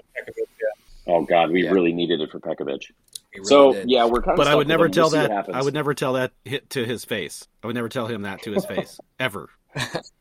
Oh 1.08 1.23
God, 1.23 1.51
we 1.51 1.63
yeah. 1.63 1.71
really 1.71 1.93
needed 1.93 2.21
it 2.21 2.32
for 2.32 2.39
Pekovic. 2.39 2.91
Really 3.39 3.50
so 3.50 3.73
did. 3.73 3.89
yeah, 3.89 4.06
we're 4.06 4.21
kind 4.21 4.32
of. 4.32 4.38
But 4.38 4.47
I 4.47 4.56
would 4.56 4.67
never 4.67 4.89
tell 4.89 5.12
we'll 5.12 5.28
that. 5.28 5.50
I 5.54 5.62
would 5.62 5.73
never 5.73 5.93
tell 5.93 6.13
that 6.13 6.32
hit 6.45 6.69
to 6.71 6.86
his 6.86 7.06
face. 7.06 7.47
I 7.63 7.67
would 7.67 7.76
never 7.76 7.89
tell 7.89 8.08
him 8.08 8.23
that 8.23 8.41
to 8.43 8.52
his 8.52 8.65
face 8.67 9.00
ever. 9.19 9.50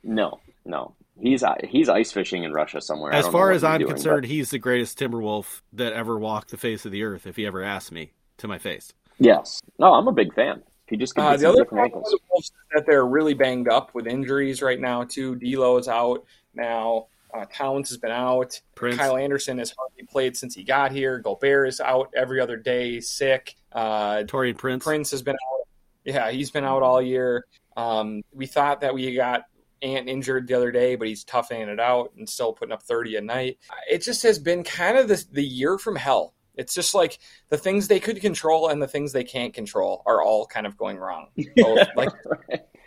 no, 0.03 0.41
no. 0.65 0.95
He's 1.19 1.43
he's 1.65 1.89
ice 1.89 2.13
fishing 2.13 2.45
in 2.45 2.53
Russia 2.53 2.81
somewhere. 2.81 3.13
As 3.13 3.27
far 3.29 3.51
as 3.51 3.65
I'm 3.65 3.81
doing, 3.81 3.91
concerned, 3.91 4.23
but... 4.23 4.31
he's 4.31 4.51
the 4.51 4.59
greatest 4.59 4.99
Timberwolf 4.99 5.63
that 5.73 5.95
ever 5.95 6.19
walked 6.19 6.51
the 6.51 6.59
face 6.59 6.85
of 6.85 6.93
the 6.93 7.05
earth. 7.05 7.27
If 7.27 7.37
he 7.37 7.47
ever 7.47 7.63
asked 7.63 7.91
me 7.91 8.13
to 8.39 8.49
my 8.49 8.59
face. 8.59 8.93
Yes. 9.19 9.61
No, 9.79 9.95
I'm 9.95 10.09
a 10.09 10.13
big 10.13 10.35
fan. 10.35 10.63
He 10.89 10.97
just 10.97 11.19
uh, 11.19 11.37
the 11.37 11.49
other 11.49 11.65
problem 11.65 12.05
is 12.39 12.53
that 12.73 12.85
they're 12.87 13.07
really 13.07 13.35
banged 13.35 13.69
up 13.69 13.95
with 13.95 14.07
injuries 14.07 14.63
right 14.63 14.79
now 14.79 15.05
too. 15.05 15.35
D'Lo 15.35 15.79
is 15.79 15.89
out 15.89 16.25
now. 16.55 17.07
Uh, 17.33 17.45
Towns 17.53 17.89
has 17.91 17.99
been 17.99 18.11
out. 18.11 18.61
Prince. 18.75 18.97
Kyle 18.97 19.17
Anderson 19.17 19.59
has 19.59 19.75
hardly 19.77 20.05
played 20.07 20.37
since 20.37 20.55
he 20.55 20.65
got 20.65 20.93
here. 20.93 21.19
Gobert 21.19 21.69
is 21.69 21.81
out 21.81 22.11
every 22.17 22.41
other 22.41 22.57
day, 22.57 23.01
sick. 23.01 23.57
Uh, 23.73 24.19
Taurean 24.25 24.57
Prince. 24.57 24.85
Prince 24.85 25.11
has 25.11 25.23
been 25.23 25.35
out. 25.35 25.69
Yeah, 26.05 26.31
he's 26.31 26.51
been 26.51 26.65
out 26.65 26.83
all 26.83 27.03
year. 27.03 27.47
Um, 27.77 28.23
we 28.33 28.47
thought 28.47 28.81
that 28.81 28.95
we 28.95 29.15
got 29.15 29.43
Ant 29.83 30.09
injured 30.09 30.49
the 30.49 30.55
other 30.55 30.71
day, 30.71 30.97
but 30.97 31.09
he's 31.09 31.25
toughing 31.25 31.61
it 31.61 31.81
out 31.81 32.13
and 32.17 32.29
still 32.29 32.53
putting 32.53 32.73
up 32.73 32.83
30 32.83 33.17
a 33.17 33.21
night. 33.21 33.59
It 33.91 34.03
just 34.03 34.23
has 34.23 34.39
been 34.39 34.65
kind 34.65 34.97
of 34.97 35.09
the, 35.09 35.23
the 35.33 35.45
year 35.45 35.79
from 35.79 35.97
hell. 35.97 36.35
It's 36.55 36.75
just 36.75 36.95
like 36.95 37.19
the 37.51 37.59
things 37.59 37.87
they 37.87 38.01
could 38.01 38.21
control 38.21 38.69
and 38.69 38.81
the 38.81 38.89
things 38.89 39.13
they 39.13 39.25
can't 39.25 39.53
control 39.53 40.03
are 40.07 40.23
all 40.23 40.47
kind 40.47 40.67
of 40.67 40.77
going 40.77 40.97
wrong. 40.97 41.29
Both, 41.57 41.89
like 41.97 42.11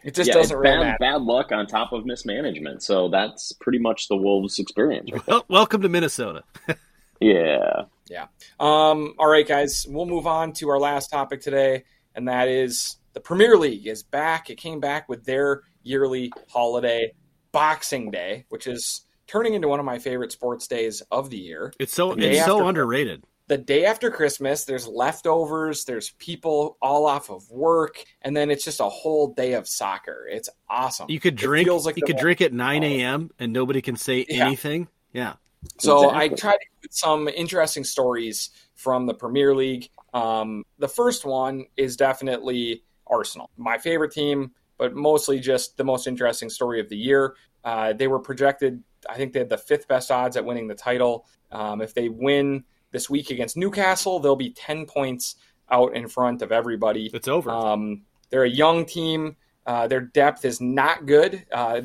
it 0.10 0.16
just 0.16 0.28
yeah, 0.28 0.34
doesn't 0.34 0.58
really 0.58 0.76
bad, 0.76 0.84
matter. 0.84 0.98
Bad 1.00 1.22
luck 1.22 1.52
on 1.52 1.68
top 1.68 1.94
of 1.94 2.04
mismanagement. 2.04 2.82
So 2.82 3.10
that's 3.10 3.52
pretty 3.52 3.78
much 3.78 4.08
the 4.08 4.18
Wolves' 4.18 4.58
experience. 4.58 5.12
Right 5.12 5.28
well, 5.28 5.46
welcome 5.50 5.84
to 5.84 5.90
Minnesota. 5.90 6.44
yeah. 7.20 7.84
Yeah. 8.10 8.26
Um, 8.60 9.14
all 9.20 9.28
right, 9.28 9.48
guys. 9.48 9.86
We'll 9.88 10.08
move 10.08 10.26
on 10.26 10.54
to 10.54 10.70
our 10.70 10.80
last 10.80 11.12
topic 11.12 11.42
today, 11.42 11.84
and 12.16 12.28
that 12.28 12.48
is 12.48 12.98
the 13.14 13.20
Premier 13.20 13.56
League 13.56 13.86
is 13.86 14.02
back. 14.02 14.50
It 14.50 14.56
came 14.56 14.80
back 14.80 15.08
with 15.08 15.26
their 15.26 15.62
yearly 15.84 16.34
holiday, 16.50 17.14
Boxing 17.52 18.10
Day, 18.10 18.46
which 18.50 18.66
is 18.66 19.06
turning 19.28 19.54
into 19.54 19.68
one 19.68 19.80
of 19.80 19.86
my 19.86 20.00
favorite 20.00 20.32
sports 20.32 20.66
days 20.66 21.04
of 21.12 21.30
the 21.30 21.38
year. 21.38 21.72
It's 21.80 21.94
so 21.94 22.14
it's 22.14 22.46
so 22.46 22.68
underrated. 22.68 23.24
The 23.50 23.58
day 23.58 23.86
after 23.86 24.12
Christmas, 24.12 24.66
there's 24.66 24.88
leftovers, 24.88 25.84
there's 25.86 26.12
people 26.12 26.78
all 26.84 27.08
off 27.08 27.32
of 27.32 27.50
work, 27.50 28.06
and 28.22 28.38
then 28.38 28.52
it's 28.52 28.64
just 28.64 28.80
a 28.80 28.88
whole 28.88 29.34
day 29.34 29.54
of 29.54 29.68
soccer. 29.68 30.28
It's 30.32 30.50
awesome. 30.70 31.10
You 31.10 31.20
could 31.20 31.36
drink 31.36 31.68
like 31.68 31.98
you 31.98 32.04
could 32.06 32.18
drink 32.18 32.42
at 32.42 32.54
nine 32.54 32.84
a.m. 32.84 33.32
and 33.40 33.52
nobody 33.52 33.82
can 33.82 33.96
say 33.96 34.24
yeah. 34.30 34.46
anything. 34.46 34.88
Yeah. 35.14 35.34
So 35.80 36.10
exactly. 36.10 36.22
I 36.22 36.28
tried 36.30 36.58
to 36.58 36.68
put 36.84 36.94
some 36.94 37.28
interesting 37.28 37.84
stories 37.84 38.52
from 38.76 39.08
the 39.08 39.16
Premier 39.16 39.56
League. 39.56 39.90
Um, 40.14 40.64
the 40.78 40.88
first 40.88 41.26
one 41.26 41.66
is 41.76 41.98
definitely 41.98 42.84
Arsenal, 43.08 43.50
my 43.58 43.80
favorite 43.80 44.12
team, 44.12 44.52
but 44.78 44.94
mostly 44.94 45.40
just 45.40 45.76
the 45.76 45.84
most 45.84 46.06
interesting 46.06 46.52
story 46.52 46.80
of 46.80 46.88
the 46.88 46.98
year. 46.98 47.36
Uh, 47.64 47.94
they 47.94 48.08
were 48.08 48.20
projected, 48.20 48.84
I 49.10 49.16
think 49.16 49.34
they 49.34 49.40
had 49.40 49.50
the 49.50 49.58
fifth 49.58 49.88
best 49.88 50.12
odds 50.12 50.38
at 50.38 50.46
winning 50.46 50.68
the 50.68 50.76
title. 50.76 51.26
Um, 51.52 51.82
if 51.82 51.96
they 51.96 52.10
win 52.10 52.64
this 52.92 53.10
week 53.10 53.30
against 53.30 53.58
Newcastle, 53.58 54.20
they'll 54.20 54.36
be 54.36 54.52
10 54.52 54.86
points 54.86 55.36
out 55.72 55.96
in 55.96 56.08
front 56.08 56.42
of 56.42 56.52
everybody. 56.52 57.10
It's 57.14 57.28
over. 57.28 57.52
Um, 57.52 58.02
they're 58.30 58.44
a 58.44 58.50
young 58.50 58.86
team. 58.86 59.36
Uh, 59.66 59.88
their 59.88 60.02
depth 60.02 60.46
is 60.46 60.60
not 60.60 61.06
good. 61.06 61.46
Uh, 61.52 61.82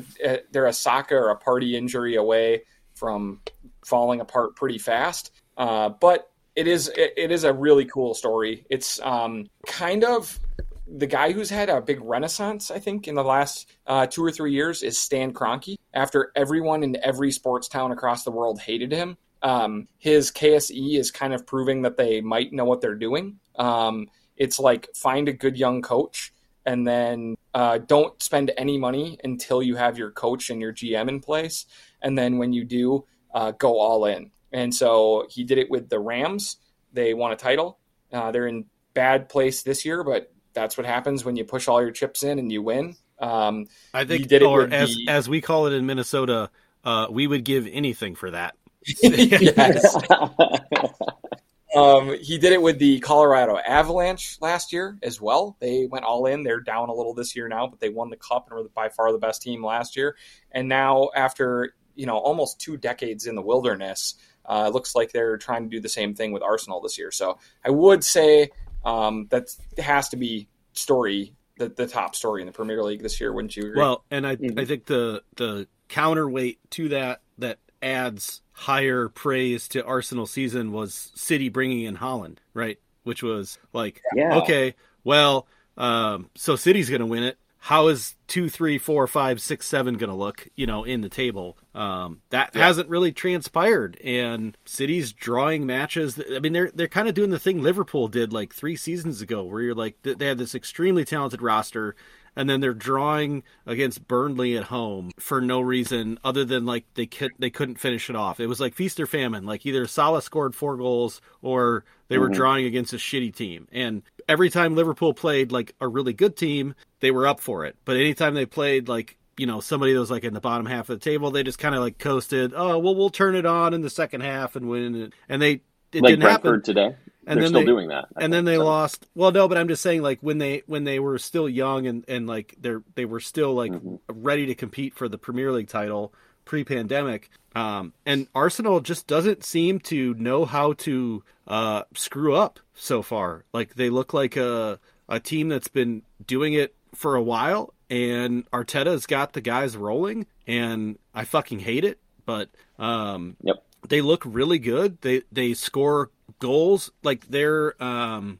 they're 0.51 0.65
a 0.65 0.73
Saka 0.73 1.15
or 1.15 1.29
a 1.29 1.39
Partey 1.39 1.73
injury 1.73 2.15
away 2.15 2.63
from 2.95 3.41
falling 3.85 4.21
apart 4.21 4.55
pretty 4.55 4.79
fast. 4.79 5.31
Uh, 5.57 5.89
but 5.89 6.31
it 6.55 6.67
is 6.67 6.87
it, 6.89 7.13
it 7.17 7.31
is 7.31 7.43
a 7.43 7.53
really 7.53 7.85
cool 7.85 8.13
story. 8.13 8.65
It's 8.69 8.99
um, 9.01 9.47
kind 9.67 10.03
of 10.03 10.39
the 10.87 11.07
guy 11.07 11.31
who's 11.31 11.49
had 11.49 11.69
a 11.69 11.81
big 11.81 11.99
renaissance, 12.01 12.71
I 12.71 12.79
think, 12.79 13.07
in 13.07 13.15
the 13.15 13.23
last 13.23 13.69
uh, 13.87 14.05
two 14.05 14.23
or 14.23 14.31
three 14.31 14.53
years 14.53 14.83
is 14.83 14.99
Stan 14.99 15.33
Kroenke. 15.33 15.75
After 15.93 16.31
everyone 16.35 16.83
in 16.83 16.97
every 17.03 17.31
sports 17.31 17.67
town 17.67 17.91
across 17.91 18.23
the 18.23 18.31
world 18.31 18.59
hated 18.59 18.91
him, 18.91 19.17
um, 19.45 19.87
his 19.99 20.31
KSE 20.31 20.97
is 20.97 21.11
kind 21.11 21.31
of 21.31 21.45
proving 21.45 21.83
that 21.83 21.97
they 21.97 22.19
might 22.19 22.51
know 22.51 22.65
what 22.65 22.81
they're 22.81 22.95
doing. 22.95 23.39
Um, 23.55 24.07
it's 24.35 24.57
like 24.59 24.89
find 24.95 25.29
a 25.29 25.33
good 25.33 25.55
young 25.55 25.83
coach 25.83 26.33
and 26.65 26.85
then 26.85 27.35
uh, 27.53 27.77
don't 27.77 28.21
spend 28.23 28.51
any 28.57 28.79
money 28.79 29.19
until 29.23 29.61
you 29.61 29.75
have 29.75 29.99
your 29.99 30.09
coach 30.09 30.49
and 30.49 30.59
your 30.59 30.73
GM 30.73 31.07
in 31.09 31.19
place. 31.19 31.67
And 32.01 32.17
then 32.17 32.39
when 32.39 32.53
you 32.53 32.65
do, 32.65 33.05
uh, 33.35 33.51
go 33.51 33.77
all 33.79 34.05
in. 34.05 34.31
And 34.51 34.73
so 34.73 35.27
he 35.29 35.43
did 35.43 35.59
it 35.59 35.69
with 35.69 35.89
the 35.89 35.99
Rams. 35.99 36.57
They 36.91 37.13
won 37.13 37.31
a 37.31 37.35
title. 37.35 37.77
Uh, 38.11 38.31
they're 38.31 38.47
in 38.47 38.65
bad 38.95 39.29
place 39.29 39.61
this 39.61 39.85
year, 39.85 40.03
but 40.03 40.33
that's 40.53 40.75
what 40.75 40.87
happens 40.87 41.23
when 41.23 41.35
you 41.35 41.45
push 41.45 41.67
all 41.67 41.83
your 41.83 41.91
chips 41.91 42.23
in 42.23 42.39
and 42.39 42.51
you 42.51 42.63
win. 42.63 42.95
Um, 43.19 43.67
I 43.93 44.05
think, 44.05 44.27
did 44.27 44.41
it 44.41 44.45
or 44.45 44.63
as 44.63 44.95
the... 44.95 45.07
as 45.07 45.29
we 45.29 45.39
call 45.39 45.67
it 45.67 45.73
in 45.73 45.85
Minnesota, 45.85 46.49
uh, 46.83 47.07
we 47.11 47.27
would 47.27 47.43
give 47.43 47.67
anything 47.71 48.15
for 48.15 48.31
that. 48.31 48.55
yes. 49.01 49.97
um, 51.75 52.17
he 52.21 52.37
did 52.37 52.53
it 52.53 52.61
with 52.61 52.79
the 52.79 52.99
Colorado 52.99 53.57
Avalanche 53.57 54.37
last 54.41 54.71
year 54.71 54.97
as 55.01 55.19
well. 55.19 55.57
They 55.59 55.87
went 55.87 56.05
all 56.05 56.25
in. 56.25 56.43
They're 56.43 56.59
down 56.59 56.89
a 56.89 56.93
little 56.93 57.13
this 57.13 57.35
year 57.35 57.47
now, 57.47 57.67
but 57.67 57.79
they 57.79 57.89
won 57.89 58.09
the 58.09 58.17
cup 58.17 58.47
and 58.49 58.57
were 58.57 58.69
by 58.69 58.89
far 58.89 59.11
the 59.11 59.17
best 59.17 59.41
team 59.41 59.65
last 59.65 59.95
year. 59.95 60.15
And 60.51 60.69
now, 60.69 61.09
after 61.15 61.75
you 61.95 62.05
know 62.05 62.17
almost 62.17 62.59
two 62.59 62.77
decades 62.77 63.25
in 63.25 63.35
the 63.35 63.41
wilderness, 63.41 64.15
uh, 64.45 64.65
it 64.67 64.73
looks 64.73 64.95
like 64.95 65.11
they're 65.11 65.37
trying 65.37 65.63
to 65.63 65.69
do 65.69 65.79
the 65.79 65.89
same 65.89 66.13
thing 66.13 66.31
with 66.31 66.43
Arsenal 66.43 66.81
this 66.81 66.97
year. 66.97 67.11
So 67.11 67.39
I 67.65 67.71
would 67.71 68.03
say 68.03 68.49
um, 68.83 69.27
that 69.31 69.49
has 69.77 70.09
to 70.09 70.17
be 70.17 70.47
story 70.73 71.33
the, 71.57 71.69
the 71.69 71.87
top 71.87 72.15
story 72.15 72.41
in 72.41 72.47
the 72.47 72.51
Premier 72.51 72.83
League 72.83 73.01
this 73.01 73.19
year, 73.19 73.31
wouldn't 73.31 73.55
you 73.55 73.63
agree? 73.67 73.79
Well, 73.79 74.03
and 74.11 74.27
I 74.27 74.35
mm-hmm. 74.35 74.59
I 74.59 74.65
think 74.65 74.85
the 74.85 75.23
the 75.35 75.67
counterweight 75.87 76.59
to 76.71 76.89
that 76.89 77.21
that 77.37 77.59
adds 77.85 78.41
higher 78.51 79.07
praise 79.07 79.67
to 79.69 79.85
Arsenal 79.85 80.25
season 80.25 80.71
was 80.71 81.11
City 81.15 81.49
bringing 81.49 81.83
in 81.83 81.97
Haaland, 81.97 82.37
right? 82.53 82.79
Which 83.03 83.23
was 83.23 83.59
like, 83.71 84.01
yeah. 84.15 84.37
okay, 84.39 84.75
well, 85.03 85.47
um, 85.77 86.29
so 86.35 86.55
City's 86.55 86.89
going 86.89 87.01
to 87.01 87.05
win 87.05 87.23
it 87.23 87.37
how 87.65 87.87
is 87.87 88.15
two, 88.27 88.47
three, 88.47 88.77
four, 88.77 89.07
five, 89.07 89.41
six, 89.41 89.65
seven 89.65 89.95
going 89.95 90.11
to 90.11 90.15
look, 90.15 90.47
you 90.55 90.67
know, 90.67 90.83
in 90.83 91.01
the 91.01 91.09
table? 91.09 91.57
Um, 91.73 92.21
that 92.29 92.51
yeah. 92.53 92.67
hasn't 92.67 92.89
really 92.89 93.11
transpired, 93.11 93.99
and 94.03 94.55
City's 94.65 95.11
drawing 95.13 95.65
matches. 95.65 96.21
I 96.31 96.37
mean, 96.37 96.53
they're 96.53 96.69
they're 96.75 96.87
kind 96.87 97.07
of 97.07 97.15
doing 97.15 97.31
the 97.31 97.39
thing 97.39 97.63
Liverpool 97.63 98.07
did 98.07 98.31
like 98.31 98.53
three 98.53 98.75
seasons 98.75 99.19
ago, 99.19 99.43
where 99.45 99.63
you're 99.63 99.73
like 99.73 99.99
they 100.03 100.27
had 100.27 100.37
this 100.37 100.53
extremely 100.53 101.05
talented 101.05 101.41
roster, 101.41 101.95
and 102.35 102.49
then 102.49 102.59
they're 102.59 102.73
drawing 102.73 103.43
against 103.65 104.07
Burnley 104.07 104.57
at 104.57 104.65
home 104.65 105.11
for 105.17 105.41
no 105.41 105.61
reason 105.61 106.19
other 106.23 106.45
than 106.45 106.65
like 106.65 106.85
they 106.95 107.05
could 107.05 107.31
they 107.39 107.49
couldn't 107.49 107.79
finish 107.79 108.09
it 108.09 108.15
off. 108.15 108.39
It 108.39 108.47
was 108.47 108.59
like 108.59 108.73
feast 108.73 108.99
or 108.99 109.07
famine. 109.07 109.45
Like 109.45 109.65
either 109.65 109.87
Salah 109.87 110.21
scored 110.21 110.55
four 110.55 110.77
goals 110.77 111.21
or 111.41 111.85
they 112.07 112.17
were 112.17 112.27
mm-hmm. 112.27 112.35
drawing 112.35 112.65
against 112.65 112.93
a 112.93 112.97
shitty 112.97 113.35
team. 113.35 113.67
And 113.71 114.03
every 114.27 114.49
time 114.49 114.75
Liverpool 114.75 115.13
played 115.13 115.51
like 115.51 115.73
a 115.79 115.87
really 115.87 116.13
good 116.13 116.35
team, 116.35 116.75
they 116.99 117.11
were 117.11 117.27
up 117.27 117.39
for 117.39 117.65
it. 117.65 117.75
But 117.85 117.97
anytime 117.97 118.33
they 118.33 118.45
played 118.45 118.87
like 118.87 119.17
you 119.37 119.47
know 119.47 119.59
somebody 119.59 119.93
that 119.93 119.99
was 119.99 120.11
like 120.11 120.23
in 120.23 120.33
the 120.33 120.41
bottom 120.41 120.65
half 120.65 120.89
of 120.89 120.99
the 120.99 121.03
table, 121.03 121.31
they 121.31 121.43
just 121.43 121.59
kind 121.59 121.75
of 121.75 121.81
like 121.81 121.97
coasted. 121.97 122.53
Oh 122.55 122.79
well, 122.79 122.95
we'll 122.95 123.09
turn 123.09 123.35
it 123.35 123.45
on 123.45 123.73
in 123.73 123.81
the 123.81 123.89
second 123.89 124.21
half 124.21 124.55
and 124.55 124.67
win. 124.69 125.13
And 125.29 125.41
they 125.41 125.61
it 125.91 126.01
like 126.01 126.11
didn't 126.11 126.21
Brentford 126.21 126.45
happen 126.45 126.61
today. 126.61 126.95
And 127.27 127.37
They're 127.37 127.45
then 127.45 127.49
still 127.49 127.61
they, 127.61 127.65
doing 127.65 127.87
that. 127.89 128.05
I 128.15 128.23
and 128.23 128.23
think, 128.23 128.31
then 128.31 128.45
they 128.45 128.55
so. 128.55 128.65
lost. 128.65 129.07
Well, 129.15 129.31
no, 129.31 129.47
but 129.47 129.57
I'm 129.57 129.67
just 129.67 129.81
saying, 129.81 130.01
like 130.01 130.19
when 130.21 130.37
they 130.37 130.63
when 130.67 130.83
they 130.83 130.99
were 130.99 131.17
still 131.17 131.49
young 131.49 131.87
and 131.87 132.05
and 132.07 132.27
like 132.27 132.55
they're 132.59 132.83
they 132.95 133.05
were 133.05 133.19
still 133.19 133.53
like 133.53 133.71
mm-hmm. 133.71 133.95
ready 134.07 134.45
to 134.47 134.55
compete 134.55 134.93
for 134.93 135.09
the 135.09 135.17
Premier 135.17 135.51
League 135.51 135.67
title 135.67 136.13
pre-pandemic. 136.45 137.29
Um, 137.55 137.93
and 138.05 138.27
Arsenal 138.35 138.79
just 138.79 139.07
doesn't 139.07 139.43
seem 139.43 139.79
to 139.81 140.13
know 140.13 140.45
how 140.45 140.73
to 140.73 141.23
uh, 141.47 141.83
screw 141.95 142.35
up 142.35 142.59
so 142.73 143.01
far. 143.01 143.45
Like 143.53 143.75
they 143.75 143.89
look 143.89 144.13
like 144.13 144.37
a 144.37 144.79
a 145.07 145.19
team 145.19 145.49
that's 145.49 145.67
been 145.67 146.03
doing 146.25 146.53
it 146.53 146.75
for 146.93 147.15
a 147.15 147.21
while, 147.21 147.73
and 147.89 148.49
Arteta's 148.51 149.05
got 149.05 149.33
the 149.33 149.41
guys 149.41 149.75
rolling, 149.75 150.25
and 150.47 150.97
I 151.13 151.25
fucking 151.25 151.59
hate 151.59 151.83
it. 151.83 151.99
But 152.25 152.49
um, 152.79 153.37
yep. 153.41 153.63
they 153.87 154.01
look 154.01 154.23
really 154.25 154.59
good. 154.59 155.01
They 155.01 155.23
they 155.31 155.53
score 155.53 156.11
goals 156.39 156.91
like 157.03 157.27
they're 157.27 157.81
um, 157.83 158.39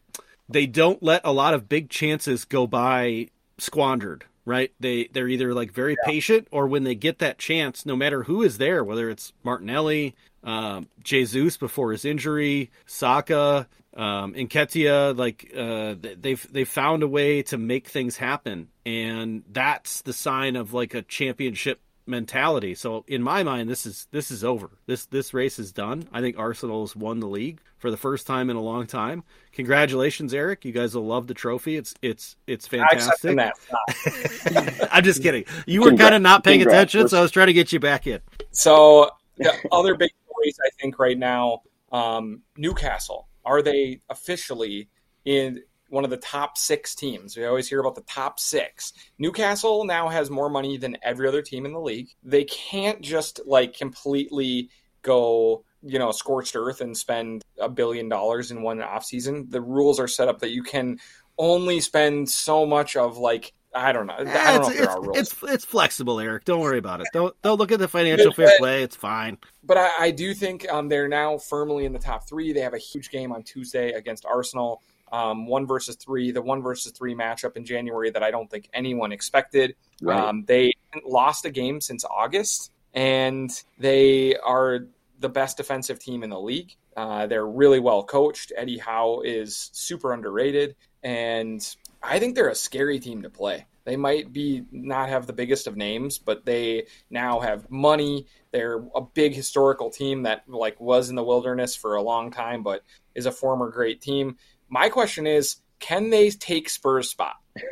they 0.50 0.66
don't 0.66 1.02
let 1.02 1.22
a 1.24 1.32
lot 1.32 1.54
of 1.54 1.70
big 1.70 1.90
chances 1.90 2.46
go 2.46 2.68
by 2.68 3.28
squandered 3.58 4.26
right 4.46 4.72
they 4.80 5.06
they're 5.14 5.28
either 5.28 5.54
like 5.54 5.72
very 5.72 5.96
yeah. 6.04 6.12
patient 6.12 6.48
or 6.52 6.68
when 6.68 6.84
they 6.84 6.96
get 6.96 7.20
that 7.20 7.38
chance 7.38 7.86
no 7.86 7.96
matter 7.96 8.24
who 8.24 8.44
is 8.44 8.58
there 8.58 8.84
whether 8.84 9.10
it's 9.10 9.34
martinelli 9.44 10.16
um, 10.44 10.88
jesus 11.04 11.58
before 11.58 11.92
his 11.92 12.06
injury 12.06 12.70
saka 12.86 13.68
um, 13.96 14.34
Nketiah, 14.34 15.18
like 15.18 15.52
uh, 15.56 15.96
they've 16.20 16.46
they've 16.52 16.68
found 16.68 17.02
a 17.02 17.08
way 17.08 17.42
to 17.44 17.58
make 17.58 17.88
things 17.88 18.18
happen, 18.18 18.68
and 18.86 19.44
that's 19.50 20.02
the 20.02 20.12
sign 20.12 20.58
of 20.58 20.74
like 20.74 20.94
a 20.94 21.02
championship 21.02 21.80
mentality. 22.08 22.76
So 22.76 23.04
in 23.08 23.22
my 23.22 23.44
mind, 23.44 23.70
this 23.70 23.86
is 23.86 24.08
this 24.12 24.32
is 24.32 24.44
over. 24.44 24.70
This 24.86 25.06
this 25.08 25.34
race 25.34 25.60
is 25.60 25.72
done. 25.72 26.08
I 26.12 26.22
think 26.22 26.38
Arsenal's 26.38 26.96
won 26.96 27.20
the 27.20 27.28
league 27.28 27.62
for 27.78 27.92
the 27.92 27.98
first 27.98 28.28
time 28.28 28.50
in 28.50 28.56
a 28.56 28.62
long 28.62 28.88
time. 28.88 29.24
Congratulations, 29.54 30.34
Eric. 30.34 30.66
You 30.66 30.72
guys 30.72 30.96
will 30.96 31.06
love 31.06 31.28
the 31.28 31.34
trophy. 31.34 31.78
It's 31.78 31.94
it's 32.02 32.36
it's 32.48 32.68
fantastic. 32.68 33.38
I'm 34.92 35.04
just 35.04 35.22
kidding. 35.22 35.46
You 35.66 35.82
were 35.82 35.96
kind 35.96 36.16
of 36.16 36.22
not 36.22 36.44
paying 36.44 36.60
Congrats. 36.60 36.94
attention, 36.94 37.10
so 37.10 37.20
I 37.20 37.22
was 37.22 37.32
trying 37.32 37.48
to 37.48 37.54
get 37.54 37.72
you 37.72 37.80
back 37.80 38.08
in. 38.08 38.20
So 38.52 39.12
the 39.38 39.54
other 39.72 39.96
big 39.96 40.12
stories 40.28 40.58
I 40.66 40.70
think 40.82 41.00
right 41.00 41.18
now, 41.18 41.62
um, 41.92 42.42
Newcastle 42.58 43.28
are 43.46 43.62
they 43.62 44.02
officially 44.10 44.90
in 45.26 45.62
one 45.96 46.04
of 46.04 46.10
the 46.10 46.18
top 46.18 46.58
six 46.58 46.94
teams. 46.94 47.38
We 47.38 47.46
always 47.46 47.70
hear 47.70 47.80
about 47.80 47.96
the 47.96 48.02
top 48.02 48.38
six. 48.38 48.92
Newcastle 49.18 49.86
now 49.86 50.10
has 50.10 50.30
more 50.30 50.50
money 50.50 50.78
than 50.78 50.98
every 51.02 51.26
other 51.26 51.42
team 51.42 51.66
in 51.66 51.72
the 51.72 51.80
league. 51.80 52.10
They 52.22 52.44
can't 52.44 53.02
just 53.02 53.40
like 53.46 53.78
completely 53.78 54.70
go 55.02 55.64
you 55.82 55.98
know 56.00 56.12
scorched 56.12 56.56
earth 56.56 56.82
and 56.82 56.98
spend 56.98 57.44
a 57.60 57.70
billion 57.70 58.10
dollars 58.10 58.50
in 58.50 58.64
one 58.64 58.80
offseason 58.80 59.52
the 59.52 59.62
rules 59.62 60.00
are 60.00 60.08
set 60.08 60.28
up 60.28 60.40
that 60.40 60.50
you 60.50 60.64
can 60.64 60.98
only 61.38 61.80
spend 61.80 62.28
so 62.28 62.66
much 62.66 62.96
of 62.96 63.18
like 63.20 63.54
I 63.76 63.92
don't 63.92 64.08
know. 64.08 64.14
I 64.14 64.24
don't 64.24 64.62
know 64.62 64.70
it's, 64.70 64.80
it's, 64.80 64.88
are 64.88 65.02
rules. 65.02 65.18
it's 65.18 65.44
it's 65.44 65.66
flexible, 65.66 66.20
Eric. 66.22 66.46
Don't 66.46 66.62
worry 66.62 66.78
about 66.78 67.02
it. 67.02 67.08
Don't 67.12 67.36
don't 67.42 67.60
look 67.60 67.74
at 67.74 67.80
the 67.80 67.90
financial 67.90 68.32
fair 68.32 68.54
play. 68.58 68.84
It's 68.84 68.96
fine. 68.96 69.38
but 69.66 69.78
I, 69.78 69.92
I 70.00 70.12
do 70.12 70.34
think 70.34 70.66
um, 70.72 70.88
they're 70.88 71.10
now 71.10 71.38
firmly 71.38 71.84
in 71.84 71.92
the 71.92 72.00
top 72.00 72.28
three. 72.28 72.54
They 72.54 72.62
have 72.62 72.74
a 72.74 72.80
huge 72.80 73.12
game 73.12 73.34
on 73.34 73.44
Tuesday 73.44 73.92
against 73.92 74.26
Arsenal. 74.26 74.82
Um, 75.12 75.48
one 75.48 75.68
versus 75.68 75.96
three, 75.96 76.32
the 76.32 76.42
one 76.42 76.62
versus 76.62 76.92
three 76.92 77.16
matchup 77.16 77.56
in 77.56 77.64
January 77.64 78.10
that 78.10 78.24
I 78.24 78.32
don't 78.32 78.50
think 78.50 78.70
anyone 78.74 79.12
expected. 79.12 79.76
Right. 80.02 80.20
Um, 80.20 80.44
they 80.46 80.74
lost 81.06 81.46
a 81.46 81.52
game 81.52 81.80
since 81.80 82.04
August, 82.04 82.72
and 82.94 83.52
they 83.78 84.36
are 84.36 84.88
the 85.20 85.30
best 85.30 85.58
defensive 85.58 86.00
team 86.00 86.24
in 86.24 86.30
the 86.30 86.40
league. 86.40 86.76
Uh, 86.98 87.28
they're 87.28 87.46
really 87.46 87.80
well 87.80 88.04
coached. 88.04 88.52
Eddie 88.56 88.78
Howe 88.78 89.22
is 89.24 89.70
super 89.74 90.14
underrated, 90.14 90.76
and 91.04 91.76
I 92.02 92.20
think 92.20 92.36
they're 92.36 92.50
a 92.50 92.56
scary 92.56 93.00
team 93.00 93.24
to 93.24 93.30
play. 93.30 93.66
They 93.86 93.98
might 93.98 94.34
be 94.34 94.64
not 94.72 95.10
have 95.10 95.28
the 95.28 95.34
biggest 95.34 95.68
of 95.68 95.78
names, 95.78 96.18
but 96.18 96.44
they 96.44 96.88
now 97.10 97.40
have 97.40 97.70
money. 97.70 98.26
They're 98.52 98.84
a 98.96 99.02
big 99.02 99.36
historical 99.36 99.92
team 99.92 100.24
that 100.24 100.50
like 100.50 100.80
was 100.82 101.10
in 101.10 101.16
the 101.16 101.24
wilderness 101.24 101.76
for 101.76 101.96
a 101.96 102.02
long 102.02 102.32
time, 102.32 102.64
but 102.64 102.82
is 103.14 103.28
a 103.28 103.32
former 103.32 103.70
great 103.70 104.02
team. 104.02 104.38
My 104.70 104.90
question 104.90 105.28
is, 105.28 105.58
can 105.80 106.10
they 106.10 106.30
take 106.30 106.70
Spurs 106.70 107.10
spot? 107.10 107.36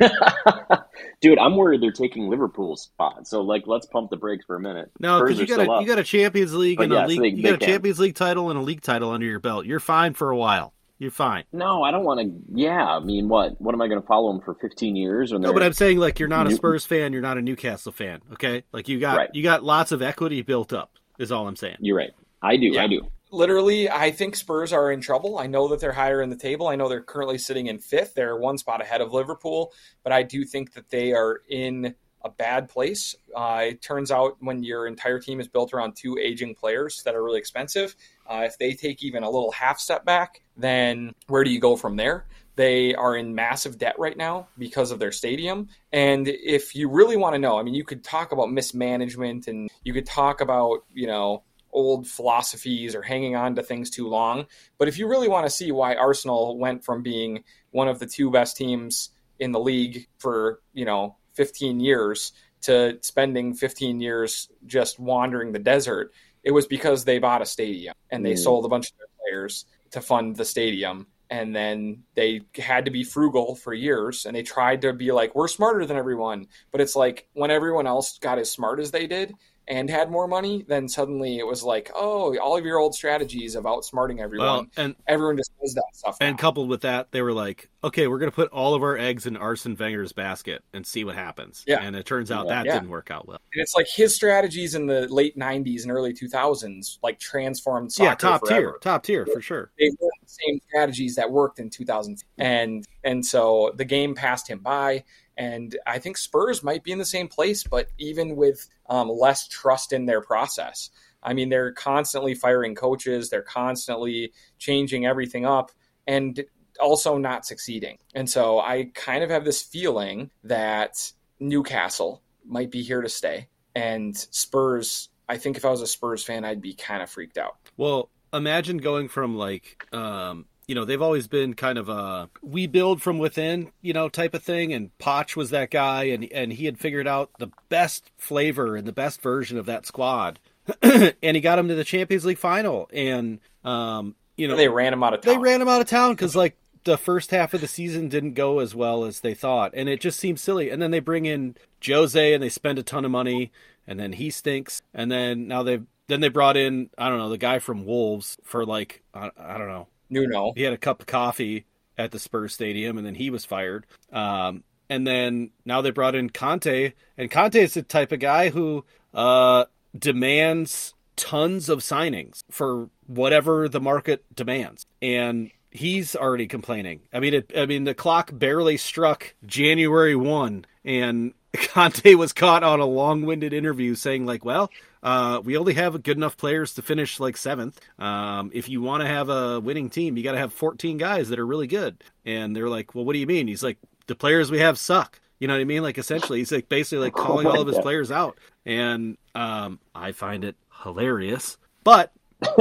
Dude, 1.20 1.38
I'm 1.38 1.56
worried 1.56 1.82
they're 1.82 1.92
taking 1.92 2.28
Liverpool's 2.28 2.82
spot. 2.82 3.26
So 3.26 3.40
like, 3.42 3.64
let's 3.66 3.86
pump 3.86 4.10
the 4.10 4.16
brakes 4.16 4.44
for 4.44 4.56
a 4.56 4.60
minute. 4.60 4.90
No, 5.00 5.22
because 5.22 5.38
you 5.38 5.46
got 5.46 5.60
a 5.66 5.70
up. 5.70 5.80
you 5.82 5.86
got 5.88 5.98
a 5.98 6.04
Champions 6.04 6.54
League 6.54 6.76
But 6.78 6.84
and 6.84 6.92
yes, 6.92 7.04
a 7.04 7.08
league. 7.08 7.20
they- 7.20 7.28
you 7.38 7.42
got 7.42 7.54
a 7.54 7.58
can. 7.58 7.68
Champions 7.68 7.98
League 7.98 8.14
title 8.14 8.50
and 8.50 8.58
a 8.58 8.62
league 8.62 8.82
title 8.82 9.10
under 9.10 9.26
your 9.26 9.40
belt. 9.40 9.66
You're 9.66 9.80
fine 9.80 10.14
for 10.14 10.30
a 10.30 10.36
while. 10.36 10.72
You're 10.98 11.10
fine. 11.10 11.44
No, 11.52 11.82
I 11.82 11.90
don't 11.90 12.04
want 12.04 12.20
to. 12.20 12.30
Yeah, 12.54 12.84
I 12.86 13.00
mean, 13.00 13.28
what? 13.28 13.60
What 13.60 13.74
am 13.74 13.82
I 13.82 13.88
going 13.88 14.00
to 14.00 14.06
follow 14.06 14.32
them 14.32 14.40
for 14.42 14.54
15 14.54 14.94
years? 14.96 15.32
No, 15.32 15.52
but 15.52 15.62
I'm 15.62 15.72
saying 15.72 15.98
like 15.98 16.18
you're 16.20 16.28
not 16.28 16.46
a 16.46 16.50
New- 16.50 16.56
Spurs 16.56 16.86
fan. 16.86 17.12
You're 17.12 17.20
not 17.22 17.36
a 17.36 17.42
Newcastle 17.42 17.90
fan. 17.92 18.20
Okay, 18.34 18.62
like 18.72 18.88
you 18.88 19.00
got 19.00 19.16
Right. 19.16 19.30
you 19.34 19.42
got 19.42 19.64
lots 19.64 19.92
of 19.92 20.02
equity 20.02 20.42
built 20.42 20.72
up. 20.72 20.92
Is 21.18 21.32
all 21.32 21.46
I'm 21.48 21.56
saying. 21.56 21.76
You're 21.80 21.96
right. 21.96 22.10
I 22.42 22.56
do. 22.56 22.66
Yeah. 22.66 22.84
I 22.84 22.86
do. 22.86 23.02
Literally, 23.34 23.90
I 23.90 24.10
think 24.10 24.36
Spurs 24.36 24.72
are 24.72 24.90
in 24.90 25.00
trouble. 25.00 25.38
I 25.38 25.46
know 25.46 25.68
that 25.68 25.80
they're 25.80 25.92
higher 25.92 26.22
in 26.22 26.30
the 26.30 26.36
table. 26.36 26.68
I 26.68 26.76
know 26.76 26.88
they're 26.88 27.02
currently 27.02 27.38
sitting 27.38 27.66
in 27.66 27.78
fifth. 27.78 28.14
They're 28.14 28.36
one 28.36 28.58
spot 28.58 28.80
ahead 28.80 29.00
of 29.00 29.12
Liverpool, 29.12 29.72
but 30.02 30.12
I 30.12 30.22
do 30.22 30.44
think 30.44 30.72
that 30.74 30.90
they 30.90 31.12
are 31.12 31.42
in 31.48 31.94
a 32.24 32.30
bad 32.30 32.68
place. 32.70 33.14
Uh, 33.36 33.64
it 33.64 33.82
turns 33.82 34.10
out 34.10 34.36
when 34.40 34.64
your 34.64 34.86
entire 34.86 35.18
team 35.18 35.40
is 35.40 35.48
built 35.48 35.74
around 35.74 35.94
two 35.94 36.16
aging 36.18 36.54
players 36.54 37.02
that 37.04 37.14
are 37.14 37.22
really 37.22 37.38
expensive, 37.38 37.94
uh, 38.26 38.44
if 38.46 38.56
they 38.56 38.72
take 38.72 39.02
even 39.02 39.22
a 39.22 39.30
little 39.30 39.52
half 39.52 39.78
step 39.78 40.04
back, 40.04 40.42
then 40.56 41.12
where 41.26 41.44
do 41.44 41.50
you 41.50 41.60
go 41.60 41.76
from 41.76 41.96
there? 41.96 42.24
They 42.56 42.94
are 42.94 43.16
in 43.16 43.34
massive 43.34 43.78
debt 43.78 43.96
right 43.98 44.16
now 44.16 44.48
because 44.56 44.90
of 44.90 45.00
their 45.00 45.12
stadium. 45.12 45.68
And 45.92 46.28
if 46.28 46.74
you 46.74 46.88
really 46.88 47.16
want 47.16 47.34
to 47.34 47.38
know, 47.38 47.58
I 47.58 47.62
mean, 47.62 47.74
you 47.74 47.84
could 47.84 48.04
talk 48.04 48.32
about 48.32 48.50
mismanagement 48.50 49.48
and 49.48 49.68
you 49.82 49.92
could 49.92 50.06
talk 50.06 50.40
about, 50.40 50.84
you 50.94 51.06
know, 51.06 51.42
old 51.74 52.06
philosophies 52.06 52.94
or 52.94 53.02
hanging 53.02 53.36
on 53.36 53.56
to 53.56 53.62
things 53.62 53.90
too 53.90 54.08
long. 54.08 54.46
But 54.78 54.88
if 54.88 54.98
you 54.98 55.08
really 55.08 55.28
want 55.28 55.44
to 55.46 55.50
see 55.50 55.72
why 55.72 55.94
Arsenal 55.96 56.56
went 56.56 56.84
from 56.84 57.02
being 57.02 57.44
one 57.72 57.88
of 57.88 57.98
the 57.98 58.06
two 58.06 58.30
best 58.30 58.56
teams 58.56 59.10
in 59.38 59.52
the 59.52 59.60
league 59.60 60.06
for, 60.18 60.60
you 60.72 60.84
know, 60.84 61.16
15 61.34 61.80
years 61.80 62.32
to 62.62 62.98
spending 63.02 63.52
15 63.52 64.00
years 64.00 64.48
just 64.64 64.98
wandering 64.98 65.52
the 65.52 65.58
desert, 65.58 66.12
it 66.42 66.52
was 66.52 66.66
because 66.66 67.04
they 67.04 67.18
bought 67.18 67.42
a 67.42 67.46
stadium 67.46 67.94
and 68.10 68.24
they 68.24 68.34
Mm. 68.34 68.38
sold 68.38 68.64
a 68.64 68.68
bunch 68.68 68.90
of 68.90 68.98
their 68.98 69.08
players 69.20 69.66
to 69.90 70.00
fund 70.00 70.36
the 70.36 70.44
stadium. 70.44 71.08
And 71.30 71.56
then 71.56 72.04
they 72.14 72.42
had 72.56 72.84
to 72.84 72.90
be 72.90 73.02
frugal 73.02 73.56
for 73.56 73.74
years 73.74 74.24
and 74.26 74.36
they 74.36 74.42
tried 74.42 74.82
to 74.82 74.92
be 74.92 75.10
like, 75.10 75.34
we're 75.34 75.48
smarter 75.48 75.84
than 75.84 75.96
everyone. 75.96 76.46
But 76.70 76.80
it's 76.80 76.94
like 76.94 77.26
when 77.32 77.50
everyone 77.50 77.86
else 77.86 78.18
got 78.18 78.38
as 78.38 78.50
smart 78.50 78.78
as 78.78 78.92
they 78.92 79.06
did, 79.06 79.34
and 79.68 79.88
had 79.88 80.10
more 80.10 80.28
money, 80.28 80.64
then 80.68 80.88
suddenly 80.88 81.38
it 81.38 81.46
was 81.46 81.62
like, 81.62 81.90
oh, 81.94 82.36
all 82.38 82.56
of 82.56 82.64
your 82.64 82.78
old 82.78 82.94
strategies 82.94 83.54
of 83.54 83.64
outsmarting 83.64 84.20
everyone, 84.20 84.46
Well, 84.46 84.66
and 84.76 84.94
everyone 85.06 85.36
just 85.36 85.50
does 85.60 85.74
that 85.74 85.84
stuff. 85.92 86.16
and 86.20 86.34
now. 86.36 86.40
coupled 86.40 86.68
with 86.68 86.82
that, 86.82 87.10
they 87.12 87.22
were 87.22 87.32
like, 87.32 87.68
okay, 87.82 88.06
we're 88.06 88.18
gonna 88.18 88.30
put 88.30 88.50
all 88.50 88.74
of 88.74 88.82
our 88.82 88.96
eggs 88.98 89.26
in 89.26 89.36
Arsene 89.36 89.76
Wenger's 89.76 90.12
basket 90.12 90.62
and 90.72 90.86
see 90.86 91.04
what 91.04 91.14
happens. 91.14 91.64
Yeah. 91.66 91.80
And 91.82 91.96
it 91.96 92.04
turns 92.06 92.30
out 92.30 92.46
Yeah. 92.46 92.54
that 92.54 92.66
Yeah. 92.66 92.72
didn't 92.74 92.90
work 92.90 93.10
out 93.10 93.26
well. 93.26 93.38
And 93.52 93.62
it's 93.62 93.74
like 93.74 93.86
his 93.88 94.14
strategies 94.14 94.74
in 94.74 94.86
the 94.86 95.08
late 95.08 95.36
'90s 95.36 95.82
and 95.82 95.92
early 95.92 96.12
2000s 96.12 96.98
like 97.02 97.18
transformed 97.18 97.92
soccer 97.92 98.08
yeah, 98.10 98.14
top 98.14 98.40
forever. 98.46 98.60
tier, 98.72 98.78
top 98.80 99.02
tier 99.04 99.26
for 99.26 99.40
sure. 99.40 99.70
They 99.78 99.90
were 100.00 100.08
the 100.22 100.28
same 100.28 100.60
strategies 100.68 101.14
that 101.16 101.30
worked 101.30 101.58
in 101.58 101.70
2000, 101.70 102.22
and 102.38 102.86
and 103.04 103.24
so 103.24 103.72
the 103.76 103.84
game 103.84 104.14
passed 104.14 104.48
him 104.48 104.60
by. 104.60 105.04
And 105.36 105.76
I 105.86 105.98
think 105.98 106.16
Spurs 106.16 106.62
might 106.62 106.84
be 106.84 106.92
in 106.92 106.98
the 106.98 107.04
same 107.04 107.28
place, 107.28 107.64
but 107.64 107.88
even 107.98 108.36
with 108.36 108.68
um, 108.88 109.08
less 109.08 109.48
trust 109.48 109.92
in 109.92 110.06
their 110.06 110.20
process. 110.20 110.90
I 111.22 111.32
mean, 111.32 111.48
they're 111.48 111.72
constantly 111.72 112.34
firing 112.34 112.74
coaches, 112.74 113.30
they're 113.30 113.42
constantly 113.42 114.32
changing 114.58 115.06
everything 115.06 115.44
up, 115.46 115.72
and 116.06 116.44
also 116.78 117.18
not 117.18 117.46
succeeding. 117.46 117.98
And 118.14 118.28
so 118.28 118.60
I 118.60 118.90
kind 118.94 119.24
of 119.24 119.30
have 119.30 119.44
this 119.44 119.62
feeling 119.62 120.30
that 120.44 121.12
Newcastle 121.40 122.22
might 122.44 122.70
be 122.70 122.82
here 122.82 123.00
to 123.00 123.08
stay. 123.08 123.48
And 123.74 124.16
Spurs, 124.16 125.08
I 125.28 125.38
think 125.38 125.56
if 125.56 125.64
I 125.64 125.70
was 125.70 125.82
a 125.82 125.86
Spurs 125.86 126.22
fan, 126.22 126.44
I'd 126.44 126.60
be 126.60 126.74
kind 126.74 127.02
of 127.02 127.10
freaked 127.10 127.38
out. 127.38 127.56
Well, 127.76 128.10
imagine 128.32 128.78
going 128.78 129.08
from 129.08 129.36
like, 129.36 129.86
um, 129.92 130.46
you 130.66 130.74
know, 130.74 130.84
they've 130.84 131.02
always 131.02 131.26
been 131.26 131.54
kind 131.54 131.78
of 131.78 131.88
a 131.88 132.30
we 132.42 132.66
build 132.66 133.02
from 133.02 133.18
within, 133.18 133.70
you 133.82 133.92
know, 133.92 134.08
type 134.08 134.34
of 134.34 134.42
thing. 134.42 134.72
And 134.72 134.96
Poch 134.98 135.36
was 135.36 135.50
that 135.50 135.70
guy, 135.70 136.04
and 136.04 136.24
and 136.32 136.52
he 136.52 136.64
had 136.64 136.78
figured 136.78 137.06
out 137.06 137.30
the 137.38 137.48
best 137.68 138.10
flavor 138.16 138.76
and 138.76 138.86
the 138.86 138.92
best 138.92 139.20
version 139.20 139.58
of 139.58 139.66
that 139.66 139.86
squad, 139.86 140.38
and 140.82 141.14
he 141.22 141.40
got 141.40 141.58
him 141.58 141.68
to 141.68 141.74
the 141.74 141.84
Champions 141.84 142.24
League 142.24 142.38
final. 142.38 142.88
And 142.92 143.40
um, 143.64 144.14
you 144.36 144.48
know, 144.48 144.56
they 144.56 144.68
ran 144.68 144.92
him 144.92 145.02
out 145.02 145.14
of 145.14 145.20
town. 145.20 145.34
they 145.34 145.38
ran 145.38 145.60
him 145.60 145.68
out 145.68 145.80
of 145.80 145.86
town 145.86 146.12
because 146.12 146.34
like 146.34 146.56
the 146.84 146.98
first 146.98 147.30
half 147.30 147.54
of 147.54 147.60
the 147.60 147.68
season 147.68 148.08
didn't 148.08 148.34
go 148.34 148.58
as 148.58 148.74
well 148.74 149.04
as 149.04 149.20
they 149.20 149.34
thought, 149.34 149.72
and 149.74 149.88
it 149.88 150.00
just 150.00 150.18
seems 150.18 150.40
silly. 150.40 150.70
And 150.70 150.80
then 150.80 150.90
they 150.90 151.00
bring 151.00 151.26
in 151.26 151.56
Jose 151.86 152.32
and 152.32 152.42
they 152.42 152.48
spend 152.48 152.78
a 152.78 152.82
ton 152.82 153.04
of 153.04 153.10
money, 153.10 153.52
and 153.86 154.00
then 154.00 154.14
he 154.14 154.30
stinks. 154.30 154.80
And 154.94 155.12
then 155.12 155.46
now 155.46 155.62
they've 155.62 155.84
then 156.06 156.20
they 156.20 156.28
brought 156.28 156.56
in 156.56 156.88
I 156.96 157.10
don't 157.10 157.18
know 157.18 157.28
the 157.28 157.38
guy 157.38 157.58
from 157.58 157.84
Wolves 157.84 158.38
for 158.44 158.64
like 158.64 159.02
I, 159.12 159.30
I 159.36 159.58
don't 159.58 159.68
know 159.68 159.88
Nuno. 160.10 160.52
he 160.56 160.62
had 160.62 160.72
a 160.72 160.78
cup 160.78 161.00
of 161.00 161.06
coffee 161.06 161.66
at 161.96 162.10
the 162.10 162.18
Spurs 162.18 162.52
stadium, 162.52 162.98
and 162.98 163.06
then 163.06 163.14
he 163.14 163.30
was 163.30 163.44
fired. 163.44 163.86
Um, 164.12 164.64
and 164.88 165.06
then 165.06 165.50
now 165.64 165.80
they 165.80 165.90
brought 165.90 166.14
in 166.14 166.30
Conte, 166.30 166.92
and 167.16 167.30
Conte 167.30 167.56
is 167.56 167.74
the 167.74 167.82
type 167.82 168.12
of 168.12 168.20
guy 168.20 168.50
who 168.50 168.84
uh, 169.12 169.64
demands 169.96 170.94
tons 171.16 171.68
of 171.68 171.78
signings 171.78 172.42
for 172.50 172.88
whatever 173.06 173.68
the 173.68 173.80
market 173.80 174.24
demands, 174.34 174.86
and 175.00 175.50
he's 175.70 176.14
already 176.14 176.46
complaining. 176.46 177.00
I 177.12 177.20
mean, 177.20 177.34
it, 177.34 177.52
I 177.56 177.66
mean, 177.66 177.84
the 177.84 177.94
clock 177.94 178.30
barely 178.32 178.76
struck 178.76 179.34
January 179.46 180.16
one, 180.16 180.66
and 180.84 181.32
Conte 181.54 182.14
was 182.14 182.32
caught 182.32 182.62
on 182.62 182.80
a 182.80 182.86
long-winded 182.86 183.52
interview 183.52 183.94
saying 183.94 184.26
like, 184.26 184.44
"Well, 184.44 184.70
uh, 185.04 185.40
we 185.44 185.56
only 185.56 185.74
have 185.74 186.02
good 186.02 186.16
enough 186.16 186.36
players 186.36 186.74
to 186.74 186.82
finish 186.82 187.20
like 187.20 187.36
seventh. 187.36 187.78
Um, 188.00 188.50
if 188.52 188.68
you 188.68 188.82
want 188.82 189.02
to 189.02 189.06
have 189.06 189.28
a 189.28 189.60
winning 189.60 189.90
team, 189.90 190.16
you 190.16 190.24
got 190.24 190.32
to 190.32 190.38
have 190.38 190.52
14 190.52 190.98
guys 190.98 191.28
that 191.28 191.38
are 191.38 191.46
really 191.46 191.68
good." 191.68 192.02
And 192.24 192.56
they're 192.56 192.68
like, 192.68 192.94
"Well, 192.94 193.04
what 193.04 193.12
do 193.12 193.20
you 193.20 193.26
mean?" 193.26 193.46
He's 193.46 193.62
like, 193.62 193.78
"The 194.08 194.16
players 194.16 194.50
we 194.50 194.58
have 194.58 194.78
suck." 194.78 195.20
You 195.38 195.46
know 195.48 195.54
what 195.54 195.60
I 195.60 195.64
mean? 195.64 195.82
Like 195.82 195.98
essentially, 195.98 196.38
he's 196.38 196.50
like 196.50 196.68
basically 196.68 197.04
like 197.04 197.14
calling 197.24 197.46
all 197.46 197.60
of 197.60 197.66
his 197.68 197.76
Yeah. 197.76 197.82
players 197.82 198.10
out, 198.10 198.38
and 198.66 199.16
um, 199.34 199.78
I 199.94 200.12
find 200.12 200.42
it 200.44 200.56
hilarious. 200.82 201.58
But 201.84 202.10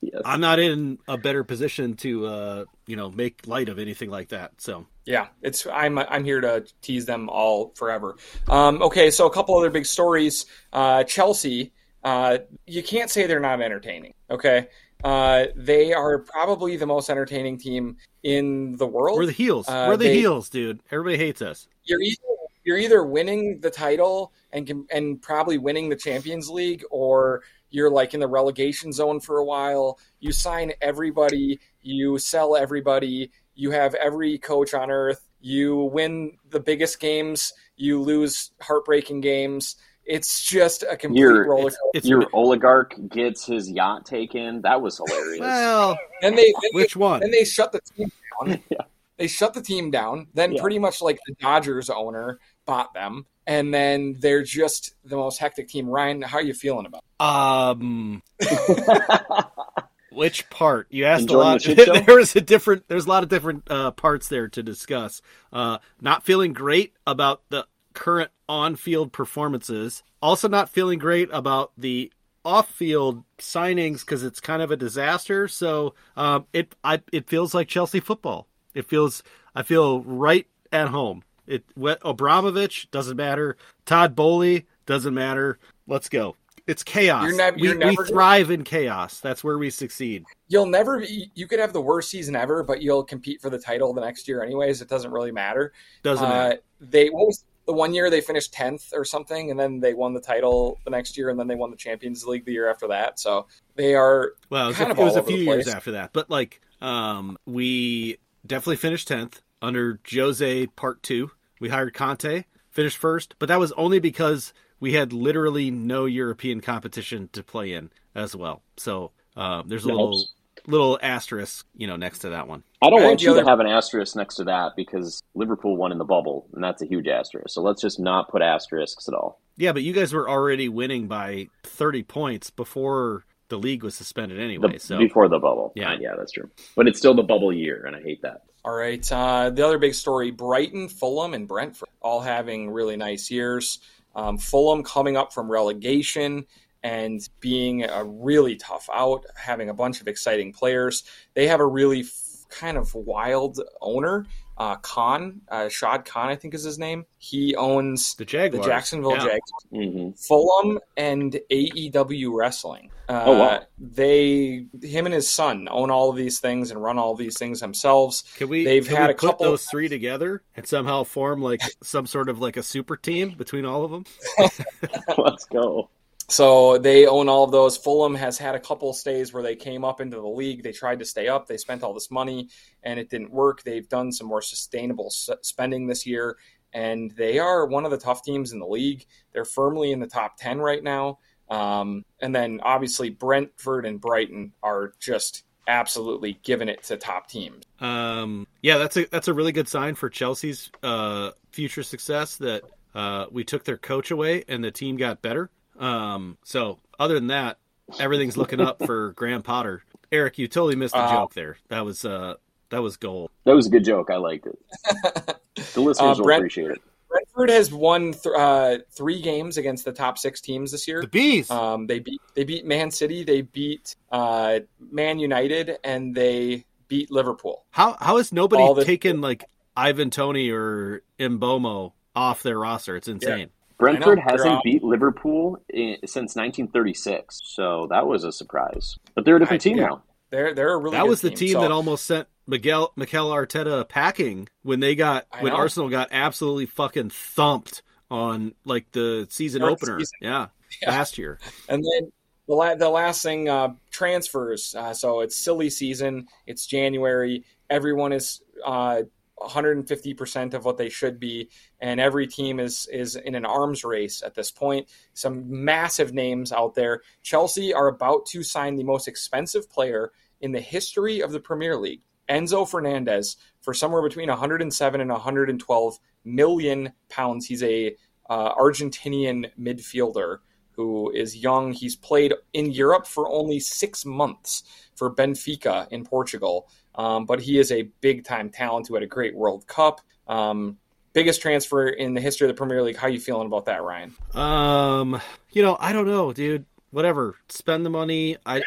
Yes. 0.00 0.20
I'm 0.24 0.40
not 0.40 0.58
in 0.58 0.98
a 1.08 1.16
better 1.16 1.44
position 1.44 1.94
to 1.98 2.26
uh, 2.26 2.64
you 2.86 2.96
know 2.96 3.10
make 3.10 3.46
light 3.46 3.68
of 3.68 3.78
anything 3.78 4.10
like 4.10 4.28
that. 4.28 4.52
So 4.58 4.86
Yeah, 5.04 5.28
it's 5.42 5.66
I'm 5.66 5.98
I'm 5.98 6.24
here 6.24 6.40
to 6.40 6.64
tease 6.80 7.06
them 7.06 7.28
all 7.28 7.72
forever. 7.74 8.16
Um, 8.48 8.82
okay, 8.82 9.10
so 9.10 9.26
a 9.26 9.30
couple 9.32 9.56
other 9.58 9.70
big 9.70 9.86
stories. 9.86 10.46
Uh, 10.72 11.02
Chelsea, 11.04 11.72
uh, 12.04 12.38
you 12.66 12.82
can't 12.82 13.10
say 13.10 13.26
they're 13.26 13.40
not 13.40 13.60
entertaining. 13.60 14.14
Okay, 14.30 14.68
uh, 15.02 15.46
they 15.56 15.92
are 15.92 16.20
probably 16.20 16.76
the 16.76 16.86
most 16.86 17.10
entertaining 17.10 17.58
team 17.58 17.96
in 18.22 18.76
the 18.76 18.86
world. 18.86 19.18
we're 19.18 19.26
the 19.26 19.32
heels. 19.32 19.68
Uh, 19.68 19.86
we're 19.88 19.96
the 19.96 20.04
they- 20.04 20.18
heels, 20.18 20.48
dude. 20.48 20.80
Everybody 20.90 21.16
hates 21.16 21.42
us. 21.42 21.66
you're 21.84 22.00
either 22.00 22.16
you're 22.64 22.78
either 22.78 23.02
winning 23.04 23.58
the 23.60 23.70
title 23.70 24.32
and 24.52 24.86
and 24.92 25.20
probably 25.20 25.58
winning 25.58 25.88
the 25.88 25.96
Champions 25.96 26.48
League, 26.48 26.84
or 26.92 27.42
you're 27.70 27.90
like 27.90 28.14
in 28.14 28.20
the 28.20 28.28
relegation 28.28 28.92
zone 28.92 29.18
for 29.18 29.38
a 29.38 29.44
while. 29.44 29.98
You 30.20 30.30
sign 30.30 30.72
everybody, 30.80 31.58
you 31.80 32.18
sell 32.18 32.54
everybody, 32.54 33.32
You 33.54 33.70
have 33.72 33.94
every 33.94 34.38
coach 34.38 34.74
on 34.74 34.90
earth. 34.90 35.20
You 35.40 35.76
win 35.92 36.38
the 36.50 36.60
biggest 36.60 37.00
games. 37.00 37.52
You 37.76 38.00
lose 38.00 38.50
heartbreaking 38.60 39.20
games. 39.22 39.76
It's 40.04 40.42
just 40.42 40.82
a 40.82 40.96
complete 40.96 41.20
Your- 41.20 41.46
roller 41.48 41.64
coaster. 41.64 41.78
it's 41.94 42.06
Your 42.08 42.26
oligarch 42.32 42.94
gets 43.08 43.44
his 43.46 43.70
yacht 43.70 44.04
taken. 44.06 44.62
That 44.62 44.82
was 44.82 44.96
hilarious. 44.98 45.40
well, 45.40 45.96
And 46.22 46.36
they, 46.36 46.52
then 46.62 46.70
which 46.72 46.96
one? 46.96 47.20
Then 47.20 47.30
they 47.30 47.44
shut 47.44 47.72
the 47.72 47.80
team 47.96 48.10
down. 48.46 48.62
Yeah. 48.70 48.78
They 49.18 49.26
shut 49.28 49.54
the 49.54 49.62
team 49.62 49.90
down. 49.92 50.26
Then 50.34 50.52
Yeah. 50.52 50.60
pretty 50.62 50.78
much 50.80 51.00
like 51.02 51.18
the 51.26 51.34
Dodgers 51.34 51.90
owner 51.90 52.40
bought 52.64 52.92
them, 52.94 53.26
and 53.46 53.72
then 53.72 54.16
they're 54.18 54.42
just 54.42 54.94
the 55.04 55.16
most 55.16 55.38
hectic 55.38 55.68
team. 55.68 55.86
Ryan, 55.88 56.22
how 56.22 56.38
are 56.38 56.42
you 56.42 56.54
feeling 56.54 56.86
about? 56.86 57.02
It? 57.20 57.24
Um, 57.24 58.22
which 60.14 60.48
part? 60.50 60.86
You 60.90 61.04
asked 61.04 61.22
Enjoying 61.22 61.40
a 61.40 61.50
lot. 61.52 61.62
the 61.62 62.02
there 62.06 62.16
was 62.16 62.34
a 62.36 62.40
different. 62.40 62.88
There's 62.88 63.06
a 63.06 63.08
lot 63.08 63.22
of 63.22 63.28
different 63.28 63.64
uh, 63.70 63.90
parts 63.92 64.28
there 64.28 64.48
to 64.48 64.62
discuss. 64.62 65.22
Uh, 65.52 65.78
not 66.00 66.24
feeling 66.24 66.52
great 66.52 66.94
about 67.06 67.42
the 67.48 67.66
current 67.94 68.30
on-field 68.48 69.12
performances. 69.12 70.02
Also, 70.20 70.48
not 70.48 70.68
feeling 70.70 70.98
great 70.98 71.28
about 71.32 71.72
the 71.76 72.12
off-field 72.44 73.22
signings 73.38 74.00
because 74.00 74.24
it's 74.24 74.40
kind 74.40 74.62
of 74.62 74.70
a 74.70 74.76
disaster. 74.76 75.48
So 75.48 75.94
um, 76.16 76.46
it 76.52 76.74
I, 76.84 77.02
it 77.12 77.28
feels 77.28 77.54
like 77.54 77.68
Chelsea 77.68 78.00
football. 78.00 78.46
It 78.74 78.86
feels 78.88 79.22
I 79.54 79.62
feel 79.62 80.00
right 80.02 80.46
at 80.70 80.88
home. 80.88 81.22
It 81.46 81.64
Abramovich 81.76 82.90
doesn't 82.90 83.16
matter. 83.16 83.56
Todd 83.84 84.14
Boehly 84.14 84.66
doesn't 84.86 85.14
matter. 85.14 85.58
Let's 85.86 86.08
go. 86.08 86.36
It's 86.66 86.82
chaos. 86.82 87.24
You're 87.24 87.36
nev- 87.36 87.56
we, 87.56 87.62
you're 87.62 87.78
we 87.78 87.84
never- 87.84 88.06
thrive 88.06 88.50
in 88.50 88.64
chaos. 88.64 89.20
That's 89.20 89.42
where 89.42 89.58
we 89.58 89.70
succeed. 89.70 90.24
You'll 90.48 90.66
never. 90.66 91.00
be- 91.00 91.30
You 91.34 91.46
could 91.46 91.58
have 91.58 91.72
the 91.72 91.80
worst 91.80 92.10
season 92.10 92.36
ever, 92.36 92.62
but 92.62 92.82
you'll 92.82 93.04
compete 93.04 93.40
for 93.40 93.50
the 93.50 93.58
title 93.58 93.92
the 93.92 94.00
next 94.00 94.28
year 94.28 94.42
anyways. 94.42 94.80
It 94.82 94.88
doesn't 94.88 95.10
really 95.10 95.32
matter. 95.32 95.72
Doesn't 96.02 96.24
Uh, 96.24 96.54
they 96.80 97.08
what 97.08 97.26
was 97.26 97.44
the 97.66 97.72
one 97.72 97.94
year 97.94 98.10
they 98.10 98.20
finished 98.20 98.52
tenth 98.52 98.92
or 98.92 99.04
something, 99.04 99.50
and 99.50 99.58
then 99.58 99.80
they 99.80 99.94
won 99.94 100.14
the 100.14 100.20
title 100.20 100.78
the 100.84 100.90
next 100.90 101.16
year, 101.16 101.30
and 101.30 101.38
then 101.38 101.46
they 101.46 101.54
won 101.54 101.70
the 101.70 101.76
Champions 101.76 102.24
League 102.26 102.44
the 102.44 102.52
year 102.52 102.68
after 102.68 102.88
that. 102.88 103.18
So 103.20 103.46
they 103.76 103.94
are 103.94 104.32
Well, 104.50 104.64
it 104.64 104.68
was, 104.68 104.76
kind 104.76 104.90
a, 104.92 105.00
it 105.00 105.04
was 105.04 105.16
a 105.16 105.22
few 105.22 105.36
years 105.38 105.68
after 105.68 105.92
that, 105.92 106.12
but 106.12 106.28
like 106.30 106.60
um, 106.80 107.38
we 107.46 108.18
definitely 108.46 108.76
finished 108.76 109.08
tenth 109.08 109.42
under 109.60 110.00
Jose 110.12 110.66
Part 110.68 111.02
Two. 111.02 111.30
We 111.60 111.68
hired 111.68 111.94
Conte, 111.94 112.44
finished 112.70 112.98
first, 112.98 113.36
but 113.38 113.46
that 113.48 113.60
was 113.60 113.70
only 113.72 114.00
because 114.00 114.52
we 114.82 114.92
had 114.94 115.12
literally 115.12 115.70
no 115.70 116.06
European 116.06 116.60
competition 116.60 117.28
to 117.32 117.42
play 117.44 117.72
in 117.72 117.88
as 118.16 118.34
well. 118.34 118.62
So 118.76 119.12
um, 119.36 119.68
there's 119.68 119.84
a 119.84 119.86
That 119.86 119.92
little 119.92 120.08
helps. 120.18 120.32
little 120.66 120.98
asterisk, 121.00 121.64
you 121.76 121.86
know, 121.86 121.94
next 121.94 122.18
to 122.20 122.30
that 122.30 122.48
one. 122.48 122.64
I 122.82 122.90
don't 122.90 123.00
I 123.00 123.04
want 123.06 123.20
the 123.20 123.24
you 123.26 123.30
other- 123.30 123.44
to 123.44 123.48
have 123.48 123.60
an 123.60 123.68
asterisk 123.68 124.16
next 124.16 124.34
to 124.36 124.44
that 124.44 124.72
because 124.76 125.22
Liverpool 125.36 125.76
won 125.76 125.92
in 125.92 125.98
the 125.98 126.04
bubble, 126.04 126.48
and 126.52 126.62
that's 126.64 126.82
a 126.82 126.86
huge 126.86 127.06
asterisk. 127.06 127.50
So 127.50 127.62
let's 127.62 127.80
just 127.80 128.00
not 128.00 128.28
put 128.28 128.42
asterisks 128.42 129.06
at 129.06 129.14
all. 129.14 129.40
Yeah, 129.56 129.72
but 129.72 129.82
you 129.84 129.92
guys 129.92 130.12
were 130.12 130.28
already 130.28 130.68
winning 130.68 131.06
by 131.06 131.46
30 131.62 132.02
points 132.02 132.50
before 132.50 133.24
the 133.50 133.58
league 133.58 133.84
was 133.84 133.94
suspended 133.94 134.38
The- 134.38 134.42
anyway. 134.42 134.78
so 134.78 134.98
Before 134.98 135.28
the 135.28 135.38
bubble. 135.38 135.72
Yeah. 135.76 135.92
Uh, 135.92 135.98
yeah, 136.00 136.14
that's 136.18 136.32
true. 136.32 136.50
But 136.74 136.88
it's 136.88 136.98
still 136.98 137.14
the 137.14 137.22
bubble 137.22 137.52
year, 137.52 137.84
and 137.86 137.94
I 137.94 138.02
hate 138.02 138.22
that. 138.22 138.42
All 138.64 138.74
right. 138.74 139.12
Uh, 139.12 139.50
the 139.50 139.64
other 139.64 139.78
big 139.78 139.94
story 139.94 140.32
Brighton, 140.32 140.88
Fulham, 140.88 141.34
and 141.34 141.46
Brentford 141.46 141.88
all 142.00 142.20
having 142.20 142.68
really 142.70 142.96
nice 142.96 143.30
years. 143.30 143.78
Um, 144.14 144.38
Fulham 144.38 144.82
coming 144.82 145.16
up 145.16 145.32
from 145.32 145.50
relegation 145.50 146.46
and 146.82 147.26
being 147.40 147.84
a 147.84 148.04
really 148.04 148.56
tough 148.56 148.88
out, 148.92 149.24
having 149.36 149.68
a 149.68 149.74
bunch 149.74 150.00
of 150.00 150.08
exciting 150.08 150.52
players. 150.52 151.04
They 151.34 151.46
have 151.46 151.60
a 151.60 151.66
really 151.66 152.00
f- 152.00 152.44
kind 152.48 152.76
of 152.76 152.94
wild 152.94 153.60
owner, 153.80 154.26
uh, 154.58 154.76
Khan, 154.76 155.40
uh, 155.48 155.68
Shad 155.68 156.04
Khan, 156.04 156.28
I 156.28 156.36
think 156.36 156.54
is 156.54 156.62
his 156.62 156.78
name. 156.78 157.06
He 157.18 157.54
owns 157.56 158.14
the 158.16 158.24
Jaguars. 158.24 158.64
the 158.64 158.70
Jacksonville 158.70 159.12
yeah. 159.16 159.24
Jags. 159.26 159.50
hmm 159.70 160.10
Fulham 160.12 160.78
and 160.96 161.38
AEW 161.50 162.30
Wrestling. 162.36 162.90
Uh, 163.08 163.22
Oh, 163.26 163.38
wow. 163.38 163.60
They, 163.78 164.66
him 164.82 165.06
and 165.06 165.14
his 165.14 165.28
son, 165.28 165.68
own 165.70 165.90
all 165.90 166.10
of 166.10 166.16
these 166.16 166.38
things 166.40 166.70
and 166.70 166.82
run 166.82 166.98
all 166.98 167.12
of 167.12 167.18
these 167.18 167.36
things 167.38 167.60
themselves. 167.60 168.24
Can 168.36 168.48
we? 168.48 168.64
They've 168.64 168.86
can 168.86 168.96
had 168.96 169.06
we 169.08 169.12
a 169.12 169.16
put 169.16 169.26
couple- 169.30 169.46
those 169.46 169.64
three 169.66 169.88
together 169.88 170.42
and 170.56 170.66
somehow 170.66 171.04
form 171.04 171.42
like 171.42 171.60
some 171.82 172.06
sort 172.06 172.28
of 172.28 172.40
like 172.40 172.56
a 172.56 172.62
super 172.62 172.96
team 172.96 173.30
between 173.36 173.64
all 173.64 173.84
of 173.84 173.90
them. 173.90 174.04
Let's 175.18 175.44
go. 175.46 175.90
So 176.32 176.78
they 176.78 177.06
own 177.06 177.28
all 177.28 177.44
of 177.44 177.50
those. 177.50 177.76
Fulham 177.76 178.14
has 178.14 178.38
had 178.38 178.54
a 178.54 178.60
couple 178.60 178.90
stays 178.94 179.34
where 179.34 179.42
they 179.42 179.54
came 179.54 179.84
up 179.84 180.00
into 180.00 180.16
the 180.16 180.26
league. 180.26 180.62
They 180.62 180.72
tried 180.72 181.00
to 181.00 181.04
stay 181.04 181.28
up. 181.28 181.46
They 181.46 181.58
spent 181.58 181.82
all 181.82 181.92
this 181.92 182.10
money 182.10 182.48
and 182.82 182.98
it 182.98 183.10
didn't 183.10 183.30
work. 183.30 183.62
They've 183.62 183.86
done 183.86 184.12
some 184.12 184.28
more 184.28 184.40
sustainable 184.40 185.10
spending 185.10 185.86
this 185.86 186.06
year, 186.06 186.38
and 186.72 187.10
they 187.10 187.38
are 187.38 187.66
one 187.66 187.84
of 187.84 187.90
the 187.90 187.98
tough 187.98 188.22
teams 188.22 188.52
in 188.52 188.60
the 188.60 188.66
league. 188.66 189.04
They're 189.34 189.44
firmly 189.44 189.92
in 189.92 190.00
the 190.00 190.06
top 190.06 190.38
10 190.38 190.58
right 190.58 190.82
now. 190.82 191.18
Um, 191.50 192.06
and 192.18 192.34
then 192.34 192.60
obviously 192.62 193.10
Brentford 193.10 193.84
and 193.84 194.00
Brighton 194.00 194.54
are 194.62 194.94
just 195.00 195.44
absolutely 195.68 196.40
giving 196.42 196.70
it 196.70 196.82
to 196.84 196.96
top 196.96 197.28
teams. 197.28 197.62
Um, 197.78 198.46
yeah, 198.62 198.78
that's 198.78 198.96
a 198.96 199.04
that's 199.04 199.28
a 199.28 199.34
really 199.34 199.52
good 199.52 199.68
sign 199.68 199.96
for 199.96 200.08
Chelsea's 200.08 200.70
uh, 200.82 201.32
future 201.50 201.82
success 201.82 202.38
that 202.38 202.62
uh, 202.94 203.26
we 203.30 203.44
took 203.44 203.64
their 203.64 203.76
coach 203.76 204.10
away 204.10 204.44
and 204.48 204.64
the 204.64 204.70
team 204.70 204.96
got 204.96 205.20
better. 205.20 205.50
Um, 205.78 206.38
so 206.44 206.78
other 206.98 207.14
than 207.14 207.28
that, 207.28 207.58
everything's 207.98 208.36
looking 208.36 208.60
up 208.60 208.84
for 208.84 209.12
Graham 209.16 209.42
Potter. 209.42 209.82
Eric, 210.10 210.38
you 210.38 210.48
totally 210.48 210.76
missed 210.76 210.94
the 210.94 211.00
Uh, 211.00 211.10
joke 211.12 211.34
there. 211.34 211.56
That 211.68 211.84
was 211.84 212.04
uh, 212.04 212.34
that 212.70 212.82
was 212.82 212.96
gold. 212.96 213.30
That 213.44 213.54
was 213.54 213.66
a 213.66 213.70
good 213.70 213.84
joke. 213.84 214.10
I 214.10 214.16
liked 214.16 214.46
it. 214.46 214.58
The 215.74 215.80
listeners 215.82 216.18
Uh, 216.18 216.22
will 216.22 216.32
appreciate 216.32 216.70
it. 216.70 216.80
Brentford 217.10 217.50
has 217.50 217.70
won 217.70 218.12
th- 218.14 218.34
uh, 218.34 218.78
three 218.90 219.20
games 219.20 219.58
against 219.58 219.84
the 219.84 219.92
top 219.92 220.16
six 220.16 220.40
teams 220.40 220.72
this 220.72 220.88
year. 220.88 221.02
The 221.02 221.08
bees. 221.08 221.50
Um, 221.50 221.86
they 221.86 221.98
beat 221.98 222.20
they 222.34 222.44
beat 222.44 222.64
Man 222.64 222.90
City, 222.90 223.22
they 223.22 223.42
beat 223.42 223.94
uh, 224.10 224.60
Man 224.80 225.18
United, 225.18 225.76
and 225.84 226.14
they 226.14 226.64
beat 226.88 227.10
Liverpool. 227.10 227.64
how 227.70 227.96
how 228.00 228.16
has 228.16 228.32
nobody 228.32 228.62
all 228.62 228.72
the- 228.74 228.84
taken 228.86 229.20
like 229.20 229.44
Ivan 229.76 230.08
Toney 230.10 230.48
or 230.50 231.02
Mbeumo 231.18 231.92
off 232.16 232.42
their 232.42 232.58
roster? 232.58 232.96
It's 232.96 233.08
insane. 233.08 233.50
Brentford 233.82 234.18
I 234.18 234.22
know. 234.22 234.26
They're 234.26 234.32
hasn't 234.36 234.54
on- 234.54 234.60
beat 234.64 234.82
Liverpool 234.82 235.58
in, 235.68 235.96
since 236.06 236.34
1936, 236.36 237.40
so 237.44 237.86
that 237.90 238.06
was 238.06 238.24
a 238.24 238.32
surprise. 238.32 238.96
But 239.14 239.24
they're 239.24 239.36
a 239.36 239.40
different 239.40 239.62
I- 239.62 239.64
team 239.68 239.76
yeah. 239.78 239.86
now. 239.86 240.02
They're 240.30 240.54
they're 240.54 240.72
a 240.72 240.78
really 240.78 240.96
that 240.96 241.02
good 241.02 241.10
was 241.10 241.20
the 241.20 241.30
team 241.30 241.52
so- 241.52 241.60
that 241.60 241.70
almost 241.70 242.06
sent 242.06 242.26
Miguel 242.46 242.92
Mikel 242.96 243.30
Arteta 243.30 243.86
packing 243.88 244.48
when 244.62 244.80
they 244.80 244.94
got 244.94 245.26
I 245.30 245.42
when 245.42 245.52
know. 245.52 245.58
Arsenal 245.58 245.88
got 245.90 246.08
absolutely 246.10 246.66
fucking 246.66 247.10
thumped 247.10 247.82
on 248.10 248.54
like 248.64 248.90
the 248.92 249.26
season 249.30 249.60
Start 249.60 249.78
the 249.80 249.86
opener. 249.86 249.98
season. 250.00 250.18
Yeah, 250.22 250.46
Yeah. 250.80 250.90
last 250.90 251.18
year. 251.18 251.38
And 251.68 251.84
then 251.84 252.12
the 252.48 252.54
la- 252.54 252.74
the 252.74 252.88
last 252.88 253.22
thing 253.22 253.48
uh, 253.48 253.74
transfers. 253.90 254.74
Uh, 254.74 254.94
so 254.94 255.20
it's 255.20 255.36
silly 255.36 255.70
season. 255.70 256.26
It's 256.46 256.66
January. 256.66 257.44
Everyone 257.70 258.12
is. 258.12 258.42
Uh, 258.64 259.02
150% 259.40 260.54
of 260.54 260.64
what 260.64 260.76
they 260.76 260.88
should 260.88 261.18
be 261.18 261.48
and 261.80 262.00
every 262.00 262.26
team 262.26 262.60
is 262.60 262.86
is 262.92 263.16
in 263.16 263.34
an 263.34 263.44
arms 263.44 263.84
race 263.84 264.22
at 264.22 264.34
this 264.34 264.50
point. 264.50 264.88
Some 265.14 265.64
massive 265.64 266.12
names 266.12 266.52
out 266.52 266.74
there. 266.74 267.02
Chelsea 267.22 267.72
are 267.74 267.88
about 267.88 268.26
to 268.26 268.42
sign 268.42 268.76
the 268.76 268.84
most 268.84 269.08
expensive 269.08 269.70
player 269.70 270.12
in 270.40 270.52
the 270.52 270.60
history 270.60 271.20
of 271.20 271.32
the 271.32 271.40
Premier 271.40 271.76
League 271.76 272.02
Enzo 272.28 272.68
Fernandez 272.68 273.36
for 273.60 273.74
somewhere 273.74 274.02
between 274.02 274.28
107 274.28 275.00
and 275.00 275.10
112 275.10 275.98
million 276.24 276.92
pounds. 277.08 277.46
He's 277.46 277.62
a 277.62 277.96
uh, 278.28 278.54
Argentinian 278.54 279.50
midfielder 279.60 280.38
who 280.72 281.10
is 281.10 281.36
young. 281.36 281.72
He's 281.72 281.96
played 281.96 282.32
in 282.52 282.72
Europe 282.72 283.06
for 283.06 283.28
only 283.28 283.60
6 283.60 284.06
months 284.06 284.62
for 284.94 285.14
Benfica 285.14 285.86
in 285.90 286.04
Portugal 286.04 286.68
um, 286.94 287.24
but 287.26 287.40
he 287.40 287.58
is 287.58 287.72
a 287.72 287.82
big 288.00 288.24
time 288.24 288.50
talent 288.50 288.88
who 288.88 288.94
had 288.94 289.02
a 289.02 289.06
great 289.06 289.34
World 289.34 289.66
Cup. 289.66 290.00
Um, 290.28 290.78
biggest 291.12 291.42
transfer 291.42 291.88
in 291.88 292.14
the 292.14 292.20
history 292.20 292.48
of 292.48 292.54
the 292.54 292.58
Premier 292.58 292.82
League. 292.82 292.96
How 292.96 293.08
you 293.08 293.20
feeling 293.20 293.46
about 293.46 293.66
that, 293.66 293.82
Ryan? 293.82 294.14
Um, 294.34 295.20
you 295.50 295.62
know, 295.62 295.76
I 295.78 295.92
don't 295.92 296.06
know, 296.06 296.32
dude. 296.32 296.66
Whatever. 296.90 297.36
Spend 297.48 297.86
the 297.86 297.90
money. 297.90 298.36
I 298.44 298.60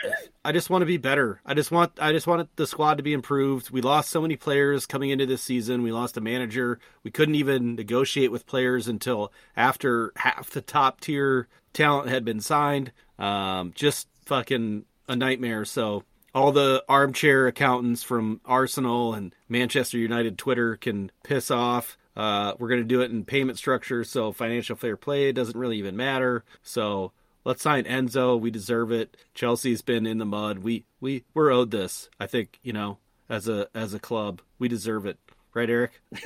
I 0.44 0.52
just 0.52 0.72
want 0.72 0.82
to 0.82 0.88
be 0.88 0.98
better. 0.98 1.42
I 1.46 1.54
just 1.54 1.70
want 1.70 1.92
I 2.02 2.12
just 2.12 2.26
want 2.26 2.50
the 2.56 2.66
squad 2.66 2.96
to 2.96 3.04
be 3.04 3.14
improved. 3.14 3.70
We 3.70 3.82
lost 3.82 4.10
so 4.10 4.20
many 4.20 4.36
players 4.36 4.88
coming 4.88 5.12
into 5.12 5.28
this 5.28 5.44
season. 5.44 5.84
We 5.84 5.92
lost 5.92 6.18
a 6.18 6.22
manager. 6.22 6.80
We 7.04 7.12
couldn't 7.12 7.36
even 7.36 7.76
negotiate 7.76 8.32
with 8.32 8.48
players 8.48 8.88
until 8.88 9.32
after 9.56 10.12
half 10.16 10.50
the 10.50 10.62
top 10.62 11.02
tier 11.02 11.48
talent 11.74 12.10
had 12.10 12.26
been 12.26 12.40
signed. 12.40 12.92
Um, 13.20 13.74
just 13.76 14.08
fucking 14.26 14.86
a 15.08 15.16
nightmare. 15.16 15.64
So 15.64 16.04
all 16.36 16.52
the 16.52 16.84
armchair 16.88 17.48
accountants 17.48 18.04
from 18.04 18.42
Arsenal 18.46 19.16
and 19.16 19.34
Manchester 19.50 19.98
United 19.98 20.38
Twitter 20.38 20.76
can 20.76 21.10
piss 21.24 21.50
off. 21.50 21.98
Uh, 22.16 22.54
we're 22.60 22.68
going 22.68 22.82
to 22.82 22.88
do 22.88 23.02
it 23.02 23.10
in 23.10 23.26
payment 23.26 23.58
structure, 23.58 24.04
so 24.04 24.32
financial 24.32 24.76
fair 24.76 24.98
play 24.98 25.32
doesn't 25.32 25.58
really 25.58 25.78
even 25.78 25.96
matter. 25.96 26.44
So 26.62 27.12
let's 27.44 27.64
sign 27.64 27.86
Enzo. 27.86 28.40
We 28.40 28.52
deserve 28.52 28.92
it. 28.92 29.18
Chelsea's 29.34 29.82
been 29.82 30.06
in 30.06 30.18
the 30.20 30.26
mud. 30.26 30.60
We 30.60 30.86
we 31.00 31.24
we're 31.34 31.52
owed 31.52 31.72
this. 31.72 32.10
I 32.20 32.28
think 32.28 32.60
you 32.62 32.74
know. 32.74 33.00
as 33.30 33.48
a 33.48 33.68
as 33.74 33.94
a 33.94 34.00
club. 34.00 34.42
We 34.60 34.68
deserve 34.68 35.06
it, 35.06 35.18
right, 35.54 35.70
Eric? 35.70 36.02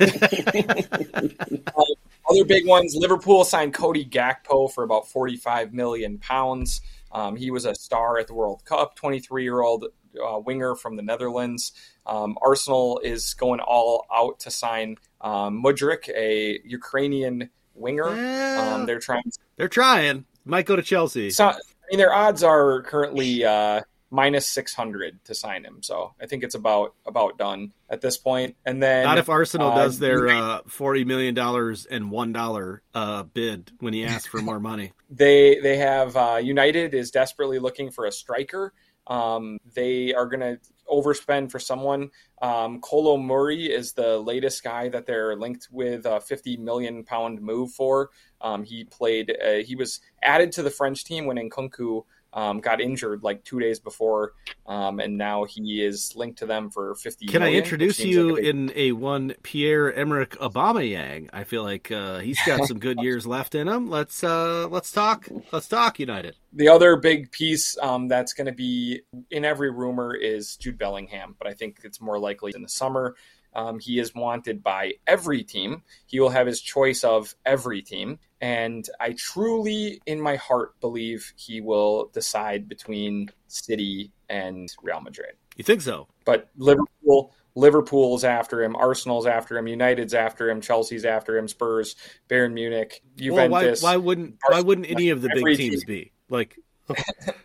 Other 2.28 2.44
big 2.44 2.66
ones: 2.66 2.94
Liverpool 2.96 3.44
signed 3.44 3.74
Cody 3.74 4.04
Gakpo 4.04 4.72
for 4.72 4.84
about 4.84 5.08
forty-five 5.08 5.72
million 5.72 6.18
pounds. 6.18 6.80
Um, 7.12 7.34
he 7.34 7.50
was 7.50 7.64
a 7.64 7.74
star 7.74 8.18
at 8.18 8.28
the 8.28 8.34
World 8.34 8.64
Cup. 8.64 8.94
Twenty-three-year-old 8.94 9.86
uh, 10.16 10.38
winger 10.38 10.74
from 10.74 10.96
the 10.96 11.02
Netherlands. 11.02 11.72
Um, 12.06 12.36
Arsenal 12.42 13.00
is 13.02 13.34
going 13.34 13.60
all 13.60 14.06
out 14.12 14.40
to 14.40 14.50
sign 14.50 14.96
um, 15.20 15.62
Mudryk, 15.62 16.08
a 16.08 16.60
Ukrainian 16.64 17.50
winger. 17.74 18.14
Yeah. 18.14 18.74
Um, 18.74 18.86
they're 18.86 18.98
trying. 18.98 19.30
They're 19.56 19.68
trying. 19.68 20.24
Might 20.44 20.66
go 20.66 20.76
to 20.76 20.82
Chelsea. 20.82 21.30
So, 21.30 21.46
I 21.46 21.54
mean, 21.90 21.98
their 21.98 22.14
odds 22.14 22.42
are 22.42 22.82
currently 22.82 23.44
uh, 23.44 23.82
minus 24.10 24.48
six 24.48 24.74
hundred 24.74 25.24
to 25.24 25.34
sign 25.34 25.64
him. 25.64 25.82
So 25.82 26.14
I 26.20 26.26
think 26.26 26.42
it's 26.42 26.54
about 26.54 26.94
about 27.06 27.38
done 27.38 27.72
at 27.88 28.00
this 28.00 28.16
point. 28.16 28.56
And 28.64 28.82
then 28.82 29.04
Not 29.04 29.18
if 29.18 29.28
Arsenal 29.28 29.70
uh, 29.70 29.76
does 29.76 29.98
their 29.98 30.28
uh, 30.28 30.60
forty 30.66 31.04
million 31.04 31.34
dollars 31.34 31.86
and 31.86 32.10
one 32.10 32.32
dollar 32.32 32.82
uh, 32.94 33.22
bid 33.22 33.72
when 33.78 33.92
he 33.92 34.04
asks 34.04 34.26
for 34.26 34.42
more 34.42 34.60
money. 34.60 34.92
They 35.12 35.58
they 35.58 35.78
have 35.78 36.16
uh, 36.16 36.38
United 36.40 36.94
is 36.94 37.10
desperately 37.10 37.58
looking 37.58 37.90
for 37.90 38.06
a 38.06 38.12
striker. 38.12 38.72
Um, 39.10 39.58
they 39.74 40.14
are 40.14 40.26
going 40.26 40.40
to 40.40 40.58
overspend 40.88 41.50
for 41.50 41.58
someone. 41.58 42.10
Um, 42.40 42.80
Kolo 42.80 43.16
Muani 43.16 43.68
is 43.68 43.92
the 43.92 44.18
latest 44.18 44.62
guy 44.62 44.88
that 44.88 45.04
they're 45.04 45.36
linked 45.36 45.68
with 45.70 46.06
a 46.06 46.20
50 46.20 46.56
million 46.58 47.04
pound 47.04 47.42
move 47.42 47.72
for. 47.72 48.10
Um, 48.40 48.62
he 48.64 48.84
played. 48.84 49.36
Uh, 49.44 49.64
he 49.64 49.74
was 49.74 50.00
added 50.22 50.52
to 50.52 50.62
the 50.62 50.70
French 50.70 51.04
team 51.04 51.26
when 51.26 51.36
Nkunku 51.36 52.04
um, 52.32 52.60
got 52.60 52.80
injured 52.80 53.22
like 53.22 53.44
two 53.44 53.60
days 53.60 53.80
before, 53.80 54.34
um, 54.66 55.00
and 55.00 55.18
now 55.18 55.44
he 55.44 55.84
is 55.84 56.14
linked 56.14 56.38
to 56.38 56.46
them 56.46 56.70
for 56.70 56.94
50. 56.94 57.26
Can 57.26 57.42
I 57.42 57.46
million, 57.46 57.56
which 57.56 57.64
introduce 57.64 58.00
you 58.00 58.30
like 58.30 58.32
a 58.32 58.42
big- 58.42 58.46
in 58.46 58.72
a 58.74 58.92
one 58.92 59.34
Pierre 59.42 59.92
Emerick 59.92 60.38
Aubameyang? 60.38 61.30
I 61.32 61.44
feel 61.44 61.62
like 61.62 61.90
uh, 61.90 62.18
he's 62.18 62.38
got 62.46 62.66
some 62.66 62.78
good 62.78 62.98
years 63.02 63.26
left 63.26 63.54
in 63.54 63.68
him. 63.68 63.90
Let's 63.90 64.22
uh, 64.22 64.68
let's 64.68 64.92
talk. 64.92 65.28
Let's 65.52 65.68
talk 65.68 65.98
United. 65.98 66.36
The 66.52 66.68
other 66.68 66.96
big 66.96 67.30
piece 67.30 67.76
um, 67.80 68.08
that's 68.08 68.32
going 68.32 68.46
to 68.46 68.52
be 68.52 69.02
in 69.30 69.44
every 69.44 69.70
rumor 69.70 70.14
is 70.14 70.56
Jude 70.56 70.78
Bellingham, 70.78 71.36
but 71.38 71.46
I 71.46 71.54
think 71.54 71.80
it's 71.84 72.00
more 72.00 72.18
likely 72.18 72.52
in 72.54 72.62
the 72.62 72.68
summer. 72.68 73.14
Um, 73.54 73.78
he 73.80 73.98
is 73.98 74.14
wanted 74.14 74.62
by 74.62 74.94
every 75.06 75.42
team. 75.42 75.82
He 76.06 76.20
will 76.20 76.30
have 76.30 76.46
his 76.46 76.60
choice 76.60 77.02
of 77.04 77.34
every 77.44 77.82
team. 77.82 78.18
And 78.40 78.88
I 79.00 79.12
truly, 79.12 80.00
in 80.06 80.20
my 80.20 80.36
heart, 80.36 80.80
believe 80.80 81.32
he 81.36 81.60
will 81.60 82.10
decide 82.14 82.68
between 82.68 83.30
City 83.48 84.12
and 84.28 84.72
Real 84.82 85.00
Madrid. 85.00 85.34
You 85.56 85.64
think 85.64 85.82
so? 85.82 86.06
But 86.24 86.48
Liverpool, 86.56 87.34
Liverpool's 87.54 88.24
after 88.24 88.62
him, 88.62 88.76
Arsenal's 88.76 89.26
after 89.26 89.58
him, 89.58 89.66
United's 89.66 90.14
after 90.14 90.48
him, 90.48 90.60
Chelsea's 90.60 91.04
after 91.04 91.36
him, 91.36 91.48
Spurs, 91.48 91.96
Bayern 92.28 92.52
Munich, 92.52 93.02
Well, 93.20 93.48
why, 93.48 93.60
Juventus. 93.60 93.82
why 93.82 93.96
wouldn't 93.96 94.36
why 94.48 94.60
wouldn't 94.60 94.88
any 94.88 95.10
of 95.10 95.20
the 95.20 95.28
big 95.34 95.56
teams 95.58 95.80
team. 95.80 95.86
be 95.86 96.12
like? 96.30 96.56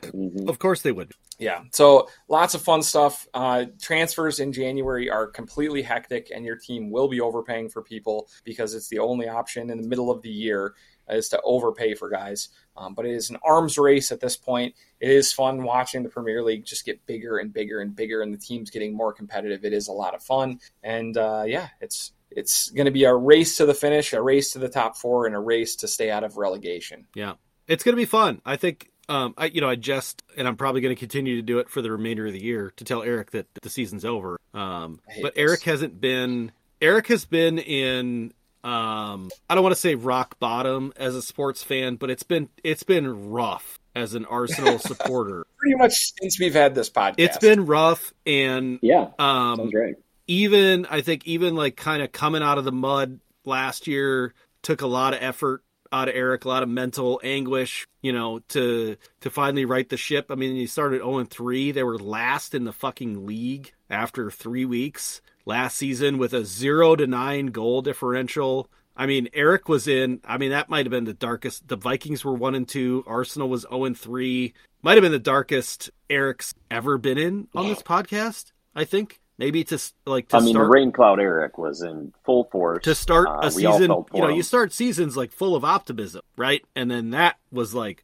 Mhm. 0.01 0.47
Of 0.47 0.59
course 0.59 0.81
they 0.81 0.91
would. 0.91 1.11
Yeah. 1.39 1.63
So 1.71 2.07
lots 2.29 2.53
of 2.53 2.61
fun 2.61 2.83
stuff. 2.83 3.27
Uh, 3.33 3.65
transfers 3.81 4.39
in 4.39 4.53
January 4.53 5.09
are 5.09 5.27
completely 5.27 5.81
hectic, 5.81 6.31
and 6.33 6.45
your 6.45 6.55
team 6.55 6.89
will 6.89 7.07
be 7.07 7.19
overpaying 7.19 7.69
for 7.69 7.81
people 7.81 8.29
because 8.43 8.73
it's 8.73 8.87
the 8.87 8.99
only 8.99 9.27
option 9.27 9.69
in 9.69 9.81
the 9.81 9.87
middle 9.87 10.11
of 10.11 10.21
the 10.21 10.29
year 10.29 10.73
is 11.09 11.29
to 11.29 11.41
overpay 11.41 11.95
for 11.95 12.09
guys. 12.09 12.49
Um, 12.77 12.93
but 12.93 13.05
it 13.05 13.11
is 13.11 13.29
an 13.29 13.37
arms 13.43 13.77
race 13.77 14.11
at 14.11 14.19
this 14.19 14.37
point. 14.37 14.75
It 14.99 15.09
is 15.09 15.31
fun 15.33 15.63
watching 15.63 16.03
the 16.03 16.09
Premier 16.09 16.41
League 16.43 16.65
just 16.65 16.85
get 16.85 17.05
bigger 17.05 17.37
and 17.37 17.53
bigger 17.53 17.79
and 17.79 17.95
bigger, 17.95 18.21
and 18.21 18.33
the 18.33 18.37
teams 18.37 18.69
getting 18.69 18.95
more 18.95 19.13
competitive. 19.13 19.65
It 19.65 19.73
is 19.73 19.87
a 19.87 19.93
lot 19.93 20.15
of 20.15 20.23
fun, 20.23 20.59
and 20.83 21.15
uh, 21.17 21.43
yeah, 21.45 21.67
it's 21.81 22.11
it's 22.31 22.69
going 22.69 22.85
to 22.85 22.91
be 22.91 23.05
a 23.05 23.13
race 23.13 23.57
to 23.57 23.65
the 23.65 23.73
finish, 23.73 24.13
a 24.13 24.21
race 24.21 24.53
to 24.53 24.59
the 24.59 24.69
top 24.69 24.97
four, 24.97 25.25
and 25.25 25.35
a 25.35 25.39
race 25.39 25.77
to 25.77 25.87
stay 25.87 26.09
out 26.09 26.23
of 26.23 26.37
relegation. 26.37 27.07
Yeah, 27.15 27.33
it's 27.67 27.83
going 27.83 27.93
to 27.93 28.01
be 28.01 28.05
fun. 28.05 28.41
I 28.45 28.55
think. 28.55 28.89
Um, 29.07 29.33
I 29.37 29.45
you 29.47 29.61
know 29.61 29.69
I 29.69 29.75
just 29.75 30.23
and 30.37 30.47
I'm 30.47 30.55
probably 30.55 30.81
going 30.81 30.95
to 30.95 30.99
continue 30.99 31.35
to 31.37 31.41
do 31.41 31.59
it 31.59 31.69
for 31.69 31.81
the 31.81 31.91
remainder 31.91 32.25
of 32.27 32.33
the 32.33 32.41
year 32.43 32.73
to 32.77 32.83
tell 32.83 33.03
Eric 33.03 33.31
that 33.31 33.47
the 33.61 33.69
season's 33.69 34.05
over. 34.05 34.39
Um, 34.53 34.99
but 35.21 35.35
this. 35.35 35.41
Eric 35.43 35.63
hasn't 35.63 35.99
been. 36.01 36.51
Eric 36.81 37.07
has 37.07 37.25
been 37.25 37.59
in. 37.59 38.33
Um, 38.63 39.29
I 39.47 39.53
don't 39.53 39.63
want 39.63 39.75
to 39.75 39.79
say 39.81 39.93
rock 39.93 40.39
bottom 40.39 40.91
as 40.97 41.15
a 41.15 41.21
sports 41.21 41.61
fan, 41.61 41.97
but 41.97 42.09
it's 42.09 42.23
been 42.23 42.49
it's 42.63 42.83
been 42.83 43.29
rough 43.29 43.79
as 43.93 44.15
an 44.15 44.25
Arsenal 44.25 44.79
supporter. 44.79 45.45
Pretty 45.57 45.75
much 45.75 46.13
since 46.19 46.39
we've 46.39 46.53
had 46.55 46.73
this 46.73 46.89
podcast, 46.89 47.15
It's 47.19 47.37
been 47.37 47.65
rough, 47.67 48.11
and 48.25 48.79
Yeah, 48.81 49.09
um, 49.19 49.57
sounds 49.57 49.73
right. 49.73 49.95
even 50.27 50.87
I 50.87 51.01
think 51.01 51.27
even 51.27 51.55
like 51.55 51.75
kind 51.75 52.01
of 52.01 52.11
coming 52.11 52.41
out 52.41 52.57
of 52.57 52.65
the 52.65 52.71
mud 52.71 53.19
last 53.45 53.85
year 53.87 54.33
took 54.63 54.81
a 54.81 54.87
lot 54.87 55.13
of 55.13 55.21
effort 55.21 55.61
out 55.95 56.09
of 56.09 56.15
Eric, 56.15 56.45
a 56.45 56.47
lot 56.47 56.63
of 56.63 56.69
mental 56.69 57.19
anguish, 57.23 57.87
you 58.01 58.11
know, 58.11 58.39
to 58.49 58.97
to 59.21 59.29
finally 59.29 59.65
right 59.65 59.87
the 59.87 59.97
ship. 59.97 60.27
I 60.29 60.35
mean, 60.35 60.55
you 60.55 60.67
started 60.67 60.99
0 60.99 61.25
3. 61.25 61.71
They 61.71 61.83
were 61.83 61.97
last 61.97 62.53
in 62.53 62.65
the 62.65 62.73
fucking 62.73 63.25
league 63.25 63.73
after 63.89 64.29
3 64.29 64.65
weeks 64.65 65.21
last 65.45 65.77
season 65.77 66.17
with 66.17 66.33
a 66.33 66.43
0 66.43 66.97
to 66.97 67.07
9 67.07 67.47
goal 67.47 67.81
differential. 67.81 68.69
I 68.97 69.05
mean, 69.07 69.27
Eric 69.33 69.67
was 69.67 69.87
in, 69.87 70.21
I 70.23 70.37
mean, 70.37 70.51
that 70.51 70.69
might 70.69 70.85
have 70.85 70.91
been 70.91 71.03
the 71.03 71.13
darkest. 71.13 71.67
The 71.67 71.75
Vikings 71.75 72.23
were 72.23 72.33
1 72.33 72.55
and 72.55 72.67
2, 72.67 73.03
Arsenal 73.05 73.49
was 73.49 73.65
0 73.69 73.85
and 73.85 73.97
3. 73.97 74.53
Might 74.81 74.93
have 74.93 75.01
been 75.01 75.11
the 75.11 75.19
darkest 75.19 75.91
Eric's 76.09 76.53
ever 76.71 76.97
been 76.97 77.17
in 77.17 77.47
on 77.55 77.67
this 77.67 77.81
podcast, 77.81 78.51
I 78.73 78.85
think. 78.85 79.19
Maybe 79.37 79.63
to 79.65 79.79
like 80.05 80.29
to 80.29 80.37
I 80.37 80.39
mean, 80.39 80.53
start 80.53 80.65
the 80.65 80.69
rain 80.69 80.91
cloud 80.91 81.19
Eric 81.19 81.57
was 81.57 81.81
in 81.81 82.13
full 82.25 82.45
force 82.45 82.83
to 82.85 82.95
start 82.95 83.27
Uh, 83.27 83.39
a 83.43 83.51
season. 83.51 83.91
You 84.13 84.21
know, 84.21 84.27
him. 84.29 84.35
you 84.35 84.43
start 84.43 84.71
seasons 84.71 85.17
like 85.17 85.31
full 85.31 85.55
of 85.55 85.65
optimism, 85.65 86.21
right? 86.37 86.63
And 86.75 86.89
then 86.89 87.09
that 87.11 87.35
was 87.51 87.73
like, 87.73 88.03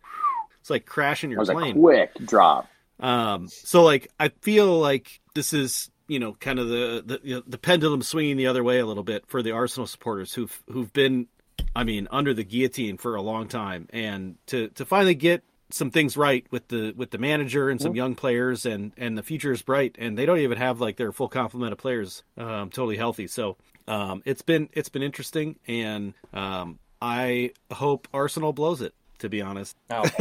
it's 0.59 0.69
like 0.69 0.86
crashing 0.86 1.32
your 1.32 1.45
plane. 1.45 1.79
quick 1.79 2.13
drop. 2.25 2.67
Um, 2.99 3.47
so 3.47 3.84
like, 3.84 4.09
I 4.19 4.29
feel 4.41 4.77
like 4.79 5.21
this 5.34 5.53
is 5.53 5.89
you 6.07 6.19
know 6.19 6.34
kind 6.34 6.59
of 6.59 6.67
the 6.67 7.01
the, 7.05 7.19
you 7.23 7.36
know, 7.36 7.43
the 7.47 7.57
pendulum 7.57 8.01
swinging 8.01 8.36
the 8.36 8.47
other 8.47 8.63
way 8.63 8.79
a 8.79 8.86
little 8.86 9.03
bit 9.03 9.23
for 9.27 9.41
the 9.41 9.51
Arsenal 9.51 9.88
supporters 9.88 10.34
who've 10.34 10.63
who've 10.69 10.91
been, 10.91 11.27
I 11.73 11.86
mean, 11.86 12.09
under 12.11 12.34
the 12.34 12.43
guillotine 12.43 12.97
for 12.97 13.15
a 13.15 13.21
long 13.21 13.47
time, 13.47 13.88
and 13.91 14.36
to 14.47 14.67
to 14.69 14.86
finally 14.86 15.15
get 15.15 15.43
some 15.74 15.91
things 15.91 16.17
right 16.17 16.45
with 16.51 16.67
the 16.69 16.93
with 16.95 17.11
the 17.11 17.17
manager 17.17 17.69
and 17.69 17.82
some 17.82 17.95
young 17.95 18.15
players 18.15 18.65
and 18.65 18.91
and 18.97 19.17
the 19.17 19.24
future 19.24 19.51
is 19.51 19.61
bright 19.61 19.95
and 19.99 20.17
they 20.17 20.26
don't 20.26 20.39
even 20.39 20.57
have 20.57 20.82
like 20.82 20.97
their 20.97 21.11
full 21.11 21.28
complement 21.28 21.72
of 21.72 21.78
players 21.78 22.24
um, 22.38 22.69
totally 22.69 22.97
healthy 22.97 23.28
so 23.28 23.57
um, 23.88 24.22
it's 24.26 24.41
been 24.41 24.69
it's 24.74 24.89
been 24.89 25.03
interesting 25.03 25.57
and 25.67 26.13
um, 26.34 26.80
I 27.01 27.51
hope 27.72 28.07
Arsenal 28.13 28.53
blows 28.53 28.82
it 28.82 28.93
to 29.19 29.30
be 29.30 29.41
honest 29.41 29.76
Now, 29.89 30.03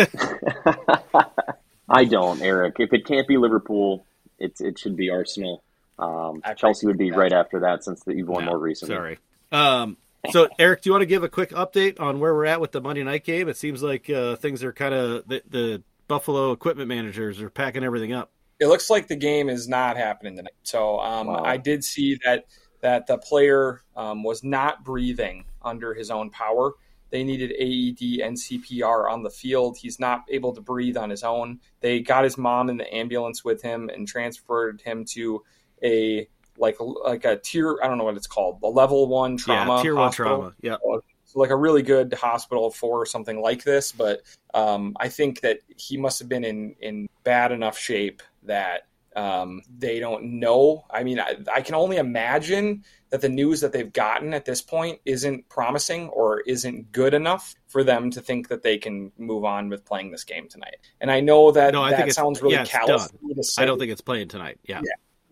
I 1.91 2.05
don't, 2.05 2.41
Eric. 2.41 2.77
If 2.79 2.93
it 2.93 3.05
can't 3.05 3.27
be 3.27 3.37
Liverpool, 3.37 4.07
it's 4.39 4.61
it 4.61 4.79
should 4.79 4.97
be 4.97 5.11
Arsenal. 5.11 5.63
Um, 5.99 6.41
I 6.45 6.55
Chelsea 6.55 6.87
would 6.87 6.99
be 6.99 7.11
right 7.11 7.33
after 7.33 7.61
that 7.61 7.85
since 7.85 8.03
that 8.05 8.17
you've 8.17 8.29
won 8.29 8.45
No, 8.45 8.53
more 8.53 8.59
recently. 8.59 8.95
Sorry. 8.95 9.19
Um, 9.53 9.97
so, 10.31 10.49
Eric, 10.59 10.83
do 10.83 10.89
you 10.91 10.93
want 10.93 11.03
to 11.03 11.07
give 11.07 11.23
a 11.23 11.29
quick 11.29 11.51
update 11.51 11.99
on 11.99 12.21
where 12.21 12.35
we're 12.35 12.45
at 12.47 12.61
with 12.61 12.73
the 12.73 12.81
Monday 12.81 13.03
night 13.03 13.25
game? 13.25 13.49
It 13.49 13.57
seems 13.57 13.83
like 13.83 14.11
uh, 14.11 14.37
things 14.37 14.63
are 14.63 14.73
kind 14.73 14.93
of 14.95 15.27
the, 15.27 15.43
the 15.49 15.83
Buffalo 16.09 16.53
equipment 16.53 16.89
managers 16.89 17.41
are 17.41 17.51
packing 17.51 17.85
everything 17.85 18.13
up. 18.13 18.31
it 18.59 18.67
looks 18.67 18.91
like 18.91 19.09
the 19.09 19.17
game 19.17 19.49
is 19.49 19.69
not 19.69 19.97
happening 19.97 20.37
tonight. 20.37 20.53
So 20.63 21.01
um, 21.01 21.29
Wow. 21.29 21.43
I 21.45 21.57
did 21.57 21.83
see 21.85 22.19
that 22.25 22.45
that 22.81 23.07
the 23.07 23.19
player 23.19 23.83
um, 23.97 24.23
was 24.23 24.43
not 24.43 24.85
breathing 24.85 25.45
under 25.63 25.93
his 25.95 26.11
own 26.11 26.31
power. 26.31 26.73
They 27.11 27.25
needed 27.25 27.51
AED 27.53 28.21
and 28.27 28.37
CPR 28.37 29.11
on 29.11 29.23
the 29.23 29.31
field. 29.31 29.77
He's 29.77 29.99
not 30.01 30.25
able 30.31 30.55
to 30.55 30.61
breathe 30.61 30.97
on 30.97 31.11
his 31.11 31.23
own. 31.23 31.61
They 31.81 32.01
got 32.01 32.25
his 32.25 32.39
mom 32.39 32.71
in 32.71 32.77
the 32.79 32.95
ambulance 32.95 33.45
with 33.45 33.61
him 33.63 33.91
and 33.91 34.07
transferred 34.09 34.81
him 34.81 35.05
to 35.13 35.43
a 35.83 36.29
like 36.61 36.77
like 36.79 37.25
a 37.25 37.37
tier 37.37 37.79
I 37.83 37.89
don't 37.89 37.99
know 37.99 38.05
what 38.05 38.17
it's 38.17 38.27
called 38.27 38.61
a 38.63 38.69
level 38.69 39.09
one 39.09 39.37
trauma 39.37 39.77
yeah, 39.77 39.83
tier 39.83 39.95
one 39.95 40.05
hospital 40.05 40.37
trauma. 40.37 40.55
Yeah. 40.61 40.77
so 41.25 41.39
like 41.41 41.51
a 41.51 41.57
really 41.57 41.83
good 41.83 42.13
hospital 42.15 42.71
for 42.71 43.07
something 43.07 43.41
like 43.41 43.65
this. 43.65 43.93
But 43.93 44.23
um, 44.55 44.97
I 45.01 45.09
think 45.09 45.41
that 45.41 45.61
he 45.77 45.97
must 45.97 46.19
have 46.21 46.29
been 46.29 46.45
in 46.45 46.77
in 46.81 47.09
bad 47.25 47.53
enough 47.53 47.79
shape 47.79 48.23
that 48.45 48.87
um, 49.17 49.63
they 49.79 49.99
don't 49.99 50.39
know. 50.39 50.85
I 50.91 51.03
mean, 51.03 51.19
I, 51.19 51.37
I 51.53 51.63
can 51.63 51.75
only 51.75 51.97
imagine 51.97 52.85
that 53.11 53.21
the 53.21 53.29
news 53.29 53.61
that 53.61 53.73
they've 53.73 53.93
gotten 53.93 54.33
at 54.35 54.45
this 54.45 54.63
point 54.63 55.01
isn't 55.05 55.49
promising 55.49 56.09
or 56.11 56.41
isn't 56.43 56.93
good 56.93 57.13
enough 57.13 57.55
for 57.67 57.83
them 57.83 58.11
to 58.13 58.21
think 58.21 58.49
that 58.49 58.63
they 58.63 58.79
can 58.79 59.11
move 59.19 59.45
on 59.45 59.69
with 59.69 59.85
playing 59.85 60.13
this 60.13 60.23
game 60.23 60.49
tonight. 60.49 60.77
And 61.01 61.11
I 61.11 61.21
know 61.21 61.51
that 61.51 61.75
No, 61.75 61.83
I 61.83 61.91
that 61.91 61.99
think 61.99 62.13
sounds 62.13 62.41
really 62.41 62.55
yeah, 62.55 62.65
callous. 62.65 63.09
done. 63.11 63.35
to 63.35 63.43
say. 63.43 63.63
I 63.63 63.67
don't 63.67 63.79
think 63.81 63.91
it's 63.91 64.01
playing 64.01 64.29
tonight. 64.29 64.59
Yeah. 64.65 64.81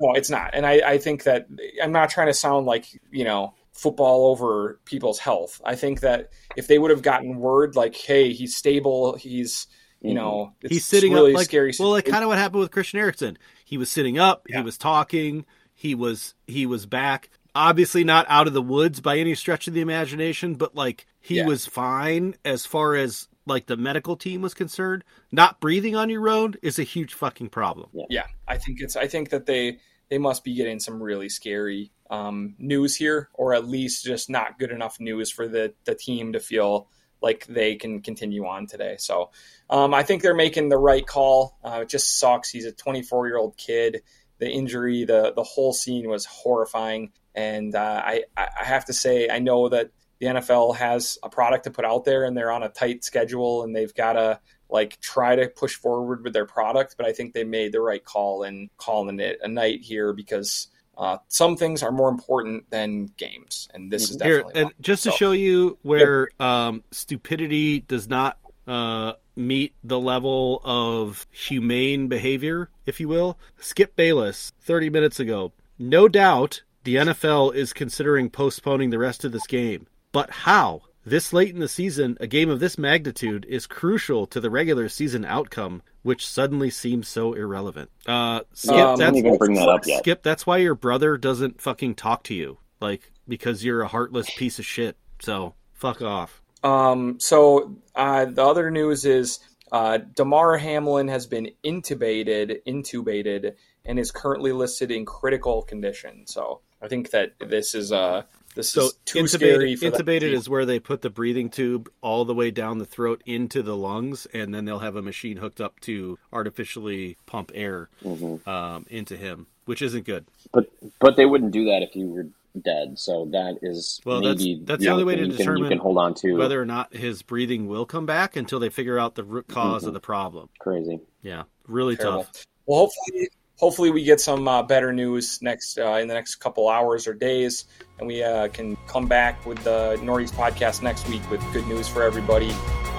No, 0.01 0.13
it's 0.15 0.31
not. 0.31 0.51
And 0.55 0.65
I, 0.67 0.81
I 0.93 0.99
think 0.99 1.25
that 1.25 1.47
I'm 1.83 1.93
not 1.93 2.11
trying 2.11 2.29
to 2.29 2.35
sound 2.35 2.67
like, 2.67 2.87
you 3.11 3.25
know, 3.25 3.55
football 3.73 4.27
over 4.27 4.81
people's 4.85 5.19
health. 5.19 5.61
I 5.65 5.75
think 5.77 6.01
that 6.01 6.31
if 6.57 6.67
they 6.67 6.79
would 6.79 6.91
have 6.91 7.03
gotten 7.03 7.37
word 7.37 7.77
like, 7.77 7.95
hey, 7.97 8.33
he's 8.33 8.57
stable, 8.57 9.17
he's, 9.17 9.67
you 10.01 10.15
know, 10.15 10.53
mm-hmm. 10.53 10.67
it's 10.67 10.75
He's 10.75 10.85
sitting 10.87 11.13
really 11.13 11.33
up 11.33 11.39
like 11.39 11.47
scary. 11.47 11.73
well, 11.79 11.91
like 11.91 12.07
kind 12.07 12.23
of 12.23 12.29
what 12.29 12.39
happened 12.39 12.61
with 12.61 12.71
Christian 12.71 13.01
Eriksen. 13.01 13.39
He 13.65 13.77
was 13.77 13.91
sitting 13.91 14.19
up. 14.19 14.47
Yeah. 14.49 14.59
He 14.59 14.63
was 14.65 14.79
talking. 14.79 15.45
he 15.75 15.95
was 15.95 16.35
he 16.47 16.67
was 16.67 16.87
back. 16.87 17.31
Obviously 17.55 18.05
not 18.05 18.27
out 18.29 18.47
of 18.47 18.53
the 18.53 18.63
woods 18.63 19.01
by 19.01 19.19
any 19.19 19.35
stretch 19.35 19.67
of 19.67 19.75
the 19.75 19.81
imagination, 19.81 20.55
but 20.55 20.75
like 20.77 21.07
he 21.21 21.37
Yeah. 21.39 21.47
was 21.47 21.67
fine 21.67 22.37
as 22.45 22.65
far 22.67 22.95
as 22.95 23.27
like 23.49 23.67
the 23.67 23.77
medical 23.77 24.17
team 24.17 24.43
was 24.43 24.55
concerned. 24.55 25.05
Not 25.33 25.61
breathing 25.61 25.97
on 25.97 26.11
your 26.11 26.29
own 26.29 26.55
is 26.63 26.79
a 26.79 26.85
huge 26.85 27.15
fucking 27.15 27.49
problem. 27.49 27.89
Yeah, 28.09 28.27
I 28.47 28.59
think 28.59 28.81
it's. 28.81 28.97
I 28.97 29.07
think 29.09 29.31
that 29.31 29.47
they 29.47 29.79
they 30.11 30.19
must 30.19 30.45
be 30.45 30.55
getting 30.55 30.81
some 30.81 31.03
really 31.03 31.29
scary 31.29 31.93
um, 32.11 32.55
news 32.59 32.97
here, 32.97 33.29
or 33.35 33.55
at 33.55 33.67
least 33.67 34.05
just 34.05 34.31
not 34.31 34.59
good 34.59 34.71
enough 34.71 35.01
news 35.01 35.31
for 35.31 35.49
the 35.49 35.75
the 35.85 35.95
team 35.95 36.33
to 36.33 36.41
feel 36.41 36.89
like 37.21 37.47
they 37.47 37.75
can 37.75 38.01
continue 38.01 38.47
on 38.47 38.67
today. 38.67 38.97
So 38.99 39.31
um, 39.69 39.93
I 39.93 40.03
think 40.03 40.23
they're 40.23 40.35
making 40.35 40.69
the 40.69 40.79
right 40.79 41.07
call. 41.07 41.59
Uh, 41.65 41.81
it 41.83 41.89
just 41.89 42.19
sucks. 42.19 42.49
He's 42.49 42.65
a 42.65 42.73
24 42.73 43.27
year 43.27 43.39
old 43.39 43.57
kid. 43.57 44.03
The 44.39 44.49
injury, 44.49 45.05
the 45.05 45.33
the 45.35 45.43
whole 45.43 45.73
scene 45.73 46.09
was 46.09 46.25
horrifying, 46.25 47.11
and 47.35 47.75
uh, 47.75 48.03
I 48.05 48.23
I 48.37 48.65
have 48.65 48.85
to 48.85 48.93
say 48.93 49.29
I 49.29 49.41
know 49.41 49.69
that 49.69 49.91
the 50.21 50.27
NFL 50.27 50.77
has 50.77 51.19
a 51.23 51.29
product 51.29 51.65
to 51.65 51.71
put 51.71 51.85
out 51.85 52.05
there, 52.05 52.25
and 52.25 52.37
they're 52.37 52.51
on 52.53 52.63
a 52.63 52.69
tight 52.69 53.05
schedule, 53.05 53.63
and 53.63 53.75
they've 53.75 53.95
got 53.95 54.15
to 54.15 54.41
like 54.71 55.01
try 55.01 55.35
to 55.37 55.49
push 55.49 55.75
forward 55.75 56.23
with 56.23 56.33
their 56.33 56.45
product. 56.47 56.97
But 56.97 57.07
I 57.07 57.13
think 57.13 57.33
they 57.35 57.45
made 57.45 57.73
the 57.73 57.81
right 57.81 58.05
call 58.05 58.43
in 58.43 58.69
calling 58.77 59.21
it 59.21 59.39
a 59.43 59.49
night 59.49 59.81
here 59.83 60.13
because 60.13 60.69
uh, 60.97 61.19
some 61.29 61.57
things 61.57 61.83
are 61.83 61.93
more 61.93 62.09
important 62.09 62.69
than 62.71 63.07
games, 63.17 63.69
and 63.73 63.91
this 63.91 64.11
is 64.11 64.21
Here, 64.21 64.39
definitely 64.39 64.63
and 64.63 64.73
just 64.81 65.05
to 65.05 65.11
So- 65.11 65.17
show 65.17 65.33
you 65.33 65.79
where 65.83 66.29
um, 66.41 66.83
stupidity 66.91 67.81
does 67.81 68.09
not 68.09 68.39
uh, 68.67 69.13
meet 69.37 69.75
the 69.85 69.99
level 69.99 70.61
of 70.65 71.27
humane 71.31 72.09
behavior, 72.09 72.69
if 72.85 73.01
you 73.01 73.09
will. 73.09 73.39
Skip 73.59 73.95
Bayless, 73.97 74.53
30 74.63 74.91
minutes 74.91 75.21
ago. 75.21 75.53
No 75.79 76.09
doubt 76.09 76.63
the 76.85 76.97
NFL 76.97 77.55
is 77.55 77.73
considering 77.73 78.29
postponing 78.29 78.91
the 78.91 78.99
rest 78.99 79.25
of 79.25 79.33
this 79.33 79.47
game. 79.47 79.87
But 80.13 80.31
how? 80.31 80.83
This 81.05 81.33
late 81.33 81.55
in 81.55 81.61
the 81.61 81.69
season, 81.69 82.19
a 82.21 82.27
game 82.27 82.51
of 82.51 82.61
this 82.61 82.77
magnitude 82.77 83.47
is 83.49 83.67
crucial 83.67 84.27
to 84.27 84.41
the 84.41 84.51
regular 84.51 84.89
season 84.89 85.25
outcome, 85.25 85.83
which 86.03 86.27
suddenly 86.27 86.69
seems 86.69 87.09
so 87.09 87.33
irrelevant. 87.33 87.91
Uh, 88.07 88.41
Skip, 88.53 88.75
Um, 88.75 88.99
that's 88.99 89.21
bring 89.39 89.55
that 89.55 89.69
up 89.69 89.87
yet. 89.87 90.01
Skip, 90.01 90.23
that's 90.23 90.47
why 90.47 90.59
your 90.59 90.75
brother 90.75 91.17
doesn't 91.17 91.63
fucking 91.63 91.95
talk 91.95 92.25
to 92.25 92.35
you. 92.35 92.59
Like, 92.81 93.11
because 93.27 93.65
you're 93.65 93.83
a 93.83 93.89
heartless 93.89 94.29
piece 94.37 94.59
of 94.59 94.67
shit. 94.67 94.97
So, 95.21 95.55
fuck 95.73 96.03
off. 96.03 96.43
Um, 96.63 97.19
so 97.21 97.77
uh, 97.95 98.27
the 98.27 98.45
other 98.45 98.71
news 98.71 99.05
is 99.05 99.41
uh, 99.73 99.99
Damar 99.99 100.59
Hamlin 100.59 101.09
has 101.09 101.27
been 101.27 101.51
intubated, 101.65 102.59
intubated, 102.67 103.55
and 103.85 103.99
is 103.99 104.11
currently 104.11 104.53
listed 104.53 104.91
in 104.91 105.05
critical 105.07 105.63
condition. 105.63 106.27
So 106.27 106.61
I 106.83 106.89
think 106.89 107.11
that 107.11 107.33
this 107.41 107.75
is 107.75 107.91
uh 107.93 108.23
this 108.59 108.71
So, 108.71 108.87
is 108.87 108.93
too 109.05 109.27
scary. 109.29 109.75
intubated, 109.77 109.79
For 109.79 110.03
intubated 110.03 110.21
team. 110.21 110.35
is 110.35 110.49
where 110.49 110.67
they 110.67 110.81
put 110.81 111.03
the 111.03 111.11
breathing 111.11 111.49
tube 111.49 111.89
all 112.01 112.25
the 112.25 112.35
way 112.35 112.51
down 112.51 112.79
the 112.79 112.85
throat 112.85 113.23
into 113.25 113.63
the 113.63 113.77
lungs, 113.77 114.27
and 114.35 114.53
then 114.53 114.65
they'll 114.65 114.81
have 114.81 114.97
a 114.97 115.03
machine 115.03 115.37
hooked 115.37 115.61
up 115.61 115.79
to 115.83 116.19
artificially 116.33 117.17
pump 117.27 117.53
air 117.55 117.89
Mhm. 118.05 118.47
um, 118.49 118.85
into 118.91 119.17
him, 119.17 119.47
which 119.65 119.81
isn't 119.81 120.05
good. 120.05 120.25
But 120.53 120.69
but 121.01 121.15
they 121.17 121.25
wouldn't 121.25 121.53
do 121.53 121.67
that 121.67 121.83
if 121.83 121.95
you 121.95 122.09
were 122.09 122.27
dead. 122.61 122.99
So 122.99 123.27
that 123.27 123.59
is 123.63 124.01
Well, 124.05 124.21
that's- 124.21 124.39
maybe 124.45 124.61
that's 124.65 124.83
the 124.83 124.89
only 124.89 125.05
way 125.05 125.15
to 125.15 125.23
thing 125.23 125.31
you 125.31 125.37
can, 125.37 125.45
you 125.47 125.53
determine 125.53 125.69
can 125.69 125.79
hold 125.79 125.99
on 125.99 126.15
to. 126.15 126.33
Whether 126.35 126.61
or 126.61 126.67
not 126.67 126.93
his 126.97 127.23
breathing 127.23 127.69
will 127.69 127.87
come 127.87 128.07
back 128.07 128.35
until 128.35 128.59
they 128.59 128.71
figure 128.71 128.99
out 128.99 129.15
the 129.15 129.23
root 129.23 129.47
because 129.47 129.83
Mm-hmm. 129.83 129.89
of 129.89 129.95
the 129.95 130.01
problem. 130.01 130.49
Crazy. 130.59 130.99
Yeah, 131.23 131.45
really 131.69 131.95
Terrible. 131.97 132.25
tough. 132.25 132.45
Well, 132.67 132.79
hopefully, 132.81 133.29
hopefully 133.59 133.91
we 133.91 134.03
get 134.03 134.21
some 134.21 134.49
uh, 134.49 134.63
better 134.63 134.93
news 134.93 135.43
next 135.43 135.79
uh, 135.79 135.99
in 136.01 136.09
the 136.09 136.15
next 136.15 136.37
couple 136.37 136.69
hours 136.69 137.07
or 137.07 137.13
days, 137.13 137.67
and 137.99 138.07
we 138.07 138.23
uh, 138.23 138.49
can 138.49 138.77
come 138.87 139.07
back 139.07 139.45
with 139.45 139.63
the 139.65 140.01
Northeast 140.03 140.35
podcast 140.35 140.83
next 140.83 141.07
week 141.09 141.29
with 141.31 141.43
good 141.53 141.67
news 141.67 141.87
for 141.87 142.03
everybody. 142.03 142.51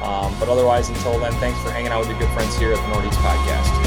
Um, 0.04 0.34
but 0.40 0.48
otherwise, 0.48 0.90
until 0.90 1.20
then, 1.20 1.34
thanks 1.34 1.60
for 1.62 1.72
hanging 1.72 1.92
out 1.92 2.00
with 2.00 2.10
your 2.10 2.20
good 2.20 2.30
friends 2.34 2.58
here 2.58 2.72
at 2.74 2.78
the 2.78 2.88
Northeast 2.94 3.20
podcast. 3.20 3.79